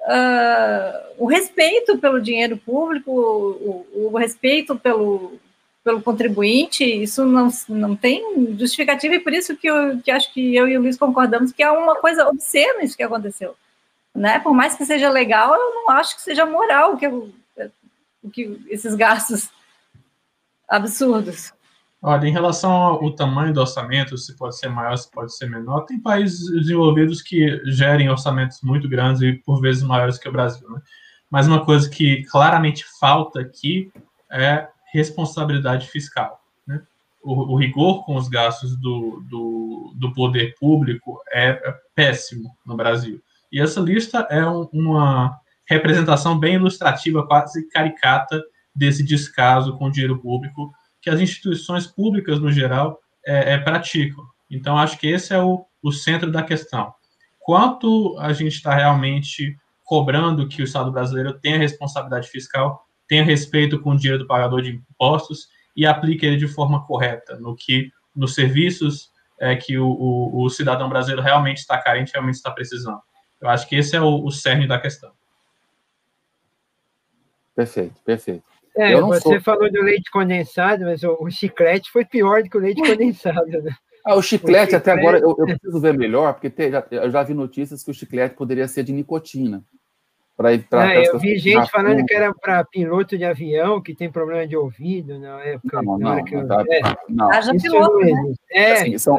uh, 0.00 1.14
o 1.18 1.26
respeito 1.26 1.98
pelo 1.98 2.20
dinheiro 2.20 2.56
público, 2.56 3.10
o, 3.10 4.10
o 4.12 4.18
respeito 4.18 4.76
pelo, 4.76 5.38
pelo 5.84 6.02
contribuinte, 6.02 6.84
isso 6.84 7.24
não, 7.24 7.48
não 7.68 7.96
tem 7.96 8.56
justificativa, 8.58 9.14
e 9.14 9.20
por 9.20 9.32
isso 9.32 9.56
que 9.56 9.68
eu 9.68 9.98
que 10.02 10.10
acho 10.10 10.32
que 10.32 10.54
eu 10.54 10.68
e 10.68 10.76
o 10.76 10.82
Luiz 10.82 10.98
concordamos 10.98 11.52
que 11.52 11.62
é 11.62 11.70
uma 11.70 11.96
coisa 11.96 12.28
obscena 12.28 12.82
isso 12.82 12.96
que 12.96 13.02
aconteceu. 13.02 13.56
Né? 14.14 14.40
Por 14.40 14.52
mais 14.52 14.74
que 14.74 14.84
seja 14.84 15.08
legal, 15.08 15.54
eu 15.54 15.74
não 15.74 15.90
acho 15.90 16.16
que 16.16 16.22
seja 16.22 16.44
moral 16.44 16.96
que, 16.96 17.06
eu, 17.06 17.30
que 18.32 18.60
esses 18.68 18.94
gastos 18.94 19.48
absurdos. 20.70 21.52
Olha, 22.02 22.26
em 22.26 22.32
relação 22.32 22.70
ao 22.72 23.10
tamanho 23.14 23.52
do 23.52 23.60
orçamento, 23.60 24.16
se 24.16 24.34
pode 24.34 24.56
ser 24.56 24.70
maior, 24.70 24.96
se 24.96 25.10
pode 25.10 25.36
ser 25.36 25.50
menor, 25.50 25.82
tem 25.82 26.00
países 26.00 26.50
desenvolvidos 26.50 27.20
que 27.20 27.60
gerem 27.66 28.08
orçamentos 28.08 28.62
muito 28.62 28.88
grandes 28.88 29.20
e 29.20 29.34
por 29.34 29.60
vezes 29.60 29.82
maiores 29.82 30.16
que 30.16 30.26
o 30.26 30.32
Brasil. 30.32 30.66
Né? 30.70 30.80
Mas 31.30 31.46
uma 31.46 31.62
coisa 31.62 31.90
que 31.90 32.24
claramente 32.24 32.86
falta 32.98 33.40
aqui 33.40 33.92
é 34.30 34.66
responsabilidade 34.94 35.88
fiscal. 35.88 36.40
Né? 36.66 36.80
O, 37.22 37.52
o, 37.52 37.56
rigor 37.56 38.06
com 38.06 38.16
os 38.16 38.28
gastos 38.28 38.74
do, 38.76 39.22
do, 39.28 39.92
do 39.94 40.14
poder 40.14 40.54
público 40.58 41.20
é, 41.30 41.50
é, 41.50 41.74
péssimo 41.94 42.50
no 42.64 42.76
Brasil. 42.76 43.20
E 43.52 43.60
essa 43.60 43.78
lista 43.78 44.26
é 44.30 44.46
um, 44.46 44.66
uma 44.72 45.38
representação 45.66 46.38
bem 46.38 46.54
ilustrativa, 46.54 47.26
quase 47.26 47.68
caricata, 47.68 48.42
desse 48.80 49.04
descaso 49.04 49.76
com 49.76 49.88
o 49.88 49.90
dinheiro 49.92 50.18
público 50.18 50.72
que 51.02 51.10
as 51.10 51.20
instituições 51.20 51.86
públicas, 51.86 52.40
no 52.40 52.50
geral, 52.50 52.98
é, 53.24 53.52
é, 53.52 53.58
praticam. 53.58 54.24
Então, 54.50 54.78
acho 54.78 54.98
que 54.98 55.06
esse 55.06 55.34
é 55.34 55.38
o, 55.38 55.66
o 55.82 55.92
centro 55.92 56.32
da 56.32 56.42
questão. 56.42 56.94
Quanto 57.38 58.16
a 58.18 58.32
gente 58.32 58.54
está 58.54 58.74
realmente 58.74 59.54
cobrando 59.84 60.48
que 60.48 60.62
o 60.62 60.64
Estado 60.64 60.90
brasileiro 60.90 61.38
tenha 61.38 61.58
responsabilidade 61.58 62.28
fiscal 62.28 62.86
tenha 63.06 63.24
respeito 63.24 63.80
com 63.80 63.90
o 63.90 63.96
dinheiro 63.96 64.20
do 64.22 64.26
pagador 64.28 64.62
de 64.62 64.70
impostos 64.70 65.48
e 65.76 65.84
aplique 65.84 66.24
ele 66.24 66.36
de 66.36 66.46
forma 66.46 66.86
correta 66.86 67.36
no 67.40 67.56
que 67.56 67.90
nos 68.14 68.36
serviços 68.36 69.10
é, 69.36 69.56
que 69.56 69.76
o, 69.76 69.88
o, 69.88 70.44
o, 70.44 70.48
cidadão 70.48 70.88
brasileiro 70.88 71.20
realmente 71.20 71.58
está 71.58 71.76
carente, 71.76 72.12
realmente 72.12 72.36
está 72.36 72.52
precisando. 72.52 73.00
Eu 73.40 73.48
acho 73.48 73.68
que 73.68 73.74
esse 73.74 73.96
é 73.96 74.00
o, 74.00 74.24
o 74.24 74.30
cerne 74.30 74.68
da 74.68 74.78
questão. 74.78 75.10
Perfeito, 77.56 77.96
perfeito. 78.04 78.49
É, 78.76 79.00
você 79.00 79.20
sou... 79.20 79.40
falou 79.40 79.70
do 79.70 79.82
leite 79.82 80.10
condensado, 80.10 80.84
mas 80.84 81.02
o, 81.02 81.16
o, 81.20 81.30
chiclete 81.30 81.90
foi 81.90 82.04
pior 82.04 82.42
do 82.42 82.48
que 82.48 82.56
o 82.56 82.60
leite 82.60 82.80
condensado, 82.82 83.62
né? 83.62 83.74
Ah, 84.04 84.14
o 84.14 84.22
chiclete, 84.22 84.22
o 84.22 84.64
chiclete... 84.64 84.76
até 84.76 84.92
agora 84.92 85.18
eu, 85.18 85.36
eu, 85.38 85.46
preciso 85.46 85.80
ver 85.80 85.92
melhor, 85.92 86.34
porque 86.34 86.48
te, 86.48 86.70
já, 86.70 86.84
eu 86.90 87.10
já 87.10 87.22
vi 87.22 87.34
notícias 87.34 87.82
que 87.82 87.90
o 87.90 87.94
chiclete 87.94 88.34
poderia 88.34 88.66
ser 88.66 88.84
de 88.84 88.92
nicotina 88.92 89.62
para 90.70 90.94
é, 90.94 91.06
eu 91.06 91.18
vi 91.18 91.36
gente 91.36 91.70
falando 91.70 92.02
que 92.06 92.14
era 92.14 92.32
para 92.32 92.64
piloto 92.64 93.18
de 93.18 93.26
avião 93.26 93.78
que 93.78 93.94
tem 93.94 94.10
problema 94.10 94.46
de 94.46 94.56
ouvido 94.56 95.18
na 95.18 95.38
época. 95.42 95.82
Não, 95.82 95.98
não, 95.98 96.24
que 96.24 96.34
eu... 96.34 96.46
tá, 96.46 96.64
é, 96.66 96.80
não. 97.10 97.30
Haja 97.30 97.52
piloto, 97.54 97.98
né? 97.98 98.32
É, 98.50 98.72
assim, 98.72 98.96
são, 98.96 99.18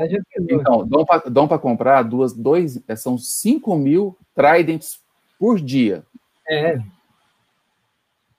então, 0.49 0.88
dão 1.30 1.47
para 1.47 1.60
comprar 1.60 2.02
duas, 2.02 2.34
dois, 2.34 2.82
é, 2.88 2.95
são 2.95 3.20
5 3.20 3.78
mil 3.78 4.18
Tridents 4.34 4.99
por 5.38 5.60
dia. 5.60 6.04
É. 6.49 6.80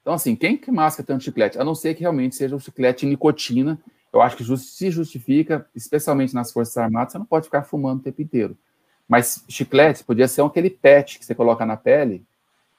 Então, 0.02 0.14
assim, 0.14 0.34
quem 0.34 0.56
que 0.56 0.70
masca 0.70 1.02
tanto 1.02 1.24
chiclete? 1.24 1.58
A 1.58 1.64
não 1.64 1.74
ser 1.74 1.94
que 1.94 2.00
realmente 2.00 2.34
seja 2.34 2.54
um 2.54 2.60
chiclete 2.60 3.06
nicotina, 3.06 3.78
eu 4.12 4.20
acho 4.20 4.36
que 4.36 4.44
just, 4.44 4.76
se 4.76 4.90
justifica, 4.90 5.66
especialmente 5.74 6.34
nas 6.34 6.52
Forças 6.52 6.76
Armadas, 6.76 7.12
você 7.12 7.18
não 7.18 7.24
pode 7.24 7.46
ficar 7.46 7.62
fumando 7.62 8.00
o 8.00 8.02
tempo 8.02 8.20
inteiro. 8.20 8.56
Mas 9.08 9.44
chiclete 9.48 10.04
podia 10.04 10.28
ser 10.28 10.42
aquele 10.42 10.68
pet 10.68 11.18
que 11.18 11.24
você 11.24 11.34
coloca 11.34 11.64
na 11.64 11.76
pele, 11.76 12.24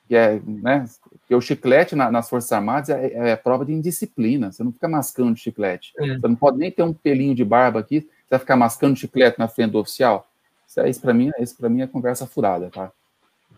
que 0.07 0.15
é, 0.15 0.39
né, 0.45 0.85
que 1.27 1.33
o 1.33 1.41
chiclete 1.41 1.95
na, 1.95 2.11
nas 2.11 2.29
Forças 2.29 2.51
Armadas 2.51 2.89
é, 2.89 3.31
é, 3.31 3.35
prova 3.35 3.65
de 3.65 3.71
indisciplina, 3.71 4.51
você 4.51 4.63
não 4.63 4.71
fica 4.71 4.87
mascando 4.87 5.37
chiclete, 5.37 5.93
é. 5.97 6.17
você 6.17 6.27
não 6.27 6.35
pode 6.35 6.57
nem 6.57 6.69
ter 6.69 6.83
um 6.83 6.93
pelinho 6.93 7.33
de 7.33 7.45
barba 7.45 7.79
aqui, 7.79 8.01
você 8.01 8.29
vai 8.31 8.39
ficar 8.39 8.55
mascando 8.57 8.97
chiclete 8.97 9.39
na 9.39 9.47
frente 9.47 9.71
do 9.71 9.79
oficial, 9.79 10.29
isso, 10.67 10.79
é, 10.81 10.89
isso 10.89 11.01
para 11.01 11.13
mim, 11.13 11.31
isso 11.39 11.55
para 11.55 11.69
mim 11.69 11.81
é 11.81 11.87
conversa 11.87 12.27
furada, 12.27 12.69
tá? 12.69 12.91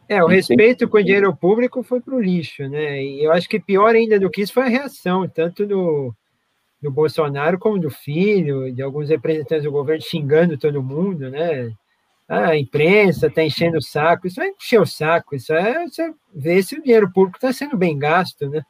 É, 0.07 0.23
o 0.23 0.27
respeito 0.27 0.87
com 0.87 0.97
o 0.97 1.03
dinheiro 1.03 1.35
público 1.35 1.81
foi 1.81 1.99
para 1.99 2.15
o 2.15 2.21
lixo, 2.21 2.67
né? 2.67 3.03
E 3.03 3.23
eu 3.23 3.31
acho 3.31 3.49
que 3.49 3.59
pior 3.59 3.95
ainda 3.95 4.19
do 4.19 4.29
que 4.29 4.41
isso 4.41 4.53
foi 4.53 4.63
a 4.63 4.69
reação, 4.69 5.27
tanto 5.27 5.65
do, 5.65 6.13
do 6.81 6.91
Bolsonaro 6.91 7.57
como 7.57 7.79
do 7.79 7.89
filho, 7.89 8.71
de 8.71 8.81
alguns 8.81 9.09
representantes 9.09 9.63
do 9.63 9.71
governo 9.71 10.03
xingando 10.03 10.57
todo 10.57 10.83
mundo, 10.83 11.29
né? 11.29 11.71
Ah, 12.27 12.49
a 12.49 12.57
imprensa 12.57 13.27
está 13.27 13.43
enchendo 13.43 13.77
o 13.77 13.81
saco, 13.81 14.27
isso 14.27 14.41
é 14.41 14.49
encher 14.49 14.81
o 14.81 14.85
saco, 14.85 15.35
isso 15.35 15.53
é 15.53 15.87
você 15.87 16.13
ver 16.33 16.63
se 16.63 16.75
o 16.75 16.81
dinheiro 16.81 17.11
público 17.11 17.37
está 17.37 17.51
sendo 17.53 17.77
bem 17.77 17.97
gasto, 17.97 18.49
né? 18.49 18.61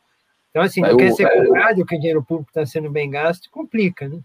Então, 0.50 0.64
assim, 0.64 0.80
não 0.80 0.96
quer 0.96 1.12
ser 1.12 1.30
cobrado 1.30 1.86
que 1.86 1.96
o 1.96 2.00
dinheiro 2.00 2.24
público 2.24 2.50
está 2.50 2.66
sendo 2.66 2.90
bem 2.90 3.10
gasto, 3.10 3.50
complica, 3.52 4.08
né? 4.08 4.20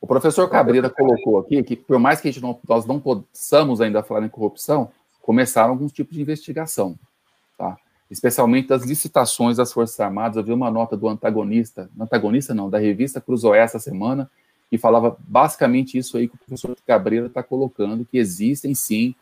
O 0.00 0.06
professor 0.06 0.48
Cabreira 0.48 0.88
colocou 0.88 1.38
aqui 1.38 1.62
que, 1.62 1.76
por 1.76 1.98
mais 1.98 2.20
que 2.20 2.28
a 2.28 2.32
gente 2.32 2.42
não, 2.42 2.58
nós 2.66 2.86
não 2.86 2.98
possamos 2.98 3.82
ainda 3.82 4.02
falar 4.02 4.24
em 4.24 4.30
corrupção, 4.30 4.90
começaram 5.22 5.70
alguns 5.70 5.92
tipos 5.92 6.14
de 6.14 6.22
investigação, 6.22 6.98
tá? 7.56 7.76
Especialmente 8.10 8.68
das 8.68 8.84
licitações 8.84 9.56
das 9.56 9.72
Forças 9.72 9.98
Armadas. 10.00 10.36
Eu 10.36 10.42
vi 10.42 10.52
uma 10.52 10.70
nota 10.70 10.96
do 10.96 11.08
antagonista, 11.08 11.88
antagonista 11.98 12.52
não, 12.52 12.68
da 12.68 12.78
revista 12.78 13.20
Cruzoé 13.20 13.58
essa 13.58 13.78
semana, 13.78 14.28
que 14.68 14.78
falava 14.78 15.16
basicamente 15.20 15.96
isso 15.98 16.16
aí 16.16 16.28
que 16.28 16.34
o 16.34 16.38
professor 16.38 16.76
Cabreira 16.86 17.26
está 17.26 17.42
colocando, 17.42 18.04
que 18.04 18.18
existem 18.18 18.74
sim, 18.74 19.14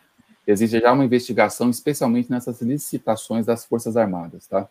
existe 0.46 0.80
já 0.80 0.92
uma 0.92 1.04
investigação, 1.04 1.68
especialmente 1.68 2.30
nessas 2.30 2.62
licitações 2.62 3.44
das 3.44 3.64
Forças 3.64 3.96
Armadas, 3.96 4.46
tá? 4.46 4.68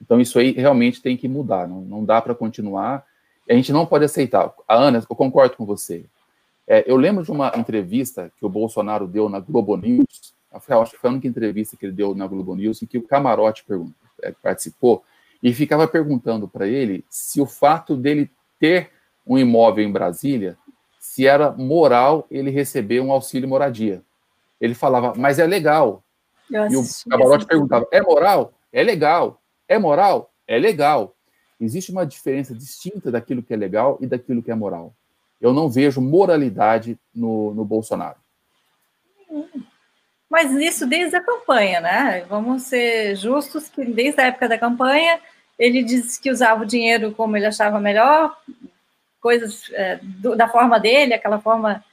Então 0.00 0.20
isso 0.20 0.38
aí 0.38 0.52
realmente 0.52 1.02
tem 1.02 1.16
que 1.16 1.28
mudar, 1.28 1.68
não, 1.68 1.82
não 1.82 2.04
dá 2.04 2.22
para 2.22 2.34
continuar, 2.34 3.04
a 3.48 3.54
gente 3.54 3.72
não 3.72 3.84
pode 3.84 4.04
aceitar. 4.04 4.52
A 4.66 4.74
Ana, 4.76 5.04
eu 5.08 5.16
concordo 5.16 5.56
com 5.56 5.66
você. 5.66 6.04
É, 6.66 6.84
eu 6.86 6.96
lembro 6.96 7.24
de 7.24 7.32
uma 7.32 7.52
entrevista 7.56 8.30
que 8.38 8.46
o 8.46 8.48
Bolsonaro 8.48 9.06
deu 9.06 9.28
na 9.28 9.40
Globo 9.40 9.76
News, 9.76 10.32
acho 10.52 10.92
que 10.92 10.98
foi 10.98 11.10
a 11.10 11.12
única 11.12 11.28
entrevista 11.28 11.76
que 11.76 11.86
ele 11.86 11.92
deu 11.92 12.14
na 12.14 12.26
Globo 12.26 12.54
News, 12.54 12.82
em 12.82 12.86
que 12.86 12.98
o 12.98 13.02
Camarote 13.02 13.64
é, 14.22 14.32
participou, 14.32 15.04
e 15.42 15.54
ficava 15.54 15.86
perguntando 15.86 16.48
para 16.48 16.66
ele 16.66 17.04
se 17.08 17.40
o 17.40 17.46
fato 17.46 17.96
dele 17.96 18.30
ter 18.58 18.90
um 19.26 19.38
imóvel 19.38 19.84
em 19.84 19.92
Brasília, 19.92 20.58
se 20.98 21.26
era 21.26 21.52
moral 21.52 22.26
ele 22.30 22.50
receber 22.50 23.00
um 23.00 23.12
auxílio 23.12 23.48
moradia. 23.48 24.02
Ele 24.60 24.74
falava, 24.74 25.14
mas 25.16 25.38
é 25.38 25.46
legal. 25.46 26.04
E 26.50 26.76
o 26.76 26.82
Camarote 27.08 27.46
perguntava: 27.46 27.86
é 27.90 28.02
moral? 28.02 28.52
É 28.72 28.82
legal. 28.82 29.40
É 29.68 29.78
moral? 29.78 30.32
É 30.46 30.58
legal. 30.58 31.14
Existe 31.60 31.92
uma 31.92 32.04
diferença 32.04 32.54
distinta 32.54 33.10
daquilo 33.10 33.42
que 33.42 33.54
é 33.54 33.56
legal 33.56 33.98
e 34.00 34.06
daquilo 34.06 34.42
que 34.42 34.50
é 34.50 34.54
moral. 34.54 34.94
Eu 35.40 35.52
não 35.52 35.70
vejo 35.70 36.00
moralidade 36.00 36.98
no, 37.14 37.54
no 37.54 37.64
Bolsonaro. 37.64 38.18
Mas 40.30 40.52
isso 40.52 40.86
desde 40.86 41.16
a 41.16 41.22
campanha, 41.22 41.80
né? 41.80 42.24
Vamos 42.28 42.62
ser 42.62 43.16
justos 43.16 43.68
que 43.68 43.84
desde 43.84 44.20
a 44.20 44.26
época 44.26 44.48
da 44.48 44.56
campanha 44.56 45.18
ele 45.58 45.82
disse 45.82 46.20
que 46.20 46.30
usava 46.30 46.62
o 46.62 46.66
dinheiro 46.66 47.12
como 47.12 47.36
ele 47.36 47.46
achava 47.46 47.80
melhor, 47.80 48.34
coisas 49.20 49.70
é, 49.72 49.98
do, 50.02 50.36
da 50.36 50.48
forma 50.48 50.78
dele, 50.78 51.12
aquela 51.12 51.38
forma 51.40 51.84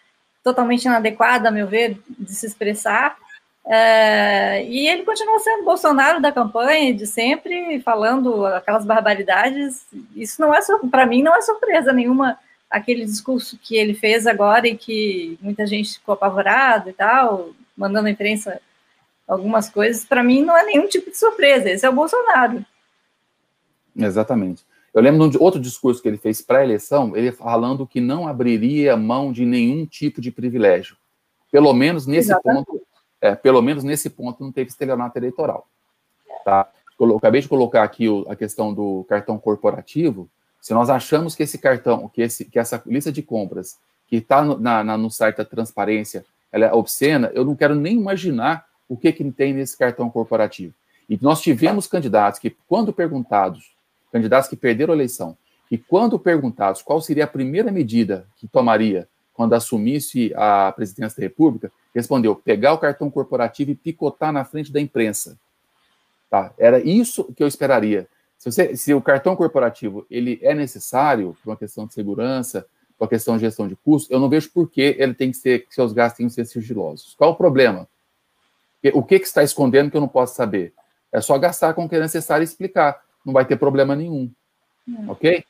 totalmente 0.44 0.86
inadequada, 0.86 1.50
a 1.50 1.52
meu 1.52 1.68
ver, 1.68 2.00
de 2.08 2.34
se 2.34 2.46
expressar. 2.46 3.18
É, 3.66 4.64
e 4.64 4.88
ele 4.88 5.04
continua 5.04 5.40
sendo 5.40 5.66
Bolsonaro 5.66 6.22
da 6.22 6.32
campanha, 6.32 6.94
de 6.94 7.06
sempre, 7.06 7.82
falando 7.82 8.46
aquelas 8.46 8.86
barbaridades. 8.86 9.86
Isso 10.16 10.40
não 10.40 10.54
é, 10.54 10.60
para 10.90 11.06
mim, 11.06 11.22
não 11.22 11.36
é 11.36 11.42
surpresa 11.42 11.92
nenhuma, 11.92 12.40
aquele 12.70 13.04
discurso 13.04 13.60
que 13.62 13.76
ele 13.76 13.94
fez 13.94 14.26
agora 14.26 14.68
e 14.68 14.78
que 14.78 15.38
muita 15.42 15.68
gente 15.68 15.96
ficou 15.96 16.14
apavorado 16.14 16.90
e 16.90 16.94
tal, 16.94 17.50
mandando 17.78 18.08
à 18.08 18.12
imprensa 18.12 18.60
algumas 19.28 19.70
coisas. 19.70 20.04
Para 20.04 20.24
mim, 20.24 20.42
não 20.42 20.58
é 20.58 20.66
nenhum 20.66 20.88
tipo 20.88 21.12
de 21.12 21.18
surpresa. 21.18 21.70
Esse 21.70 21.86
é 21.86 21.90
o 21.90 21.94
Bolsonaro. 21.94 22.66
Exatamente. 23.96 24.66
Eu 24.94 25.02
lembro 25.02 25.30
de 25.30 25.38
outro 25.38 25.60
discurso 25.60 26.02
que 26.02 26.08
ele 26.08 26.18
fez 26.18 26.42
para 26.42 26.60
a 26.60 26.64
eleição, 26.64 27.16
ele 27.16 27.32
falando 27.32 27.86
que 27.86 28.02
não 28.02 28.28
abriria 28.28 28.98
mão 28.98 29.32
de 29.32 29.46
nenhum 29.46 29.86
tipo 29.86 30.20
de 30.20 30.32
privilégio. 30.32 30.98
Pelo 31.52 31.72
menos 31.74 32.08
nesse 32.08 32.32
Exatamente. 32.32 32.66
ponto 32.66 32.88
é, 33.22 33.36
pelo 33.36 33.62
menos 33.62 33.84
nesse 33.84 34.10
ponto 34.10 34.44
não 34.44 34.52
teve 34.52 34.70
estelionato 34.70 35.18
eleitoral. 35.18 35.68
Tá? 36.46 36.70
Eu 37.00 37.18
acabei 37.18 37.42
de 37.42 37.48
colocar 37.48 37.84
aqui 37.84 38.08
o, 38.08 38.26
a 38.30 38.36
questão 38.36 38.74
do 38.74 39.06
cartão 39.08 39.38
corporativo. 39.38 40.30
Se 40.62 40.74
nós 40.74 40.90
achamos 40.90 41.36
que 41.36 41.44
esse 41.44 41.58
cartão, 41.58 42.10
que, 42.10 42.22
esse, 42.22 42.46
que 42.46 42.60
essa 42.60 42.82
lista 42.86 43.12
de 43.12 43.22
compras 43.22 43.78
que 44.08 44.18
está 44.18 44.44
no, 44.44 44.58
no 44.98 45.12
site 45.12 45.38
da 45.38 45.46
transparência, 45.46 46.26
ela 46.52 46.66
é 46.66 46.74
obscena, 46.74 47.32
eu 47.34 47.44
não 47.44 47.56
quero 47.56 47.76
nem 47.76 47.96
imaginar 47.96 48.66
o 48.88 48.96
que, 48.98 49.12
que 49.12 49.32
tem 49.32 49.54
nesse 49.54 49.78
cartão 49.78 50.10
corporativo. 50.10 50.74
E 51.10 51.18
nós 51.22 51.42
tivemos 51.42 51.88
candidatos 51.88 52.40
que, 52.40 52.56
quando 52.68 52.94
perguntados, 52.94 53.76
candidatos 54.12 54.50
que 54.50 54.56
perderam 54.56 54.94
a 54.94 54.98
eleição, 54.98 55.38
e 55.70 55.78
quando 55.78 56.18
perguntados 56.18 56.82
qual 56.82 57.02
seria 57.02 57.26
a 57.26 57.28
primeira 57.28 57.72
medida 57.72 58.26
que 58.38 58.48
tomaria 58.48 59.08
quando 59.34 59.54
assumisse 59.54 60.34
a 60.36 60.72
presidência 60.72 61.18
da 61.18 61.24
República, 61.24 61.72
respondeu: 61.94 62.36
pegar 62.36 62.74
o 62.74 62.78
cartão 62.78 63.10
corporativo 63.10 63.72
e 63.72 63.76
picotar 63.76 64.32
na 64.32 64.44
frente 64.44 64.72
da 64.72 64.82
imprensa. 64.82 65.38
Tá? 66.30 66.54
Era 66.58 66.80
isso 66.80 67.26
que 67.36 67.44
eu 67.44 67.48
esperaria. 67.48 68.08
Se, 68.38 68.52
você, 68.52 68.76
se 68.76 68.94
o 68.94 69.02
cartão 69.02 69.36
corporativo 69.36 70.06
ele 70.10 70.40
é 70.42 70.54
necessário 70.54 71.36
por 71.44 71.52
uma 71.52 71.58
questão 71.58 71.88
de 71.88 71.94
segurança, 71.94 72.66
por 72.98 73.06
uma 73.06 73.10
questão 73.10 73.36
de 73.36 73.42
gestão 73.42 73.68
de 73.68 73.76
custos, 73.76 74.10
eu 74.10 74.20
não 74.20 74.28
vejo 74.28 74.52
por 74.52 74.70
que 74.70 74.96
ele 74.98 75.14
tem 75.14 75.32
que 75.32 75.38
ser, 75.38 75.66
que 75.68 75.74
seus 75.74 75.94
gastos 75.94 76.18
têm 76.18 76.28
que 76.28 76.34
ser 76.34 76.46
sigilosos. 76.46 77.14
Qual 77.16 77.32
o 77.32 77.36
problema? 77.36 77.88
O 78.94 79.04
que, 79.04 79.20
que 79.20 79.26
está 79.26 79.44
escondendo 79.44 79.92
que 79.92 79.98
eu 79.98 80.02
não 80.02 80.08
posso 80.08 80.36
saber? 80.36 80.74
É 81.12 81.22
só 81.22 81.38
gastar 81.38 81.74
com 81.74 81.86
o 81.86 81.90
que 81.90 81.96
é 81.96 82.00
necessário 82.00 82.44
e 82.44 82.46
explicar. 82.46 83.02
Não 83.26 83.34
vai 83.34 83.46
ter 83.46 83.58
problema 83.58 83.96
nenhum. 83.96 84.32
Hum. 84.88 85.10
Ok? 85.10 85.44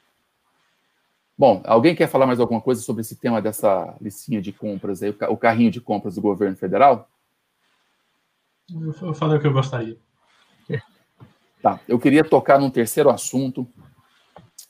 Bom, 1.37 1.61
alguém 1.65 1.95
quer 1.95 2.07
falar 2.07 2.25
mais 2.25 2.39
alguma 2.39 2.59
coisa 2.59 2.81
sobre 2.81 3.01
esse 3.01 3.15
tema 3.15 3.41
dessa 3.41 3.95
listinha 4.01 4.41
de 4.41 4.51
compras 4.51 5.03
aí, 5.03 5.15
o 5.29 5.37
carrinho 5.37 5.69
de 5.69 5.79
compras 5.79 6.15
do 6.15 6.21
governo 6.21 6.57
federal? 6.57 7.07
Eu 9.01 9.13
falei 9.13 9.37
o 9.37 9.41
que 9.41 9.47
eu 9.47 9.53
gostaria. 9.53 9.97
Tá, 11.61 11.79
eu 11.87 11.99
queria 11.99 12.23
tocar 12.23 12.59
num 12.59 12.69
terceiro 12.69 13.09
assunto, 13.09 13.67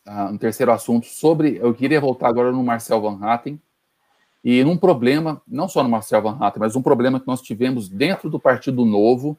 uh, 0.08 0.32
um 0.32 0.38
terceiro 0.38 0.72
assunto 0.72 1.06
sobre, 1.06 1.58
eu 1.62 1.74
queria 1.74 2.00
voltar 2.00 2.30
agora 2.30 2.52
no 2.52 2.64
Marcel 2.64 3.02
Van 3.02 3.20
Hatten, 3.22 3.60
e 4.44 4.64
num 4.64 4.78
problema, 4.78 5.42
não 5.48 5.68
só 5.68 5.84
no 5.84 5.90
Marcel 5.90 6.22
Van 6.22 6.38
Hatten, 6.40 6.60
mas 6.60 6.76
um 6.76 6.82
problema 6.82 7.20
que 7.20 7.28
nós 7.28 7.42
tivemos 7.42 7.90
dentro 7.90 8.30
do 8.30 8.40
Partido 8.40 8.86
Novo, 8.86 9.38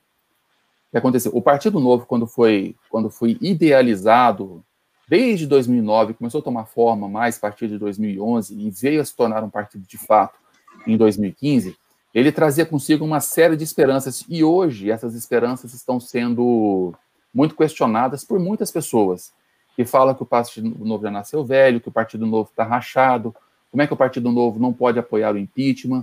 que 0.91 0.99
aconteceu, 0.99 1.33
o 1.35 1.41
Partido 1.41 1.81
Novo, 1.81 2.07
quando 2.07 2.27
foi, 2.27 2.77
quando 2.91 3.11
foi 3.11 3.39
idealizado 3.41 4.63
desde 5.09 5.47
2009, 5.47 6.15
começou 6.15 6.41
a 6.41 6.45
tomar 6.45 6.67
forma 6.67 7.09
mais 7.09 7.39
a 7.39 7.41
partir 7.41 7.69
de 7.69 7.79
2011 7.79 8.55
e 8.55 8.71
veio 8.71 9.01
a 9.01 9.05
se 9.05 9.17
tornar 9.17 9.43
um 9.43 9.49
partido 9.49 9.87
de 9.87 9.97
fato 9.97 10.39
em 10.87 10.97
2015, 10.97 11.77
ele 12.15 12.33
trazia 12.33 12.67
consigo 12.67 13.05
uma 13.05 13.21
série 13.21 13.57
de 13.57 13.65
esperanças 13.65 14.25
e 14.29 14.45
hoje 14.45 14.91
essas 14.91 15.15
esperanças 15.15 15.73
estão 15.73 15.99
sendo 15.99 16.95
muito 17.33 17.55
questionadas 17.55 18.25
por 18.25 18.39
muitas 18.39 18.71
pessoas 18.71 19.33
que 19.79 19.85
falam 19.85 20.13
que 20.13 20.25
o 20.25 20.27
Partido 20.27 20.77
Novo 20.85 21.05
já 21.05 21.11
nasceu 21.13 21.45
velho, 21.45 21.81
que 21.81 21.89
o 21.89 21.93
Partido 21.93 22.27
Novo 22.27 22.51
está 22.51 22.65
rachado, 22.65 23.33
como 23.71 23.81
é 23.81 23.87
que 23.87 23.93
o 23.93 23.97
Partido 23.97 24.33
Novo 24.33 24.59
não 24.59 24.73
pode 24.73 24.99
apoiar 24.99 25.33
o 25.33 25.39
impeachment. 25.39 26.03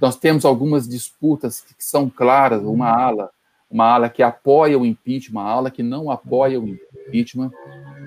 Nós 0.00 0.16
temos 0.16 0.44
algumas 0.44 0.88
disputas 0.88 1.60
que 1.60 1.84
são 1.84 2.10
claras, 2.10 2.64
uma 2.64 2.90
ala, 2.90 3.30
uma 3.70 3.84
ala 3.84 4.08
que 4.08 4.24
apoia 4.24 4.76
o 4.76 4.84
impeachment, 4.84 5.40
uma 5.40 5.48
ala 5.48 5.70
que 5.70 5.84
não 5.84 6.10
apoia 6.10 6.58
o 6.58 6.66
impeachment. 6.66 7.52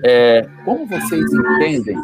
É, 0.04 0.46
como 0.66 0.86
vocês 0.86 1.24
entendem? 1.32 1.96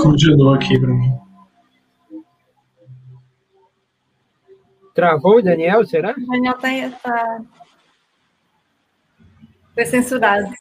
Congelou 0.00 0.54
aqui 0.54 0.78
para 0.78 0.94
mim. 0.94 1.21
Travou 4.94 5.38
o 5.38 5.42
Daniel, 5.42 5.86
será? 5.86 6.12
O 6.12 6.26
Daniel 6.26 6.54
está. 6.54 7.10
Tá... 7.10 7.42
Foi 9.74 9.86
censurado. 9.86 10.52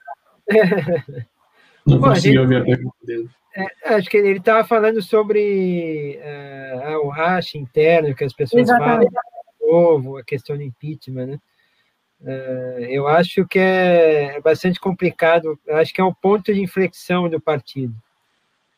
Não 1.86 2.00
consegui 2.00 2.38
ouvir 2.40 2.58
a 2.58 2.64
pergunta 2.64 2.96
dele. 3.04 3.30
É, 3.54 3.96
acho 3.96 4.10
que 4.10 4.16
ele 4.16 4.38
estava 4.38 4.66
falando 4.66 5.02
sobre 5.02 6.18
uh, 6.24 7.06
o 7.06 7.10
racha 7.10 7.58
interno 7.58 8.16
que 8.16 8.24
as 8.24 8.34
pessoas 8.34 8.64
Exatamente. 8.64 9.12
falam 9.12 9.32
novo, 9.72 10.18
a 10.18 10.24
questão 10.24 10.56
do 10.56 10.64
impeachment, 10.64 11.26
né? 11.28 11.40
Uh, 12.22 12.84
eu 12.86 13.08
acho 13.08 13.48
que 13.48 13.58
é, 13.58 14.36
é 14.36 14.42
bastante 14.42 14.80
complicado, 14.80 15.60
eu 15.66 15.78
acho 15.78 15.92
que 15.94 16.00
é 16.00 16.04
um 16.04 16.14
ponto 16.14 16.54
de 16.54 16.62
inflexão 16.62 17.28
do 17.28 17.42
partido. 17.42 17.96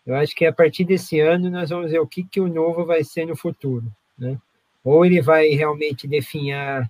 Eu 0.05 0.15
acho 0.15 0.33
que 0.33 0.45
a 0.45 0.53
partir 0.53 0.85
desse 0.85 1.19
ano 1.19 1.49
nós 1.49 1.69
vamos 1.69 1.91
ver 1.91 1.99
o 1.99 2.07
que, 2.07 2.23
que 2.23 2.39
o 2.39 2.47
novo 2.47 2.85
vai 2.85 3.03
ser 3.03 3.25
no 3.25 3.35
futuro, 3.35 3.85
né? 4.17 4.37
Ou 4.83 5.05
ele 5.05 5.21
vai 5.21 5.49
realmente 5.49 6.07
definhar 6.07 6.89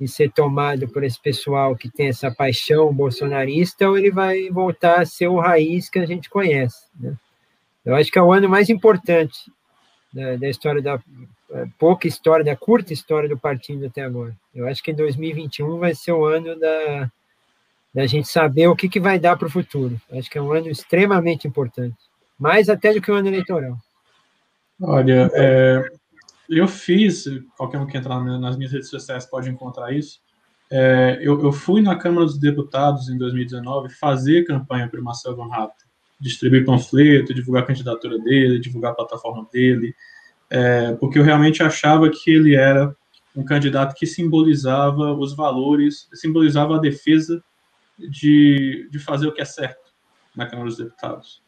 e 0.00 0.08
ser 0.08 0.30
tomado 0.32 0.88
por 0.88 1.04
esse 1.04 1.20
pessoal 1.20 1.76
que 1.76 1.88
tem 1.88 2.08
essa 2.08 2.30
paixão 2.30 2.92
bolsonarista, 2.92 3.88
ou 3.88 3.96
ele 3.96 4.10
vai 4.10 4.50
voltar 4.50 5.00
a 5.00 5.06
ser 5.06 5.28
o 5.28 5.38
raiz 5.38 5.88
que 5.88 5.98
a 5.98 6.06
gente 6.06 6.28
conhece, 6.28 6.86
né? 6.98 7.14
Eu 7.84 7.96
acho 7.96 8.10
que 8.10 8.18
é 8.18 8.22
o 8.22 8.32
ano 8.32 8.48
mais 8.48 8.68
importante 8.70 9.50
da, 10.12 10.36
da 10.36 10.48
história 10.48 10.80
da 10.80 11.00
é, 11.50 11.66
pouca 11.78 12.06
história, 12.06 12.44
da 12.44 12.56
curta 12.56 12.92
história 12.92 13.28
do 13.28 13.38
partido 13.38 13.86
até 13.86 14.02
agora. 14.02 14.34
Eu 14.54 14.66
acho 14.66 14.82
que 14.82 14.92
2021 14.92 15.78
vai 15.78 15.94
ser 15.94 16.12
o 16.12 16.24
ano 16.24 16.58
da, 16.58 17.10
da 17.94 18.06
gente 18.06 18.28
saber 18.28 18.68
o 18.68 18.76
que, 18.76 18.88
que 18.88 19.00
vai 19.00 19.18
dar 19.18 19.36
para 19.36 19.48
o 19.48 19.50
futuro. 19.50 20.00
Acho 20.12 20.30
que 20.30 20.38
é 20.38 20.42
um 20.42 20.52
ano 20.52 20.68
extremamente 20.68 21.46
importante, 21.46 21.96
mais 22.38 22.68
até 22.68 22.92
do 22.92 23.02
que 23.02 23.10
o 23.10 23.14
ano 23.14 23.28
eleitoral. 23.28 23.76
Olha, 24.80 25.30
é, 25.34 25.90
eu 26.58 26.68
fiz, 26.68 27.24
qualquer 27.56 27.78
um 27.78 27.86
que 27.86 27.96
entrar 27.96 28.22
nas 28.22 28.56
minhas 28.56 28.72
redes 28.72 28.88
sociais 28.88 29.26
pode 29.26 29.48
encontrar 29.48 29.92
isso. 29.92 30.20
É, 30.70 31.18
eu, 31.20 31.40
eu, 31.42 31.52
fui 31.52 31.82
na 31.82 31.96
Câmara 31.96 32.24
dos 32.24 32.38
Deputados 32.38 33.08
em 33.08 33.18
2019 33.18 33.90
fazer 33.90 34.44
campanha 34.44 34.88
para 34.88 35.00
o 35.00 35.04
Marcelo 35.04 35.36
Van 35.36 35.52
Hatten, 35.52 35.86
distribuir 36.18 36.64
panfleto, 36.64 37.34
divulgar 37.34 37.62
a 37.62 37.66
candidatura 37.66 38.18
dele, 38.18 38.58
divulgar 38.58 38.92
a 38.92 38.94
plataforma 38.94 39.46
dele, 39.52 39.94
é, 40.48 40.94
porque 40.94 41.18
eu 41.18 41.22
realmente 41.22 41.62
achava 41.62 42.08
que 42.08 42.30
ele 42.30 42.54
era 42.54 42.94
um 43.36 43.44
candidato 43.44 43.94
que 43.94 44.06
simbolizava 44.06 45.12
os 45.12 45.34
valores, 45.34 46.08
simbolizava 46.14 46.76
a 46.76 46.80
defesa 46.80 47.42
de, 47.98 48.88
de 48.90 48.98
fazer 48.98 49.26
o 49.26 49.32
que 49.32 49.40
é 49.40 49.44
certo 49.44 49.92
na 50.34 50.46
Câmara 50.46 50.68
dos 50.68 50.78
Deputados. 50.78 51.42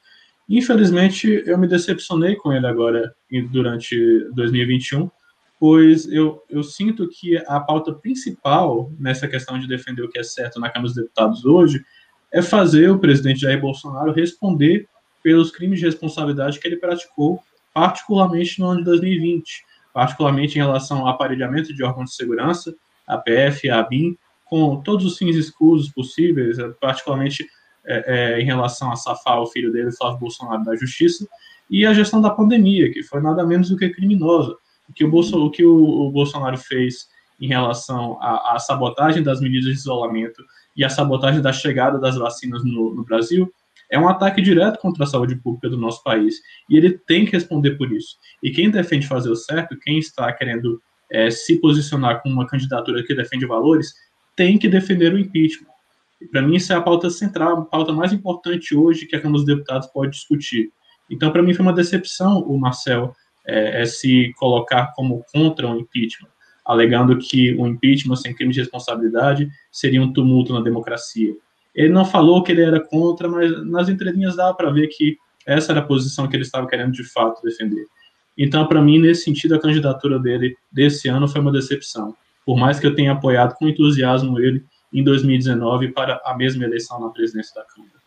Infelizmente, 0.49 1.43
eu 1.47 1.57
me 1.57 1.67
decepcionei 1.67 2.37
com 2.37 2.53
ele 2.53 2.67
agora, 2.67 3.15
durante 3.51 3.97
2021, 4.35 5.11
pois 5.59 6.07
eu, 6.13 6.43
eu 6.51 6.63
sinto 6.63 7.09
que 7.09 7.39
a 7.47 7.59
pauta 7.61 7.93
principal 7.95 8.93
nessa 8.99 9.27
questão 9.27 9.59
de 9.59 9.67
defender 9.67 10.03
o 10.03 10.09
que 10.09 10.19
é 10.19 10.23
certo 10.23 10.61
na 10.61 10.69
Câmara 10.69 10.89
dos 10.89 10.97
Deputados 10.97 11.45
hoje 11.45 11.83
é 12.33 12.43
fazer 12.43 12.91
o 12.91 12.99
presidente 12.99 13.41
Jair 13.41 13.61
Bolsonaro 13.61 14.13
responder 14.13 14.87
pelos 15.23 15.51
crimes 15.51 15.79
de 15.79 15.87
responsabilidade 15.87 16.61
que 16.61 16.69
ele 16.69 16.77
praticou 16.77 17.41
particularmente 17.73 18.61
no 18.61 18.67
ano 18.67 18.81
de 18.81 18.85
2020, 18.85 19.65
particularmente 19.93 20.59
em 20.59 20.63
relação 20.63 20.99
ao 20.99 21.09
aparelhamento 21.09 21.73
de 21.73 21.83
órgãos 21.83 22.11
de 22.11 22.17
segurança, 22.17 22.75
a 23.07 23.17
PF, 23.17 23.71
a 23.71 23.81
ABIN, 23.81 24.19
com 24.45 24.81
todos 24.83 25.07
os 25.07 25.17
fins 25.17 25.37
escusos 25.37 25.91
possíveis, 25.91 26.59
particularmente 26.81 27.47
é, 27.87 28.05
é, 28.37 28.41
em 28.41 28.45
relação 28.45 28.91
a 28.91 28.97
safar 28.97 29.41
o 29.41 29.47
filho 29.47 29.73
dele, 29.73 29.93
Flávio 29.93 30.19
Bolsonaro, 30.19 30.65
da 30.65 30.77
Justiça, 30.77 31.27
e 31.71 31.87
a 31.87 31.93
gestão 31.95 32.21
da 32.21 32.31
pandemia, 32.31 32.93
que 32.93 33.03
foi 33.03 33.21
nada 33.21 33.45
menos 33.45 33.71
do 33.71 33.77
que 33.77 33.89
criminosa. 33.89 34.57
O 34.89 34.93
que 34.93 35.05
o, 35.05 35.11
Bolso, 35.11 35.45
o, 35.45 35.51
que 35.51 35.65
o, 35.65 35.75
o 35.75 36.11
Bolsonaro 36.11 36.59
fez 36.59 37.09
em 37.41 37.49
relação 37.49 38.19
à, 38.21 38.59
sabotagem 38.59 39.23
das 39.23 39.41
medidas 39.41 39.67
de 39.67 39.73
isolamento 39.73 40.43
e 40.77 40.85
à 40.85 40.89
sabotagem 40.89 41.41
da 41.41 41.53
chegada 41.53 41.99
das 41.99 42.17
vacinas 42.17 42.65
no, 42.65 42.95
no 42.95 43.05
Brasil 43.05 43.53
é 43.91 43.99
um 43.99 44.09
ataque 44.09 44.41
direto 44.41 44.79
contra 44.79 45.05
a 45.05 45.07
saúde 45.07 45.37
pública 45.37 45.69
do 45.69 45.77
nosso 45.77 46.03
país. 46.03 46.37
E 46.69 46.77
ele 46.77 46.99
tem 46.99 47.25
que 47.25 47.33
responder 47.33 47.73
por 47.73 47.93
isso. 47.93 48.17
E 48.43 48.51
quem 48.51 48.71
defende 48.71 49.07
fazer 49.07 49.31
o 49.31 49.37
certo, 49.37 49.79
quem 49.79 49.99
está 49.99 50.33
querendo 50.33 50.81
é, 51.11 51.31
se 51.31 51.61
posicionar 51.61 52.23
com 52.23 52.29
uma 52.29 52.47
candidatura 52.47 53.05
que 53.05 53.15
defende 53.15 53.47
valores, 53.47 53.95
tem 54.35 54.59
que 54.59 54.69
defender 54.69 55.13
o 55.13 55.19
impeachment. 55.19 55.74
Para 56.31 56.43
mim, 56.43 56.57
isso 56.57 56.73
é 56.73 56.77
a 56.77 56.81
pauta 56.81 57.11
central, 57.11 57.59
a 57.59 57.65
pauta 57.65 57.93
mais 57.93 58.13
importante 58.13 58.75
hoje 58.75 59.07
que 59.07 59.17
a 59.17 59.21
Câmara 59.21 59.39
dos 59.39 59.47
Deputados 59.47 59.89
pode 59.89 60.13
discutir. 60.13 60.71
Então, 61.11 61.31
para 61.31 61.43
mim, 61.43 61.53
foi 61.53 61.65
uma 61.65 61.73
decepção 61.73 62.41
o 62.41 62.59
Marcel 62.59 63.15
é, 63.47 63.83
é, 63.83 63.87
se 63.87 64.33
colocar 64.37 64.93
como 64.95 65.25
contra 65.33 65.69
o 65.69 65.79
impeachment, 65.79 66.31
alegando 66.65 67.19
que 67.19 67.55
o 67.55 67.67
impeachment 67.67 68.17
sem 68.17 68.35
crime 68.35 68.53
de 68.53 68.61
responsabilidade 68.61 69.49
seria 69.71 70.01
um 70.01 70.13
tumulto 70.13 70.53
na 70.53 70.61
democracia. 70.61 71.35
Ele 71.75 71.93
não 71.93 72.05
falou 72.05 72.43
que 72.43 72.53
ele 72.53 72.63
era 72.63 72.81
contra, 72.81 73.29
mas 73.29 73.67
nas 73.67 73.89
entrelinhas 73.89 74.37
dava 74.37 74.55
para 74.55 74.71
ver 74.71 74.89
que 74.89 75.19
essa 75.47 75.73
era 75.73 75.81
a 75.81 75.85
posição 75.85 76.27
que 76.27 76.37
ele 76.37 76.45
estava 76.45 76.67
querendo 76.67 76.93
de 76.93 77.05
fato 77.05 77.43
defender. 77.43 77.85
Então, 78.37 78.67
para 78.67 78.81
mim, 78.81 78.99
nesse 78.99 79.25
sentido, 79.25 79.55
a 79.55 79.61
candidatura 79.61 80.19
dele 80.19 80.57
desse 80.73 81.09
ano 81.09 81.29
foi 81.29 81.41
uma 81.41 81.53
decepção. 81.53 82.15
Por 82.47 82.57
mais 82.57 82.81
que 82.81 82.87
eu 82.87 82.95
tenha 82.95 83.13
apoiado 83.13 83.55
com 83.55 83.69
entusiasmo 83.69 84.39
ele 84.39 84.65
em 84.95 85.03
2019 85.03 85.89
para 85.89 86.23
a 86.25 86.35
mesma 86.37 86.65
eleição 86.65 87.01
na 87.01 87.11
presidência 87.11 87.53
da 87.55 87.65
Câmara. 87.65 88.05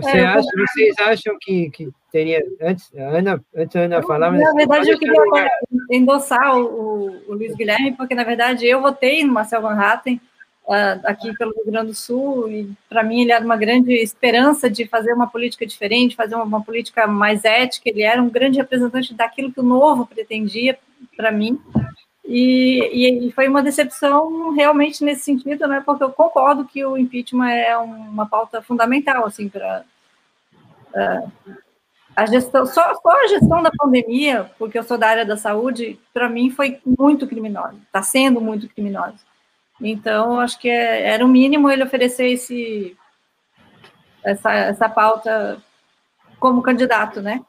Você 0.00 0.18
é, 0.18 0.26
acha, 0.26 0.48
vocês 0.56 0.94
acham 1.00 1.36
que, 1.40 1.70
que 1.70 1.88
teria. 2.12 2.40
Antes, 2.60 2.94
a 2.94 3.18
Ana, 3.18 3.44
antes 3.54 3.76
a 3.76 3.80
Ana 3.80 4.02
falar. 4.02 4.30
Na 4.32 4.52
verdade, 4.52 4.90
eu 4.90 4.98
queria 4.98 5.48
endossar 5.90 6.56
o, 6.56 6.64
o, 6.64 7.22
o, 7.28 7.34
Luiz 7.34 7.54
Guilherme, 7.54 7.96
porque, 7.96 8.14
na 8.14 8.22
verdade, 8.22 8.66
eu 8.66 8.80
votei 8.80 9.24
no 9.24 9.32
Marcel 9.32 9.60
Van 9.60 9.74
Hatten 9.74 10.20
uh, 10.66 11.00
aqui 11.04 11.36
pelo 11.36 11.52
Rio 11.52 11.66
Grande 11.66 11.88
do 11.88 11.94
Sul, 11.94 12.48
e 12.48 12.70
para 12.88 13.02
mim 13.02 13.22
ele 13.22 13.32
era 13.32 13.44
uma 13.44 13.56
grande 13.56 13.92
esperança 13.92 14.70
de 14.70 14.86
fazer 14.86 15.12
uma 15.12 15.26
política 15.26 15.66
diferente, 15.66 16.14
fazer 16.14 16.36
uma, 16.36 16.44
uma 16.44 16.62
política 16.62 17.08
mais 17.08 17.44
ética. 17.44 17.88
Ele 17.88 18.02
era 18.02 18.22
um 18.22 18.30
grande 18.30 18.58
representante 18.58 19.14
daquilo 19.14 19.52
que 19.52 19.60
o 19.60 19.64
novo 19.64 20.06
pretendia 20.06 20.78
para 21.16 21.32
mim. 21.32 21.60
E, 22.30 23.26
e, 23.26 23.32
foi 23.32 23.48
uma 23.48 23.62
decepção 23.62 24.50
realmente 24.54 25.02
nesse 25.02 25.22
sentido, 25.22 25.66
né? 25.66 25.82
Porque 25.84 26.04
eu 26.04 26.12
concordo 26.12 26.66
que 26.66 26.84
o 26.84 26.98
impeachment 26.98 27.48
é 27.48 27.74
uma 27.78 28.26
pauta 28.26 28.60
fundamental, 28.60 29.24
assim, 29.24 29.48
para 29.48 29.82
uh, 30.92 31.32
a 32.14 32.26
gestão. 32.26 32.66
Só, 32.66 32.94
só, 32.96 33.10
a 33.24 33.28
gestão 33.28 33.62
da 33.62 33.70
pandemia, 33.70 34.50
porque 34.58 34.78
eu 34.78 34.82
sou 34.82 34.98
da 34.98 35.08
área 35.08 35.24
da 35.24 35.38
saúde, 35.38 35.98
para 36.12 36.28
mim 36.28 36.50
foi 36.50 36.78
muito 36.84 37.26
criminosa, 37.26 37.76
está 37.86 38.02
sendo 38.02 38.42
muito 38.42 38.68
criminosa. 38.68 39.16
Então, 39.80 40.38
acho 40.38 40.58
que 40.58 40.68
é, 40.68 41.08
era 41.08 41.24
o 41.24 41.28
mínimo 41.28 41.70
ele 41.70 41.82
oferecer 41.82 42.26
esse, 42.26 42.94
essa, 44.22 44.52
essa 44.52 44.86
pauta 44.86 45.62
como 46.38 46.60
candidato, 46.60 47.22
né? 47.22 47.40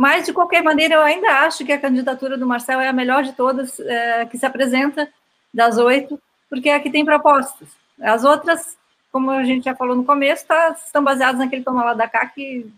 Mas, 0.00 0.24
de 0.24 0.32
qualquer 0.32 0.62
maneira, 0.62 0.94
eu 0.94 1.02
ainda 1.02 1.28
acho 1.40 1.62
que 1.62 1.72
a 1.72 1.78
candidatura 1.78 2.38
do 2.38 2.46
Marcel 2.46 2.80
é 2.80 2.88
a 2.88 2.92
melhor 2.92 3.22
de 3.22 3.34
todas 3.34 3.78
é, 3.80 4.24
que 4.24 4.38
se 4.38 4.46
apresenta, 4.46 5.06
das 5.52 5.76
oito, 5.76 6.18
porque 6.48 6.70
é 6.70 6.76
a 6.76 6.80
que 6.80 6.90
tem 6.90 7.04
propostas. 7.04 7.68
As 8.00 8.24
outras, 8.24 8.78
como 9.12 9.30
a 9.30 9.44
gente 9.44 9.64
já 9.64 9.74
falou 9.74 9.94
no 9.94 10.02
começo, 10.02 10.46
tá, 10.46 10.74
estão 10.86 11.04
baseadas 11.04 11.38
naquele 11.38 11.62
toma 11.62 11.84
lá 11.84 11.92
da 11.92 12.08
cá 12.08 12.24
que 12.24 12.72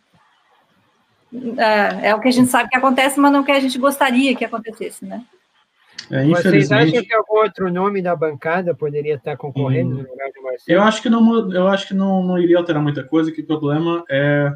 é, 1.59 2.09
é, 2.09 2.15
o 2.17 2.19
que 2.19 2.27
a 2.27 2.33
gente 2.33 2.51
sabe 2.51 2.69
que 2.69 2.77
acontece, 2.77 3.21
mas 3.21 3.31
não 3.31 3.43
o 3.43 3.45
que 3.45 3.53
a 3.53 3.61
gente 3.61 3.79
gostaria 3.79 4.35
que 4.35 4.45
acontecesse, 4.45 5.05
né? 5.05 5.23
É, 6.11 6.25
Vocês 6.25 6.73
acham 6.73 7.05
que 7.05 7.15
algum 7.15 7.37
outro 7.37 7.73
nome 7.73 8.03
da 8.03 8.17
bancada 8.17 8.75
poderia 8.75 9.15
estar 9.15 9.37
concorrendo 9.37 9.91
hum. 9.91 10.03
no 10.03 10.11
lugar 10.11 10.29
do 10.35 10.43
Marcelo? 10.43 10.77
Eu 10.77 10.83
acho 10.83 11.01
que 11.01 11.09
não, 11.09 11.53
eu 11.53 11.69
acho 11.69 11.87
que 11.87 11.95
não, 11.95 12.21
não 12.21 12.37
iria 12.37 12.59
alterar 12.59 12.83
muita 12.83 13.05
coisa, 13.05 13.31
que 13.31 13.43
o 13.43 13.47
problema 13.47 14.03
é, 14.11 14.53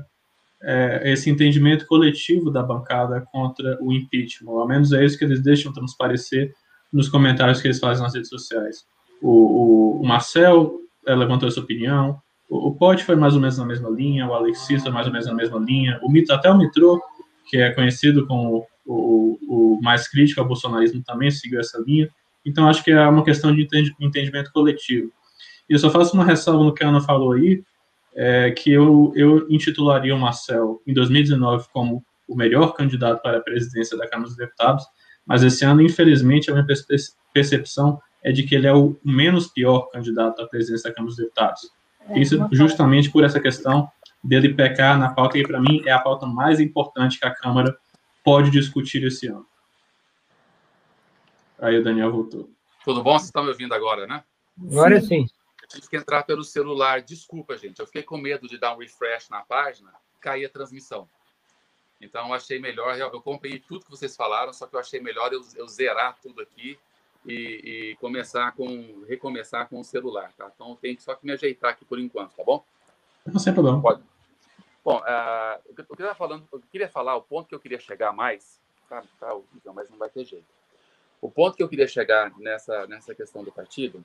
é, 0.63 1.13
esse 1.13 1.31
entendimento 1.31 1.87
coletivo 1.87 2.51
da 2.51 2.63
bancada 2.63 3.21
contra 3.33 3.79
o 3.81 3.93
impeachment. 3.93 4.51
Ao 4.51 4.67
menos 4.67 4.93
é 4.93 5.05
isso 5.05 5.19
que 5.19 5.25
eles 5.25 5.43
deixam 5.43 5.73
transparecer 5.73 6.53
nos 6.93 7.09
comentários 7.09 7.61
que 7.61 7.69
eles 7.69 7.79
fazem 7.79 8.03
nas 8.03 8.15
redes 8.15 8.29
sociais. 8.29 8.85
O, 9.21 9.31
o, 9.31 10.01
o 10.03 10.07
Marcel 10.07 10.81
é, 11.07 11.15
levantou 11.15 11.49
essa 11.49 11.61
opinião, 11.61 12.21
o, 12.49 12.69
o 12.69 12.75
Pote 12.75 13.05
foi 13.05 13.17
mais 13.17 13.35
ou 13.35 13.41
menos 13.41 13.59
na 13.59 13.67
mesma 13.67 13.91
linha, 13.91 14.27
o 14.27 14.35
Alexis 14.35 14.83
foi 14.83 14.93
mais 14.93 15.07
ou 15.07 15.13
menos 15.13 15.27
na 15.27 15.35
mesma 15.35 15.59
linha, 15.59 15.99
o 16.03 16.11
Mito, 16.11 16.33
até 16.33 16.51
o 16.51 16.57
Mitro, 16.57 17.01
que 17.49 17.59
é 17.59 17.71
conhecido 17.73 18.27
como 18.27 18.67
o, 18.85 19.39
o 19.49 19.81
mais 19.83 20.09
crítico 20.09 20.41
ao 20.41 20.47
bolsonarismo 20.47 21.03
também 21.05 21.31
seguiu 21.31 21.61
essa 21.61 21.83
linha. 21.87 22.09
Então, 22.45 22.69
acho 22.69 22.83
que 22.83 22.91
é 22.91 23.07
uma 23.07 23.25
questão 23.25 23.55
de 23.55 23.67
entendimento 24.01 24.53
coletivo. 24.53 25.11
E 25.69 25.73
eu 25.73 25.79
só 25.79 25.91
faço 25.91 26.15
uma 26.15 26.25
ressalva 26.25 26.65
no 26.65 26.73
que 26.73 26.85
a 26.85 26.89
Ana 26.89 27.01
falou 27.01 27.33
aí, 27.33 27.63
é, 28.17 28.51
que 28.51 28.73
eu, 28.73 29.12
eu 29.14 29.47
intitularia 29.51 30.14
o 30.14 30.19
Marcel 30.19 30.81
em 30.87 30.95
2019 30.95 31.67
como 31.73 32.03
o 32.27 32.35
melhor 32.35 32.73
candidato 32.73 33.21
para 33.21 33.37
a 33.37 33.43
presidência 33.43 33.97
da 33.97 34.09
Câmara 34.09 34.29
dos 34.29 34.37
Deputados, 34.37 34.85
mas 35.25 35.43
esse 35.43 35.64
ano, 35.64 35.83
infelizmente, 35.83 36.51
a 36.51 36.55
minha 36.55 36.67
percepção 37.33 38.01
é 38.23 38.33
de 38.33 38.43
que 38.43 38.55
ele 38.55 38.67
é 38.67 38.73
o 38.73 38.97
menos 39.05 39.47
pior 39.47 39.83
candidato 39.91 40.43
à 40.43 40.49
presidência 40.49 40.89
da 40.89 40.95
Câmara 40.95 41.11
dos 41.11 41.19
Deputados. 41.19 41.71
É, 42.09 42.19
Isso 42.19 42.49
justamente 42.51 43.11
por 43.11 43.23
essa 43.23 43.39
questão 43.39 43.89
dele 44.25 44.55
pecar 44.55 44.99
na 44.99 45.11
pauta, 45.11 45.35
que 45.35 45.47
para 45.47 45.61
mim 45.61 45.83
é 45.85 45.93
a 45.93 45.99
pauta 45.99 46.27
mais 46.27 46.59
importante 46.59 47.21
que 47.21 47.27
a 47.27 47.35
Câmara 47.35 47.77
pode 48.25 48.51
discutir 48.51 49.05
esse 49.05 49.29
ano. 49.29 49.47
Aí 51.61 51.79
o 51.79 51.85
Daniel 51.85 52.11
voltou. 52.11 52.51
Tudo 52.85 53.03
bom? 53.03 53.12
Vocês 53.12 53.27
estão 53.27 53.43
me 53.43 53.51
ouvindo 53.51 53.75
agora, 53.75 54.07
né? 54.07 54.23
Agora 54.71 55.01
sim. 55.01 55.27
Tive 55.69 55.89
que 55.89 55.97
entrar 55.97 56.23
pelo 56.23 56.45
celular. 56.45 57.03
Desculpa, 57.03 57.57
gente. 57.57 57.81
Eu 57.81 57.87
fiquei 57.87 58.03
com 58.03 58.17
medo 58.17 58.49
de 58.49 58.59
dar 58.59 58.75
um 58.75 58.79
refresh 58.79 59.29
na 59.29 59.43
página, 59.43 59.93
cair 60.21 60.45
a 60.47 60.49
transmissão. 60.49 61.09
Então, 62.01 62.29
eu 62.29 62.35
achei 62.35 62.59
melhor. 62.59 62.99
Eu, 62.99 63.21
comprei 63.21 63.59
tudo 63.59 63.85
que 63.85 63.91
vocês 63.91 64.14
falaram, 64.14 64.53
só 64.53 64.67
que 64.67 64.77
eu 64.77 64.81
achei 64.81 65.01
melhor 65.01 65.33
eu, 65.33 65.41
eu 65.57 65.67
zerar 65.67 66.17
tudo 66.23 66.43
aqui 66.43 66.79
e, 67.25 67.93
e, 67.93 67.97
começar 67.97 68.53
com 68.53 69.05
recomeçar 69.09 69.69
com 69.69 69.81
o 69.81 69.85
celular, 69.85 70.33
tá? 70.37 70.51
Então, 70.55 70.77
tenho 70.77 71.01
só 71.01 71.14
que 71.14 71.27
me 71.27 71.33
ajeitar 71.33 71.73
aqui 71.73 71.85
por 71.85 71.99
enquanto, 71.99 72.35
tá 72.35 72.45
bom? 72.45 72.64
Não 73.27 73.41
sem 73.41 73.53
problema. 73.53 73.81
Pode. 73.81 74.03
Bom, 74.85 74.99
uh, 75.01 75.61
eu, 75.77 75.97
queria 75.97 76.14
falando, 76.14 76.47
eu 76.53 76.62
queria 76.71 76.89
falar 76.89 77.17
o 77.17 77.23
ponto 77.23 77.49
que 77.49 77.55
eu 77.55 77.59
queria 77.59 77.81
chegar 77.81 78.12
mais, 78.12 78.61
tá, 78.89 79.03
tá 79.19 79.37
mas 79.75 79.91
não 79.91 79.99
vai 79.99 80.09
ter 80.09 80.25
jeito. 80.25 80.47
O 81.21 81.29
ponto 81.29 81.57
que 81.57 81.62
eu 81.62 81.69
queria 81.69 81.89
chegar 81.89 82.31
nessa, 82.39 82.87
nessa 82.87 83.12
questão 83.12 83.43
do 83.43 83.51
partido 83.51 84.05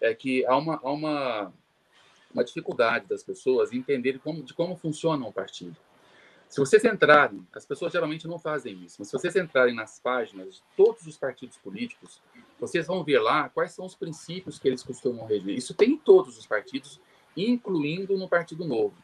é 0.00 0.14
que 0.14 0.44
há 0.46 0.56
uma, 0.56 0.80
há 0.82 0.92
uma, 0.92 1.52
uma 2.32 2.44
dificuldade 2.44 3.06
das 3.06 3.22
pessoas 3.22 3.72
em 3.72 3.78
entenderem 3.78 4.20
como, 4.20 4.42
de 4.42 4.54
como 4.54 4.76
funciona 4.76 5.26
um 5.26 5.32
partido. 5.32 5.76
Se 6.48 6.60
vocês 6.60 6.84
entrarem, 6.84 7.44
as 7.52 7.66
pessoas 7.66 7.92
geralmente 7.92 8.28
não 8.28 8.38
fazem 8.38 8.84
isso, 8.84 8.96
mas 8.98 9.08
se 9.08 9.12
vocês 9.12 9.34
entrarem 9.34 9.74
nas 9.74 9.98
páginas 9.98 10.56
de 10.56 10.62
todos 10.76 11.06
os 11.06 11.16
partidos 11.16 11.56
políticos, 11.56 12.20
vocês 12.58 12.86
vão 12.86 13.02
ver 13.02 13.18
lá 13.18 13.48
quais 13.48 13.72
são 13.72 13.84
os 13.84 13.96
princípios 13.96 14.58
que 14.58 14.68
eles 14.68 14.82
costumam 14.82 15.26
reger. 15.26 15.56
Isso 15.56 15.74
tem 15.74 15.90
em 15.90 15.96
todos 15.96 16.38
os 16.38 16.46
partidos, 16.46 17.00
incluindo 17.36 18.16
no 18.16 18.28
Partido 18.28 18.64
Novo. 18.64 18.96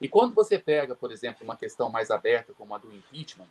E 0.00 0.08
quando 0.08 0.34
você 0.34 0.58
pega, 0.58 0.94
por 0.94 1.12
exemplo, 1.12 1.44
uma 1.44 1.56
questão 1.56 1.90
mais 1.90 2.10
aberta 2.10 2.54
como 2.54 2.74
a 2.74 2.78
do 2.78 2.92
impeachment, 2.92 3.48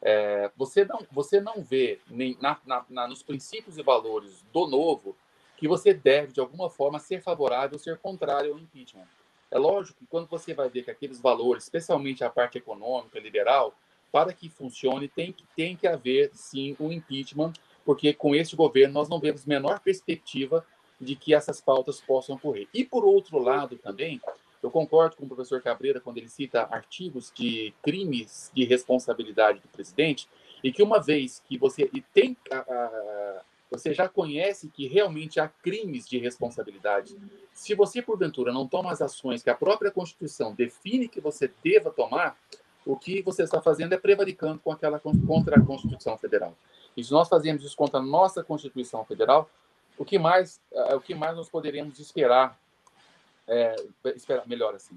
é, 0.00 0.50
você, 0.56 0.84
não, 0.84 1.00
você 1.10 1.40
não 1.40 1.62
vê 1.62 2.00
nem 2.08 2.36
na, 2.40 2.58
na, 2.64 2.84
na, 2.88 3.08
nos 3.08 3.22
princípios 3.22 3.76
e 3.76 3.82
valores 3.82 4.44
do 4.52 4.66
novo 4.66 5.16
que 5.58 5.66
você 5.66 5.92
deve, 5.92 6.32
de 6.32 6.40
alguma 6.40 6.70
forma, 6.70 6.98
ser 6.98 7.20
favorável 7.20 7.74
ou 7.74 7.78
ser 7.78 7.98
contrário 7.98 8.52
ao 8.52 8.58
impeachment. 8.58 9.08
É 9.50 9.58
lógico 9.58 9.98
que 9.98 10.06
quando 10.06 10.28
você 10.28 10.54
vai 10.54 10.68
ver 10.68 10.84
que 10.84 10.90
aqueles 10.90 11.20
valores, 11.20 11.64
especialmente 11.64 12.22
a 12.22 12.30
parte 12.30 12.58
econômica, 12.58 13.18
liberal, 13.18 13.74
para 14.12 14.32
que 14.32 14.48
funcione, 14.48 15.08
tem 15.08 15.32
que, 15.32 15.44
tem 15.56 15.76
que 15.76 15.86
haver, 15.86 16.30
sim, 16.32 16.76
o 16.78 16.86
um 16.86 16.92
impeachment, 16.92 17.52
porque 17.84 18.12
com 18.12 18.34
este 18.34 18.54
governo 18.54 18.94
nós 18.94 19.08
não 19.08 19.18
vemos 19.18 19.44
menor 19.44 19.80
perspectiva 19.80 20.64
de 21.00 21.16
que 21.16 21.34
essas 21.34 21.60
pautas 21.60 22.00
possam 22.00 22.36
ocorrer. 22.36 22.68
E, 22.72 22.84
por 22.84 23.04
outro 23.04 23.38
lado, 23.38 23.76
também, 23.76 24.20
eu 24.62 24.70
concordo 24.70 25.16
com 25.16 25.24
o 25.24 25.28
professor 25.28 25.60
Cabreira 25.60 26.00
quando 26.00 26.18
ele 26.18 26.28
cita 26.28 26.68
artigos 26.70 27.32
de 27.34 27.72
crimes 27.82 28.50
de 28.54 28.64
responsabilidade 28.64 29.60
do 29.60 29.68
presidente 29.68 30.28
e 30.62 30.72
que 30.72 30.82
uma 30.82 31.00
vez 31.00 31.42
que 31.48 31.56
você 31.56 31.90
tem 32.12 32.36
a, 32.50 32.58
a, 32.58 33.42
você 33.70 33.92
já 33.92 34.08
conhece 34.08 34.68
que 34.68 34.86
realmente 34.86 35.38
há 35.38 35.48
crimes 35.48 36.08
de 36.08 36.18
responsabilidade. 36.18 37.16
Se 37.52 37.74
você 37.74 38.00
porventura 38.00 38.52
não 38.52 38.66
toma 38.66 38.90
as 38.90 39.02
ações 39.02 39.42
que 39.42 39.50
a 39.50 39.54
própria 39.54 39.90
Constituição 39.90 40.54
define 40.54 41.08
que 41.08 41.20
você 41.20 41.50
deva 41.62 41.90
tomar, 41.90 42.38
o 42.86 42.96
que 42.96 43.22
você 43.22 43.42
está 43.42 43.60
fazendo 43.60 43.92
é 43.92 43.98
prevaricando 43.98 44.58
com 44.58 44.72
aquela 44.72 44.98
contra 44.98 45.56
a 45.56 45.64
Constituição 45.64 46.16
Federal. 46.16 46.56
E 46.96 47.04
se 47.04 47.12
nós 47.12 47.28
fazemos 47.28 47.62
isso 47.62 47.76
contra 47.76 48.00
a 48.00 48.02
nossa 48.02 48.42
Constituição 48.42 49.04
Federal, 49.04 49.50
o 49.98 50.04
que 50.04 50.18
mais, 50.18 50.60
o 50.94 51.00
que 51.00 51.14
mais 51.14 51.36
nós 51.36 51.48
poderíamos 51.48 51.98
esperar 51.98 52.58
é, 53.48 53.74
esperar, 54.14 54.46
melhor 54.46 54.74
assim. 54.74 54.96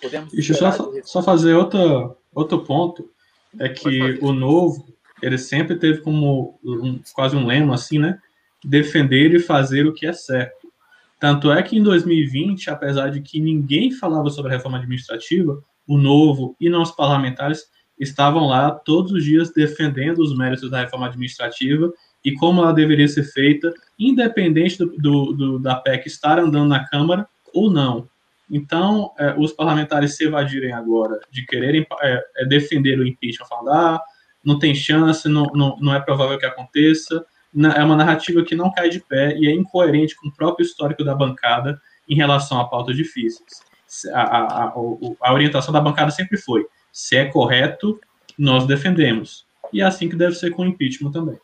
Podemos 0.00 0.32
Deixa 0.32 0.52
eu 0.52 0.56
só, 0.56 1.02
só 1.02 1.22
fazer 1.22 1.54
outra, 1.54 2.16
outro 2.32 2.64
ponto, 2.64 3.10
é 3.58 3.68
que 3.68 4.18
o 4.22 4.32
novo, 4.32 4.86
ele 5.22 5.38
sempre 5.38 5.76
teve 5.76 6.00
como 6.00 6.58
um, 6.64 7.00
quase 7.14 7.36
um 7.36 7.46
lema 7.46 7.74
assim, 7.74 7.98
né? 7.98 8.18
Defender 8.64 9.34
e 9.34 9.38
fazer 9.38 9.86
o 9.86 9.92
que 9.92 10.06
é 10.06 10.12
certo. 10.12 10.70
Tanto 11.18 11.52
é 11.52 11.62
que 11.62 11.76
em 11.76 11.82
2020, 11.82 12.70
apesar 12.70 13.10
de 13.10 13.20
que 13.20 13.40
ninguém 13.40 13.92
falava 13.92 14.30
sobre 14.30 14.52
a 14.52 14.56
reforma 14.56 14.78
administrativa, 14.78 15.62
o 15.86 15.98
novo 15.98 16.56
e 16.60 16.70
nossos 16.70 16.94
parlamentares 16.94 17.64
estavam 17.98 18.46
lá 18.46 18.70
todos 18.70 19.12
os 19.12 19.22
dias 19.22 19.52
defendendo 19.52 20.20
os 20.20 20.36
méritos 20.36 20.70
da 20.70 20.80
reforma 20.80 21.06
administrativa 21.06 21.92
e 22.24 22.32
como 22.32 22.62
ela 22.62 22.72
deveria 22.72 23.08
ser 23.08 23.24
feita, 23.24 23.72
independente 23.98 24.78
do, 24.78 24.96
do, 24.96 25.32
do 25.32 25.58
da 25.58 25.76
PEC 25.76 26.06
estar 26.06 26.38
andando 26.38 26.68
na 26.68 26.86
Câmara 26.88 27.28
ou 27.52 27.70
não. 27.70 28.08
Então, 28.50 29.12
é, 29.18 29.34
os 29.38 29.52
parlamentares 29.52 30.16
se 30.16 30.24
evadirem 30.24 30.72
agora 30.72 31.20
de 31.30 31.44
quererem 31.46 31.86
é, 32.02 32.22
é 32.38 32.46
defender 32.46 32.98
o 32.98 33.06
impeachment, 33.06 33.46
falando, 33.46 33.70
ah, 33.70 34.02
não 34.44 34.58
tem 34.58 34.74
chance, 34.74 35.28
não, 35.28 35.44
não, 35.54 35.76
não 35.80 35.94
é 35.94 36.00
provável 36.00 36.38
que 36.38 36.46
aconteça, 36.46 37.24
é 37.76 37.82
uma 37.82 37.96
narrativa 37.96 38.44
que 38.44 38.54
não 38.54 38.72
cai 38.72 38.88
de 38.88 39.00
pé 39.00 39.36
e 39.36 39.48
é 39.48 39.52
incoerente 39.52 40.14
com 40.16 40.28
o 40.28 40.32
próprio 40.32 40.64
histórico 40.64 41.04
da 41.04 41.14
bancada 41.14 41.80
em 42.08 42.14
relação 42.14 42.60
a 42.60 42.68
pautas 42.68 42.96
difíceis. 42.96 43.62
A, 44.12 44.22
a, 44.22 44.64
a, 44.64 44.72
a 45.20 45.32
orientação 45.32 45.72
da 45.72 45.80
bancada 45.80 46.10
sempre 46.12 46.36
foi: 46.38 46.66
se 46.92 47.16
é 47.16 47.24
correto, 47.24 48.00
nós 48.38 48.66
defendemos. 48.66 49.46
E 49.72 49.80
é 49.80 49.84
assim 49.84 50.08
que 50.08 50.16
deve 50.16 50.34
ser 50.34 50.50
com 50.52 50.62
o 50.62 50.66
impeachment 50.66 51.10
também. 51.12 51.38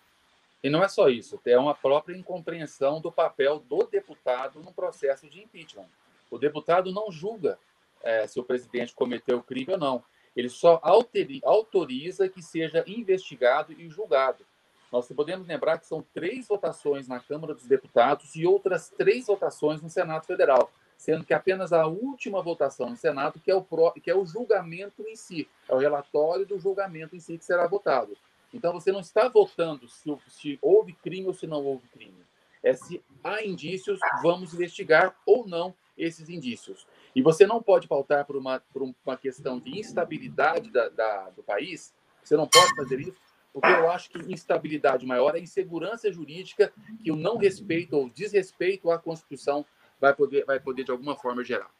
E 0.62 0.70
não 0.70 0.82
é 0.82 0.88
só 0.88 1.08
isso, 1.08 1.40
é 1.44 1.58
uma 1.58 1.74
própria 1.74 2.16
incompreensão 2.16 3.00
do 3.00 3.12
papel 3.12 3.60
do 3.68 3.84
deputado 3.84 4.60
no 4.60 4.72
processo 4.72 5.28
de 5.28 5.40
impeachment. 5.40 5.86
O 6.30 6.38
deputado 6.38 6.92
não 6.92 7.10
julga 7.10 7.58
é, 8.02 8.26
se 8.26 8.40
o 8.40 8.44
presidente 8.44 8.94
cometeu 8.94 9.42
crime 9.42 9.72
ou 9.72 9.78
não. 9.78 10.04
Ele 10.36 10.50
só 10.50 10.80
autoriza 10.82 12.28
que 12.28 12.42
seja 12.42 12.84
investigado 12.86 13.72
e 13.72 13.88
julgado. 13.88 14.44
Nós 14.92 15.08
podemos 15.08 15.48
lembrar 15.48 15.78
que 15.78 15.86
são 15.86 16.04
três 16.14 16.46
votações 16.46 17.08
na 17.08 17.18
Câmara 17.18 17.54
dos 17.54 17.66
Deputados 17.66 18.36
e 18.36 18.46
outras 18.46 18.90
três 18.90 19.26
votações 19.26 19.82
no 19.82 19.88
Senado 19.88 20.26
Federal, 20.26 20.70
sendo 20.96 21.24
que 21.24 21.34
apenas 21.34 21.72
a 21.72 21.86
última 21.86 22.42
votação 22.42 22.90
no 22.90 22.96
Senado 22.96 23.40
que 23.40 23.50
é 23.50 23.54
o, 23.54 23.62
pro, 23.62 23.92
que 23.92 24.10
é 24.10 24.14
o 24.14 24.26
julgamento 24.26 25.02
em 25.08 25.16
si, 25.16 25.48
é 25.68 25.74
o 25.74 25.78
relatório 25.78 26.46
do 26.46 26.58
julgamento 26.58 27.16
em 27.16 27.20
si 27.20 27.36
que 27.36 27.44
será 27.44 27.66
votado. 27.66 28.16
Então 28.52 28.72
você 28.72 28.92
não 28.92 29.00
está 29.00 29.28
votando 29.28 29.88
se, 29.88 30.16
se 30.28 30.58
houve 30.62 30.92
crime 30.92 31.26
ou 31.26 31.34
se 31.34 31.46
não 31.46 31.64
houve 31.64 31.88
crime. 31.88 32.24
É 32.62 32.72
se 32.72 33.02
há 33.22 33.44
indícios, 33.44 33.98
vamos 34.22 34.54
investigar 34.54 35.14
ou 35.26 35.46
não 35.46 35.74
esses 35.96 36.28
indícios. 36.28 36.86
E 37.16 37.22
você 37.22 37.46
não 37.46 37.62
pode 37.62 37.88
pautar 37.88 38.26
por 38.26 38.36
uma, 38.36 38.60
por 38.70 38.82
uma 38.82 39.16
questão 39.16 39.58
de 39.58 39.80
instabilidade 39.80 40.70
da, 40.70 40.90
da, 40.90 41.30
do 41.30 41.42
país, 41.42 41.94
você 42.22 42.36
não 42.36 42.46
pode 42.46 42.76
fazer 42.76 43.00
isso, 43.00 43.16
porque 43.54 43.68
eu 43.68 43.90
acho 43.90 44.10
que 44.10 44.18
instabilidade 44.30 45.06
maior 45.06 45.34
é 45.34 45.40
insegurança 45.40 46.12
jurídica 46.12 46.70
que 47.02 47.10
o 47.10 47.16
não 47.16 47.38
respeito 47.38 47.96
ou 47.96 48.10
desrespeito 48.10 48.90
à 48.90 48.98
Constituição 48.98 49.64
vai 49.98 50.14
poder, 50.14 50.44
vai 50.44 50.60
poder 50.60 50.84
de 50.84 50.90
alguma 50.90 51.16
forma 51.16 51.42
gerar. 51.42 51.70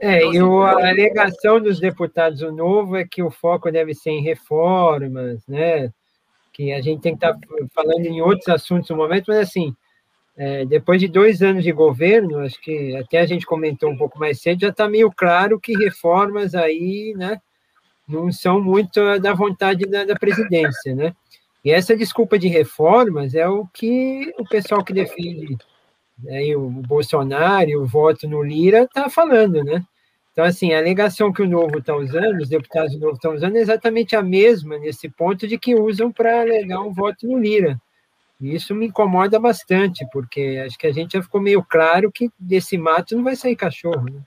É, 0.00 0.24
então, 0.24 0.32
e 0.32 0.38
assim, 0.38 0.86
a 0.86 0.88
alegação 0.88 1.60
dos 1.60 1.78
deputados 1.78 2.40
do 2.40 2.50
Novo 2.50 2.96
é 2.96 3.06
que 3.06 3.22
o 3.22 3.30
foco 3.30 3.70
deve 3.70 3.94
ser 3.94 4.12
em 4.12 4.22
reformas, 4.22 5.46
né? 5.46 5.92
Que 6.54 6.72
a 6.72 6.80
gente 6.80 7.02
tem 7.02 7.14
que 7.14 7.22
estar 7.22 7.38
tá 7.38 7.48
falando 7.74 8.06
em 8.06 8.22
outros 8.22 8.48
assuntos 8.48 8.88
no 8.88 8.96
momento, 8.96 9.26
mas 9.28 9.40
assim, 9.40 9.76
é, 10.36 10.64
depois 10.66 11.00
de 11.00 11.08
dois 11.08 11.42
anos 11.42 11.64
de 11.64 11.72
governo, 11.72 12.40
acho 12.40 12.60
que 12.60 12.94
até 12.96 13.20
a 13.20 13.26
gente 13.26 13.46
comentou 13.46 13.90
um 13.90 13.96
pouco 13.96 14.18
mais 14.18 14.40
cedo, 14.40 14.60
já 14.60 14.68
está 14.68 14.88
meio 14.88 15.10
claro 15.10 15.58
que 15.58 15.76
reformas 15.76 16.54
aí, 16.54 17.14
né, 17.16 17.40
não 18.06 18.30
são 18.30 18.60
muito 18.60 19.18
da 19.18 19.32
vontade 19.34 19.86
da, 19.86 20.04
da, 20.04 20.14
presidência, 20.14 20.94
né? 20.94 21.14
E 21.64 21.72
essa 21.72 21.96
desculpa 21.96 22.38
de 22.38 22.46
reformas 22.46 23.34
é 23.34 23.48
o 23.48 23.66
que 23.66 24.32
o 24.38 24.44
pessoal 24.44 24.84
que 24.84 24.92
defende 24.92 25.56
aí 26.28 26.54
o 26.54 26.70
Bolsonaro 26.70 27.82
o 27.82 27.86
voto 27.86 28.28
no 28.28 28.42
Lira 28.42 28.84
está 28.84 29.10
falando, 29.10 29.64
né? 29.64 29.84
Então, 30.32 30.44
assim, 30.44 30.74
a 30.74 30.78
alegação 30.78 31.32
que 31.32 31.42
o 31.42 31.48
Novo 31.48 31.78
está 31.78 31.96
usando, 31.96 32.42
os 32.42 32.48
deputados 32.50 32.92
do 32.92 33.00
Novo 33.00 33.14
estão 33.14 33.34
usando, 33.34 33.56
é 33.56 33.60
exatamente 33.60 34.14
a 34.14 34.22
mesma 34.22 34.78
nesse 34.78 35.08
ponto 35.08 35.48
de 35.48 35.58
que 35.58 35.74
usam 35.74 36.12
para 36.12 36.42
alegar 36.42 36.80
um 36.82 36.92
voto 36.92 37.26
no 37.26 37.38
Lira. 37.38 37.80
Isso 38.40 38.74
me 38.74 38.86
incomoda 38.86 39.40
bastante, 39.40 40.06
porque 40.12 40.62
acho 40.66 40.78
que 40.78 40.86
a 40.86 40.92
gente 40.92 41.12
já 41.12 41.22
ficou 41.22 41.40
meio 41.40 41.62
claro 41.62 42.12
que 42.12 42.30
desse 42.38 42.76
mato 42.76 43.16
não 43.16 43.24
vai 43.24 43.34
sair 43.34 43.56
cachorro. 43.56 44.04
Né? 44.04 44.20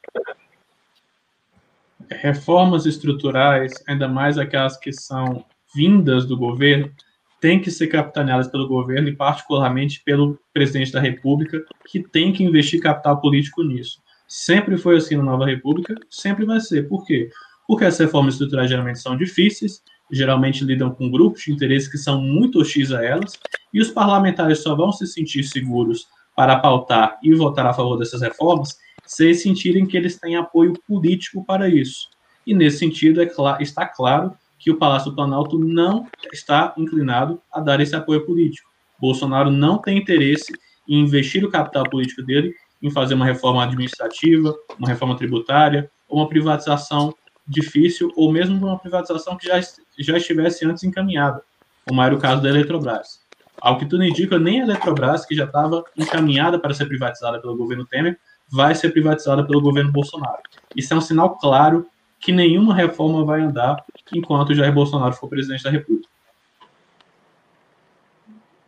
Reformas 2.10 2.86
estruturais, 2.88 3.72
ainda 3.88 4.07
mais 4.07 4.38
aquelas 4.38 4.78
que 4.78 4.91
são 4.91 5.45
vindas 5.76 6.26
do 6.26 6.36
governo, 6.36 6.91
têm 7.39 7.62
que 7.62 7.70
ser 7.70 7.88
capitaneadas 7.88 8.47
pelo 8.47 8.68
governo 8.68 9.10
e, 9.10 9.16
particularmente, 9.16 10.01
pelo 10.03 10.39
presidente 10.51 10.91
da 10.91 10.99
República, 10.99 11.64
que 11.86 12.01
tem 12.01 12.34
que 12.34 12.43
investir 12.43 12.82
capital 12.82 13.22
político 13.22 13.64
nisso. 13.64 14.01
Sempre 14.28 14.78
foi 14.78 14.97
assim 14.97 15.16
na 15.16 15.24
Nova 15.24 15.45
República, 15.45 15.95
sempre 16.10 16.45
vai 16.45 16.60
ser. 16.60 16.88
Por 16.88 17.05
quê? 17.05 17.30
Porque 17.68 17.86
as 17.86 17.97
reformas 17.97 18.34
estruturais 18.34 18.70
geralmente 18.70 18.99
são 18.99 19.16
difíceis, 19.16 19.82
geralmente 20.12 20.64
lidam 20.64 20.91
com 20.91 21.10
grupos 21.10 21.43
de 21.43 21.51
interesse 21.51 21.89
que 21.89 21.97
são 21.97 22.22
muito 22.22 22.60
hostis 22.60 22.91
a 22.91 23.03
elas, 23.03 23.39
e 23.74 23.80
os 23.82 23.89
parlamentares 23.89 24.60
só 24.64 24.76
vão 24.76 24.91
se 24.91 25.05
sentir 25.05 25.43
seguros 25.43 26.07
para 26.36 26.57
pautar 26.57 27.18
e 27.22 27.34
votar 27.34 27.66
a 27.66 27.74
favor 27.74 27.97
dessas 27.97 28.22
reformas 28.22 28.78
se 29.05 29.34
sentirem 29.34 29.86
que 29.86 29.97
eles 29.97 30.20
têm 30.20 30.36
apoio 30.36 30.74
político 30.88 31.43
para 31.43 31.68
isso. 31.68 32.07
E 32.45 32.53
nesse 32.53 32.78
sentido, 32.78 33.22
é 33.22 33.28
cl 33.28 33.57
está 33.60 33.86
claro 33.86 34.34
que 34.57 34.70
o 34.70 34.78
Palácio 34.78 35.10
do 35.10 35.16
Planalto 35.16 35.57
não 35.57 36.07
está 36.32 36.74
inclinado 36.78 37.41
a 37.51 37.60
dar 37.60 37.80
esse 37.80 37.95
apoio 37.95 38.26
político. 38.26 38.70
Bolsonaro 38.99 39.49
não 39.49 39.78
tem 39.78 39.97
interesse 39.97 40.53
em 40.88 40.99
investir 40.99 41.43
o 41.43 41.49
capital 41.49 41.89
político 41.89 42.22
dele 42.22 42.53
em 42.82 42.91
fazer 42.91 43.14
uma 43.14 43.26
reforma 43.26 43.64
administrativa, 43.64 44.55
uma 44.78 44.88
reforma 44.88 45.18
tributária, 45.18 45.89
uma 46.10 46.28
privatização 46.28 47.14
difícil, 47.47 48.12
ou 48.16 48.32
mesmo 48.32 48.68
uma 48.68 48.78
privatização 48.78 49.36
que 49.38 49.47
já, 49.47 49.60
já 50.00 50.18
estivesse 50.18 50.66
antes 50.66 50.84
encaminhada, 50.84 51.41
como 51.88 52.02
era 52.02 52.14
o 52.14 52.20
caso 52.20 52.41
da 52.41 52.50
Eletrobras. 52.50 53.22
Ao 53.62 53.78
que 53.78 53.86
tudo 53.86 54.04
indica, 54.04 54.39
nem 54.39 54.62
a 54.62 54.64
Eletrobras, 54.66 55.26
que 55.26 55.36
já 55.36 55.45
estava 55.45 55.84
encaminhada 55.97 56.58
para 56.58 56.74
ser 56.74 56.86
privatizada 56.86 57.39
pelo 57.41 57.58
governo 57.58 57.86
Temer, 57.86 58.18
vai 58.50 58.74
ser 58.74 58.89
privatizada 58.91 59.45
pelo 59.45 59.62
governo 59.62 59.91
Bolsonaro. 59.91 60.41
Isso 60.76 60.93
é 60.93 60.97
um 60.97 61.02
sinal 61.02 61.38
claro 61.38 61.86
que 62.20 62.32
nenhuma 62.32 62.76
reforma 62.76 63.24
vai 63.24 63.41
andar 63.41 63.84
enquanto 64.14 64.54
Jair 64.54 64.74
Bolsonaro 64.74 65.14
for 65.14 65.30
presidente 65.30 65.64
da 65.64 65.70
República. 65.70 66.10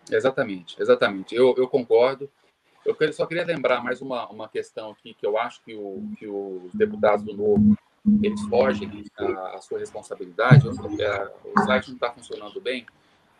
Exatamente, 0.09 0.82
exatamente. 0.82 1.34
Eu, 1.34 1.55
eu 1.57 1.67
concordo. 1.67 2.29
Eu 2.86 2.95
só 3.13 3.25
queria 3.25 3.45
lembrar 3.45 3.84
mais 3.84 4.01
uma, 4.01 4.27
uma 4.29 4.49
questão 4.49 4.91
aqui 4.91 5.13
que 5.13 5.25
eu 5.25 5.38
acho 5.38 5.61
que, 5.63 5.73
o, 5.73 6.03
que 6.17 6.27
os 6.27 6.73
deputados 6.73 7.23
do 7.23 7.34
Novo 7.34 7.77
eles 8.21 8.41
fogem 8.43 9.03
à 9.53 9.61
sua 9.61 9.79
responsabilidade. 9.79 10.67
O 10.67 10.71
slide 10.71 11.87
não 11.87 11.95
está 11.95 12.11
funcionando 12.11 12.59
bem, 12.59 12.85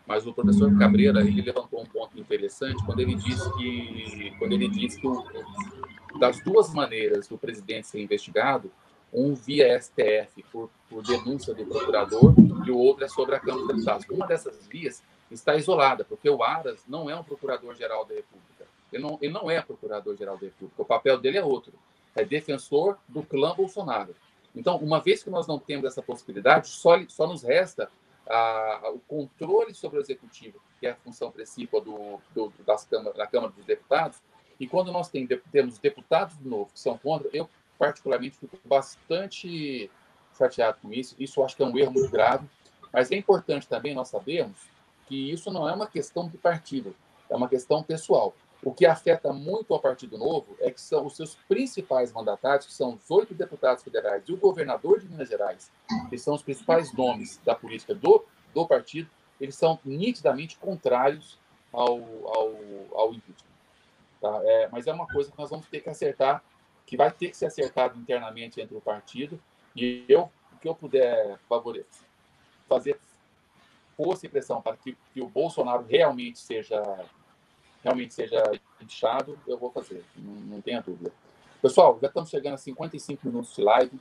mas 0.06 0.26
o 0.26 0.32
professor 0.32 0.76
Cabreira 0.78 1.20
ele 1.20 1.42
levantou 1.42 1.80
um 1.80 1.86
ponto 1.86 2.18
interessante 2.18 2.84
quando 2.84 3.00
ele 3.00 3.14
disse 3.14 3.52
que 3.56 4.34
quando 4.38 4.52
ele 4.52 4.68
disse 4.68 5.00
que 5.00 5.08
das 6.18 6.40
duas 6.40 6.72
maneiras 6.72 7.26
do 7.26 7.38
presidente 7.38 7.88
ser 7.88 8.00
investigado, 8.00 8.70
um 9.12 9.34
via 9.34 9.78
STF 9.80 10.42
por, 10.50 10.70
por 10.88 11.02
denúncia 11.02 11.52
do 11.52 11.66
procurador 11.66 12.34
e 12.66 12.70
o 12.70 12.78
outro 12.78 13.04
é 13.04 13.08
sobre 13.08 13.34
a 13.34 13.40
Câmara 13.40 13.66
dos 13.66 13.76
Deputados. 13.76 14.06
Uma 14.08 14.26
dessas 14.26 14.66
vias 14.66 15.02
está 15.30 15.56
isolada, 15.56 16.04
porque 16.04 16.28
o 16.28 16.42
Aras 16.42 16.82
não 16.88 17.10
é 17.10 17.16
um 17.16 17.24
procurador-geral 17.24 18.04
da 18.04 18.14
República. 18.14 18.66
Ele 18.92 19.02
não, 19.02 19.18
ele 19.20 19.32
não 19.32 19.50
é 19.50 19.60
procurador-geral 19.60 20.36
da 20.36 20.46
República. 20.46 20.82
O 20.82 20.84
papel 20.84 21.18
dele 21.18 21.38
é 21.38 21.44
outro. 21.44 21.72
É 22.14 22.24
defensor 22.24 22.98
do 23.08 23.22
clã 23.22 23.54
Bolsonaro. 23.54 24.14
Então, 24.54 24.76
uma 24.76 25.00
vez 25.00 25.22
que 25.22 25.30
nós 25.30 25.46
não 25.46 25.58
temos 25.58 25.84
essa 25.86 26.02
possibilidade, 26.02 26.68
só, 26.68 26.98
só 27.08 27.26
nos 27.26 27.42
resta 27.42 27.90
a, 28.28 28.90
o 28.94 28.98
controle 29.00 29.74
sobre 29.74 29.98
o 29.98 30.02
executivo, 30.02 30.60
que 30.78 30.86
é 30.86 30.90
a 30.90 30.96
função 30.96 31.30
principal 31.30 31.80
do, 31.80 32.20
do, 32.34 32.52
das 32.64 32.84
câmara, 32.84 33.16
da 33.16 33.26
Câmara 33.26 33.52
dos 33.52 33.64
Deputados. 33.64 34.18
E 34.60 34.66
quando 34.66 34.92
nós 34.92 35.08
tem, 35.08 35.26
temos 35.26 35.78
deputados 35.78 36.38
de 36.38 36.46
novo 36.46 36.70
que 36.72 36.80
são 36.80 36.96
contra, 36.98 37.28
eu 37.32 37.48
particularmente 37.78 38.36
fico 38.36 38.56
bastante 38.64 39.90
chateado 40.36 40.78
com 40.80 40.92
isso. 40.92 41.16
Isso 41.18 41.42
acho 41.42 41.56
que 41.56 41.62
é 41.62 41.66
um 41.66 41.76
erro 41.76 41.92
muito 41.92 42.10
grave. 42.10 42.46
Mas 42.92 43.10
é 43.10 43.16
importante 43.16 43.66
também 43.66 43.94
nós 43.94 44.08
sabermos 44.08 44.58
que 45.06 45.32
isso 45.32 45.50
não 45.50 45.68
é 45.68 45.72
uma 45.72 45.86
questão 45.86 46.28
de 46.28 46.36
partido, 46.36 46.94
é 47.28 47.34
uma 47.34 47.48
questão 47.48 47.82
pessoal. 47.82 48.34
O 48.64 48.72
que 48.72 48.86
afeta 48.86 49.32
muito 49.32 49.74
ao 49.74 49.80
Partido 49.80 50.16
Novo 50.16 50.56
é 50.60 50.70
que 50.70 50.80
são 50.80 51.04
os 51.04 51.16
seus 51.16 51.34
principais 51.48 52.12
mandatários, 52.12 52.66
que 52.66 52.72
são 52.72 52.94
os 52.94 53.10
oito 53.10 53.34
deputados 53.34 53.82
federais 53.82 54.22
e 54.28 54.32
o 54.32 54.36
governador 54.36 55.00
de 55.00 55.08
Minas 55.08 55.28
Gerais, 55.28 55.70
que 56.08 56.16
são 56.16 56.34
os 56.34 56.42
principais 56.42 56.92
nomes 56.92 57.40
da 57.44 57.56
política 57.56 57.92
do, 57.92 58.24
do 58.54 58.66
partido, 58.66 59.10
eles 59.40 59.56
são 59.56 59.80
nitidamente 59.84 60.56
contrários 60.58 61.36
ao, 61.72 61.98
ao, 62.28 62.54
ao 62.92 63.12
impeachment. 63.12 63.50
Tá? 64.20 64.40
É, 64.44 64.68
mas 64.68 64.86
é 64.86 64.92
uma 64.92 65.08
coisa 65.08 65.32
que 65.32 65.38
nós 65.38 65.50
vamos 65.50 65.66
ter 65.66 65.80
que 65.80 65.90
acertar, 65.90 66.44
que 66.86 66.96
vai 66.96 67.10
ter 67.10 67.30
que 67.30 67.36
ser 67.36 67.46
acertado 67.46 67.98
internamente 67.98 68.60
entre 68.60 68.76
o 68.76 68.80
partido. 68.80 69.40
E 69.74 70.04
eu, 70.08 70.30
o 70.52 70.58
que 70.60 70.68
eu 70.68 70.74
puder 70.76 71.36
favorecer, 71.48 72.06
fazer 72.68 73.00
força 73.96 74.26
e 74.26 74.28
pressão 74.28 74.62
para 74.62 74.76
que, 74.76 74.96
que 75.12 75.20
o 75.20 75.28
Bolsonaro 75.28 75.84
realmente 75.84 76.38
seja 76.38 76.80
realmente 77.82 78.14
seja 78.14 78.42
inchado, 78.80 79.38
eu 79.46 79.58
vou 79.58 79.70
fazer, 79.70 80.04
não, 80.16 80.34
não 80.34 80.60
tenha 80.60 80.80
dúvida. 80.80 81.12
Pessoal, 81.60 81.98
já 82.00 82.08
estamos 82.08 82.30
chegando 82.30 82.54
a 82.54 82.58
55 82.58 83.26
minutos 83.26 83.54
de 83.54 83.62
live. 83.62 84.00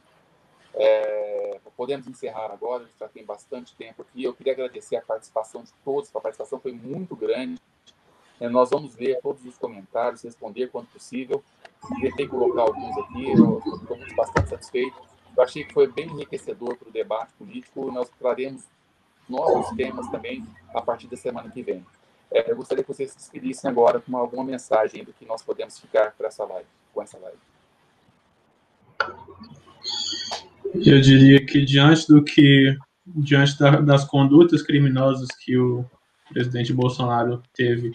É, 0.73 1.59
podemos 1.75 2.07
encerrar 2.07 2.51
agora, 2.51 2.83
a 2.83 2.87
gente 2.87 2.97
já 2.99 3.07
tem 3.07 3.25
bastante 3.25 3.75
tempo 3.75 4.01
aqui. 4.01 4.23
Eu 4.23 4.33
queria 4.33 4.53
agradecer 4.53 4.95
a 4.95 5.01
participação 5.01 5.63
de 5.63 5.71
todos, 5.83 6.09
a 6.15 6.19
participação 6.19 6.59
foi 6.59 6.71
muito 6.71 7.15
grande. 7.15 7.61
É, 8.39 8.49
nós 8.49 8.71
vamos 8.71 8.95
ler 8.95 9.19
todos 9.21 9.45
os 9.45 9.57
comentários, 9.57 10.23
responder 10.23 10.69
quanto 10.69 10.91
possível. 10.91 11.43
Tentei 12.01 12.27
colocar 12.27 12.61
alguns 12.61 12.97
aqui, 12.97 13.31
eu 13.31 13.59
estou 13.59 14.15
bastante 14.15 14.49
satisfeito. 14.49 14.99
Eu 15.35 15.43
achei 15.43 15.63
que 15.63 15.73
foi 15.73 15.87
bem 15.87 16.07
enriquecedor 16.07 16.75
para 16.77 16.89
o 16.89 16.91
debate 16.91 17.33
político. 17.33 17.91
Nós 17.91 18.09
traremos 18.19 18.63
novos 19.29 19.69
temas 19.75 20.07
também 20.09 20.45
a 20.73 20.81
partir 20.81 21.07
da 21.07 21.15
semana 21.15 21.49
que 21.49 21.61
vem. 21.61 21.85
É, 22.31 22.49
eu 22.49 22.55
gostaria 22.55 22.83
que 22.83 22.93
vocês 22.93 23.11
se 23.11 23.17
despedissem 23.17 23.69
agora 23.69 23.99
com 23.99 24.15
alguma 24.15 24.43
mensagem 24.43 25.03
do 25.03 25.11
que 25.11 25.25
nós 25.25 25.41
podemos 25.43 25.77
ficar 25.77 26.13
para 26.17 26.27
essa 26.27 26.45
live, 26.45 26.67
com 26.93 27.01
essa 27.01 27.17
live. 27.17 27.37
Eu 30.73 31.01
diria 31.01 31.45
que 31.45 31.65
diante 31.65 32.07
do 32.07 32.23
que 32.23 32.77
diante 33.05 33.59
da, 33.59 33.71
das 33.81 34.05
condutas 34.05 34.61
criminosas 34.61 35.27
que 35.43 35.57
o 35.57 35.85
presidente 36.31 36.71
Bolsonaro 36.71 37.43
teve, 37.53 37.91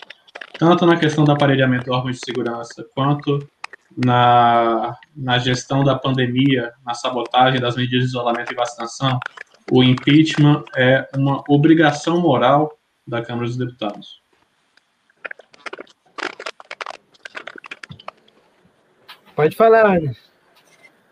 tanto 0.59 0.85
na 0.85 0.99
questão 0.99 1.25
do 1.25 1.33
aparelhamento 1.33 1.87
do 1.87 1.93
órgão 1.93 2.11
de 2.11 2.19
segurança, 2.19 2.87
quanto 2.95 3.49
na, 3.97 4.95
na 5.17 5.39
gestão 5.39 5.83
da 5.83 5.95
pandemia, 5.95 6.73
na 6.85 6.93
sabotagem 6.93 7.61
das 7.61 7.77
medidas 7.77 8.03
de 8.03 8.09
isolamento 8.09 8.53
e 8.53 8.57
vacinação, 8.57 9.19
o 9.71 9.83
impeachment 9.83 10.65
é 10.77 11.09
uma 11.17 11.43
obrigação 11.49 12.21
moral 12.21 12.77
da 13.07 13.23
Câmara 13.23 13.47
dos 13.47 13.57
Deputados. 13.57 14.26
Pode 19.37 19.55
falar, 19.55 19.85
Ana. 19.85 20.17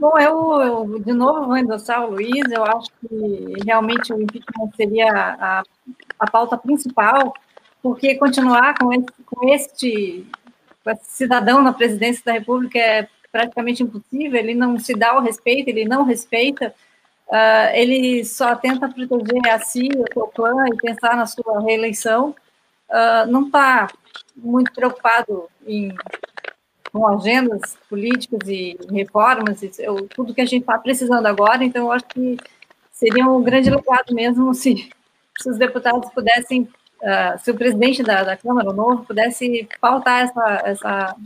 Bom, 0.01 0.19
eu, 0.19 0.61
eu, 0.61 0.99
de 0.99 1.13
novo 1.13 1.47
vou 1.47 1.57
endossar 1.59 2.05
o 2.05 2.13
Luiz, 2.13 2.51
eu 2.51 2.65
acho 2.65 2.91
que 2.99 3.55
realmente 3.65 4.13
o 4.13 4.21
impeachment 4.21 4.71
seria 4.75 5.13
a, 5.13 5.63
a 6.19 6.31
pauta 6.31 6.57
principal, 6.57 7.35
porque 7.83 8.15
continuar 8.17 8.77
com, 8.79 8.89
com, 9.27 9.49
este, 9.51 10.27
com 10.83 10.91
esse 10.91 11.05
cidadão 11.05 11.63
na 11.63 11.73
presidência 11.73 12.23
da 12.25 12.33
República 12.33 12.79
é 12.79 13.09
praticamente 13.31 13.83
impossível, 13.83 14.41
ele 14.41 14.55
não 14.55 14.79
se 14.79 14.95
dá 14.95 15.17
o 15.17 15.21
respeito, 15.21 15.69
ele 15.69 15.85
não 15.85 16.03
respeita, 16.03 16.75
uh, 17.29 17.75
ele 17.75 18.25
só 18.25 18.57
tenta 18.57 18.89
proteger 18.89 19.53
a 19.53 19.59
si, 19.59 19.89
o 19.95 20.13
seu 20.13 20.27
clã 20.29 20.67
e 20.73 20.77
pensar 20.77 21.15
na 21.17 21.27
sua 21.27 21.61
reeleição, 21.61 22.35
uh, 22.89 23.31
não 23.31 23.47
está 23.47 23.89
muito 24.35 24.73
preocupado 24.73 25.49
em 25.67 25.95
com 26.95 27.09
agendas 27.09 27.77
políticas 27.91 28.49
e 28.49 28.79
reformas, 28.89 29.61
e 29.65 29.73
eu, 29.81 30.07
tudo 30.07 30.33
que 30.33 30.41
a 30.41 30.47
gente 30.47 30.61
está 30.61 30.79
precisando 30.79 31.27
agora, 31.27 31.65
então 31.65 31.87
eu 31.87 31.93
acho 31.93 32.05
que 32.07 32.37
seria 32.93 33.27
um 33.27 33.43
grande 33.43 33.69
legado 33.69 34.15
mesmo 34.15 34.55
se, 34.55 34.89
se 35.37 35.51
os 35.51 35.59
deputados 35.59 36.09
pudessem, 36.11 36.63
uh, 37.03 37.37
se 37.43 37.51
o 37.51 37.57
presidente 37.57 38.01
da, 38.01 38.23
da 38.23 38.37
Câmara, 38.37 38.71
o 38.71 38.73
novo, 38.73 39.05
pudesse 39.05 39.69
pautar 39.81 40.23
essa, 40.23 40.63
essa, 40.65 41.17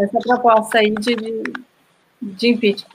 essa 0.00 0.18
proposta 0.20 0.78
aí 0.78 0.90
de, 0.90 1.14
de, 1.14 1.42
de 2.22 2.48
impeachment. 2.48 2.88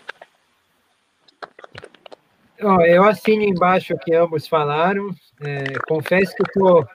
Eu 2.57 3.03
assino 3.03 3.43
embaixo 3.43 3.93
o 3.93 3.99
que 3.99 4.15
ambos 4.15 4.47
falaram. 4.47 5.13
É, 5.41 5.77
confesso 5.87 6.33
que 6.35 6.41
estou 6.41 6.87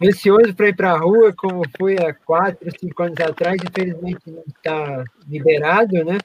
receoso 0.00 0.54
para 0.54 0.68
ir 0.68 0.76
para 0.76 0.92
a 0.92 0.98
rua, 0.98 1.32
como 1.36 1.62
fui 1.76 1.96
há 1.96 2.12
quatro, 2.12 2.70
cinco 2.78 3.02
anos 3.02 3.18
atrás, 3.20 3.56
infelizmente 3.62 4.20
não 4.26 4.44
está 4.46 5.04
liberado, 5.26 6.04
né? 6.04 6.18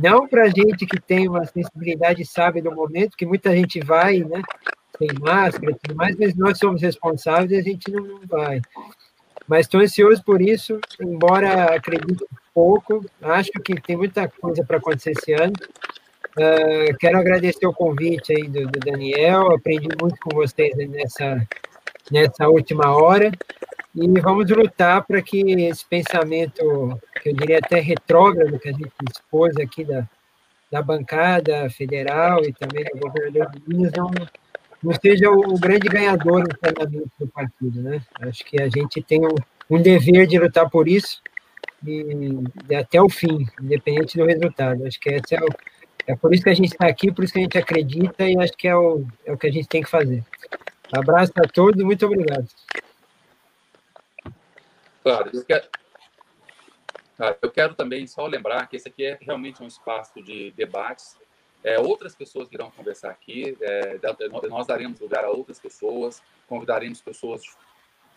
Não 0.00 0.28
para 0.28 0.48
gente 0.48 0.86
que 0.86 1.00
tem 1.00 1.28
uma 1.28 1.44
sensibilidade 1.44 2.24
sabe 2.24 2.62
do 2.62 2.74
momento, 2.74 3.16
que 3.16 3.26
muita 3.26 3.54
gente 3.54 3.80
vai, 3.80 4.20
né? 4.20 4.42
Sem 4.96 5.08
máscara 5.20 5.72
e 5.72 5.74
tudo 5.74 5.96
mais, 5.96 6.16
mas 6.16 6.34
nós 6.34 6.58
somos 6.58 6.82
responsáveis 6.82 7.50
e 7.50 7.56
a 7.56 7.62
gente 7.62 7.90
não, 7.90 8.04
não 8.04 8.20
vai. 8.26 8.60
Mas 9.46 9.60
estou 9.60 9.80
ansioso 9.80 10.22
por 10.22 10.42
isso, 10.42 10.78
embora 11.00 11.74
acredite 11.74 12.24
pouco, 12.54 13.04
acho 13.22 13.50
que 13.52 13.80
tem 13.80 13.96
muita 13.96 14.28
coisa 14.28 14.64
para 14.64 14.76
acontecer 14.76 15.12
esse 15.12 15.32
ano. 15.32 15.54
Uh, 16.36 16.96
quero 16.98 17.18
agradecer 17.18 17.66
o 17.66 17.72
convite 17.72 18.32
aí 18.32 18.46
do, 18.46 18.66
do 18.66 18.78
Daniel, 18.78 19.52
aprendi 19.52 19.88
muito 20.00 20.16
com 20.20 20.36
vocês 20.36 20.76
nessa 20.76 21.44
nessa 22.10 22.48
última 22.48 22.96
hora 22.96 23.30
e 23.94 24.20
vamos 24.20 24.48
lutar 24.50 25.04
para 25.04 25.20
que 25.20 25.40
esse 25.40 25.84
pensamento, 25.84 26.98
que 27.20 27.30
eu 27.30 27.34
diria 27.34 27.58
até 27.58 27.80
retrógrado, 27.80 28.58
que 28.58 28.68
a 28.68 28.72
gente 28.72 28.92
expôs 29.10 29.56
aqui 29.56 29.84
da, 29.84 30.08
da 30.70 30.82
bancada 30.82 31.68
federal 31.70 32.44
e 32.44 32.52
também 32.52 32.84
do 32.84 33.00
governador 33.00 33.50
de 33.50 33.62
Minas, 33.66 33.92
não, 33.96 34.10
não 34.82 34.92
seja 35.00 35.30
o, 35.30 35.58
grande 35.58 35.88
ganhador 35.88 36.42
internamente 36.42 37.10
do 37.18 37.26
partido. 37.26 37.82
Né? 37.82 38.00
Acho 38.20 38.44
que 38.44 38.60
a 38.62 38.68
gente 38.68 39.02
tem 39.02 39.26
um, 39.26 39.34
um 39.68 39.82
dever 39.82 40.26
de 40.26 40.38
lutar 40.38 40.70
por 40.70 40.86
isso 40.86 41.20
e, 41.84 42.40
e, 42.68 42.74
até 42.76 43.00
o 43.02 43.08
fim, 43.08 43.46
independente 43.60 44.16
do 44.16 44.26
resultado. 44.26 44.86
Acho 44.86 45.00
que 45.00 45.10
é, 45.10 45.40
o, 45.40 45.48
é 46.06 46.14
por 46.14 46.32
isso 46.32 46.44
que 46.44 46.50
a 46.50 46.54
gente 46.54 46.72
está 46.72 46.86
aqui, 46.86 47.10
por 47.10 47.24
isso 47.24 47.32
que 47.32 47.40
a 47.40 47.42
gente 47.42 47.58
acredita 47.58 48.28
e 48.28 48.38
acho 48.38 48.52
que 48.52 48.68
é 48.68 48.76
o, 48.76 49.04
é 49.26 49.32
o 49.32 49.38
que 49.38 49.46
a 49.46 49.52
gente 49.52 49.66
tem 49.66 49.82
que 49.82 49.90
fazer. 49.90 50.22
Abraço 50.92 51.32
a 51.36 51.48
todos 51.48 51.80
e 51.80 51.84
muito 51.84 52.04
obrigado. 52.06 52.48
Claro, 55.02 55.30
eu 55.32 55.44
quero, 55.44 55.68
eu 57.42 57.50
quero 57.50 57.74
também 57.74 58.06
só 58.06 58.26
lembrar 58.26 58.66
que 58.68 58.76
esse 58.76 58.88
aqui 58.88 59.04
é 59.04 59.18
realmente 59.20 59.62
um 59.62 59.66
espaço 59.66 60.22
de 60.22 60.50
debates. 60.52 61.16
É, 61.64 61.78
outras 61.78 62.14
pessoas 62.14 62.48
virão 62.48 62.70
conversar 62.70 63.10
aqui, 63.10 63.56
é, 63.60 63.98
nós 64.48 64.66
daremos 64.66 65.00
lugar 65.00 65.24
a 65.24 65.30
outras 65.30 65.58
pessoas, 65.58 66.22
convidaremos 66.46 67.00
pessoas 67.00 67.42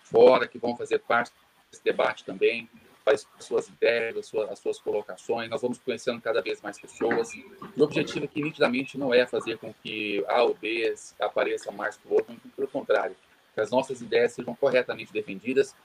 fora 0.04 0.48
que 0.48 0.60
vão 0.60 0.78
fazer 0.78 1.00
parte 1.00 1.32
desse 1.72 1.84
debate 1.84 2.24
também 2.24 2.70
faz 3.04 3.28
suas 3.40 3.68
ideias, 3.68 4.18
as 4.18 4.26
suas, 4.28 4.50
as 4.50 4.60
suas 4.60 4.80
colocações, 4.80 5.50
nós 5.50 5.62
vamos 5.62 5.80
conhecendo 5.80 6.22
cada 6.22 6.42
vez 6.42 6.62
mais 6.62 6.80
pessoas. 6.80 7.30
o 7.76 7.84
objetivo 7.84 8.26
aqui, 8.26 8.42
nitidamente, 8.42 8.98
não 8.98 9.14
é 9.14 9.26
fazer 9.26 9.58
com 9.58 9.74
que 9.74 10.24
A 10.28 10.44
ou 10.44 10.54
B 10.54 10.94
apareça 11.20 11.72
mais 11.72 11.98
que 11.98 12.08
o 12.08 12.14
outro, 12.14 12.36
pelo 12.56 12.68
contrário, 12.68 13.16
que 13.54 13.62
as 13.62 13.72
nossas 13.72 14.02
ideias 14.02 14.34
sejam 14.34 14.56
corretamente 14.56 15.12
defendidas, 15.12 15.76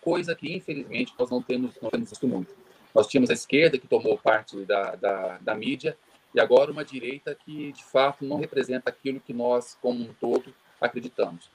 coisa 0.00 0.34
que, 0.34 0.52
infelizmente, 0.52 1.14
nós 1.18 1.30
não 1.30 1.42
temos, 1.42 1.78
não 1.80 1.90
temos 1.90 2.10
visto 2.10 2.28
muito. 2.28 2.54
Nós 2.94 3.06
tínhamos 3.06 3.30
a 3.30 3.34
esquerda, 3.34 3.78
que 3.78 3.86
tomou 3.86 4.18
parte 4.18 4.56
da, 4.64 4.94
da, 4.96 5.38
da 5.38 5.54
mídia, 5.54 5.96
e 6.34 6.40
agora 6.40 6.70
uma 6.70 6.84
direita 6.84 7.34
que, 7.34 7.72
de 7.72 7.84
fato, 7.84 8.24
não 8.24 8.36
representa 8.36 8.90
aquilo 8.90 9.20
que 9.20 9.32
nós, 9.32 9.78
como 9.80 10.02
um 10.02 10.12
todo, 10.14 10.54
acreditamos. 10.80 11.50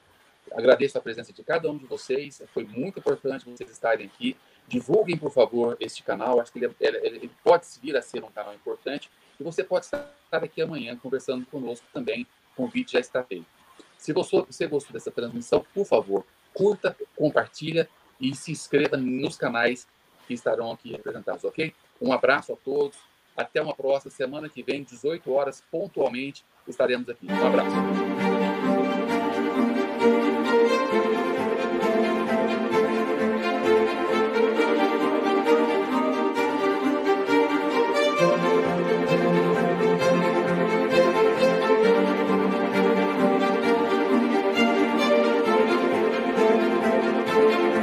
Agradeço 0.52 0.98
a 0.98 1.00
presença 1.00 1.32
de 1.32 1.42
cada 1.42 1.70
um 1.70 1.76
de 1.76 1.86
vocês. 1.86 2.42
Foi 2.52 2.64
muito 2.64 2.98
importante 2.98 3.48
vocês 3.48 3.70
estarem 3.70 4.06
aqui. 4.06 4.36
Divulguem, 4.66 5.16
por 5.16 5.30
favor, 5.30 5.76
este 5.80 6.02
canal. 6.02 6.40
Acho 6.40 6.52
que 6.52 6.58
ele, 6.58 6.74
ele, 6.80 6.98
ele 6.98 7.30
pode 7.42 7.66
vir 7.82 7.96
a 7.96 8.02
ser 8.02 8.22
um 8.22 8.30
canal 8.30 8.54
importante. 8.54 9.10
E 9.38 9.42
você 9.42 9.62
pode 9.62 9.86
estar 9.86 10.08
aqui 10.32 10.60
amanhã 10.60 10.96
conversando 10.96 11.46
conosco 11.46 11.86
também. 11.92 12.26
O 12.52 12.56
convite 12.56 12.92
já 12.92 13.00
está 13.00 13.22
feito. 13.22 13.46
Se 13.96 14.12
você, 14.12 14.66
gostou 14.66 14.92
dessa 14.92 15.10
transmissão, 15.10 15.64
por 15.74 15.84
favor, 15.84 16.24
curta, 16.54 16.96
compartilha 17.16 17.88
e 18.20 18.34
se 18.34 18.52
inscreva 18.52 18.96
nos 18.96 19.36
canais 19.36 19.86
que 20.26 20.34
estarão 20.34 20.70
aqui 20.70 20.92
representados, 20.92 21.44
ok? 21.44 21.74
Um 22.00 22.12
abraço 22.12 22.52
a 22.52 22.56
todos. 22.56 22.96
Até 23.36 23.62
uma 23.62 23.74
próxima 23.74 24.10
semana 24.10 24.48
que 24.48 24.62
vem, 24.62 24.82
18 24.82 25.32
horas, 25.32 25.62
pontualmente, 25.70 26.44
estaremos 26.66 27.08
aqui. 27.08 27.26
Um 27.26 27.46
abraço. 27.46 28.37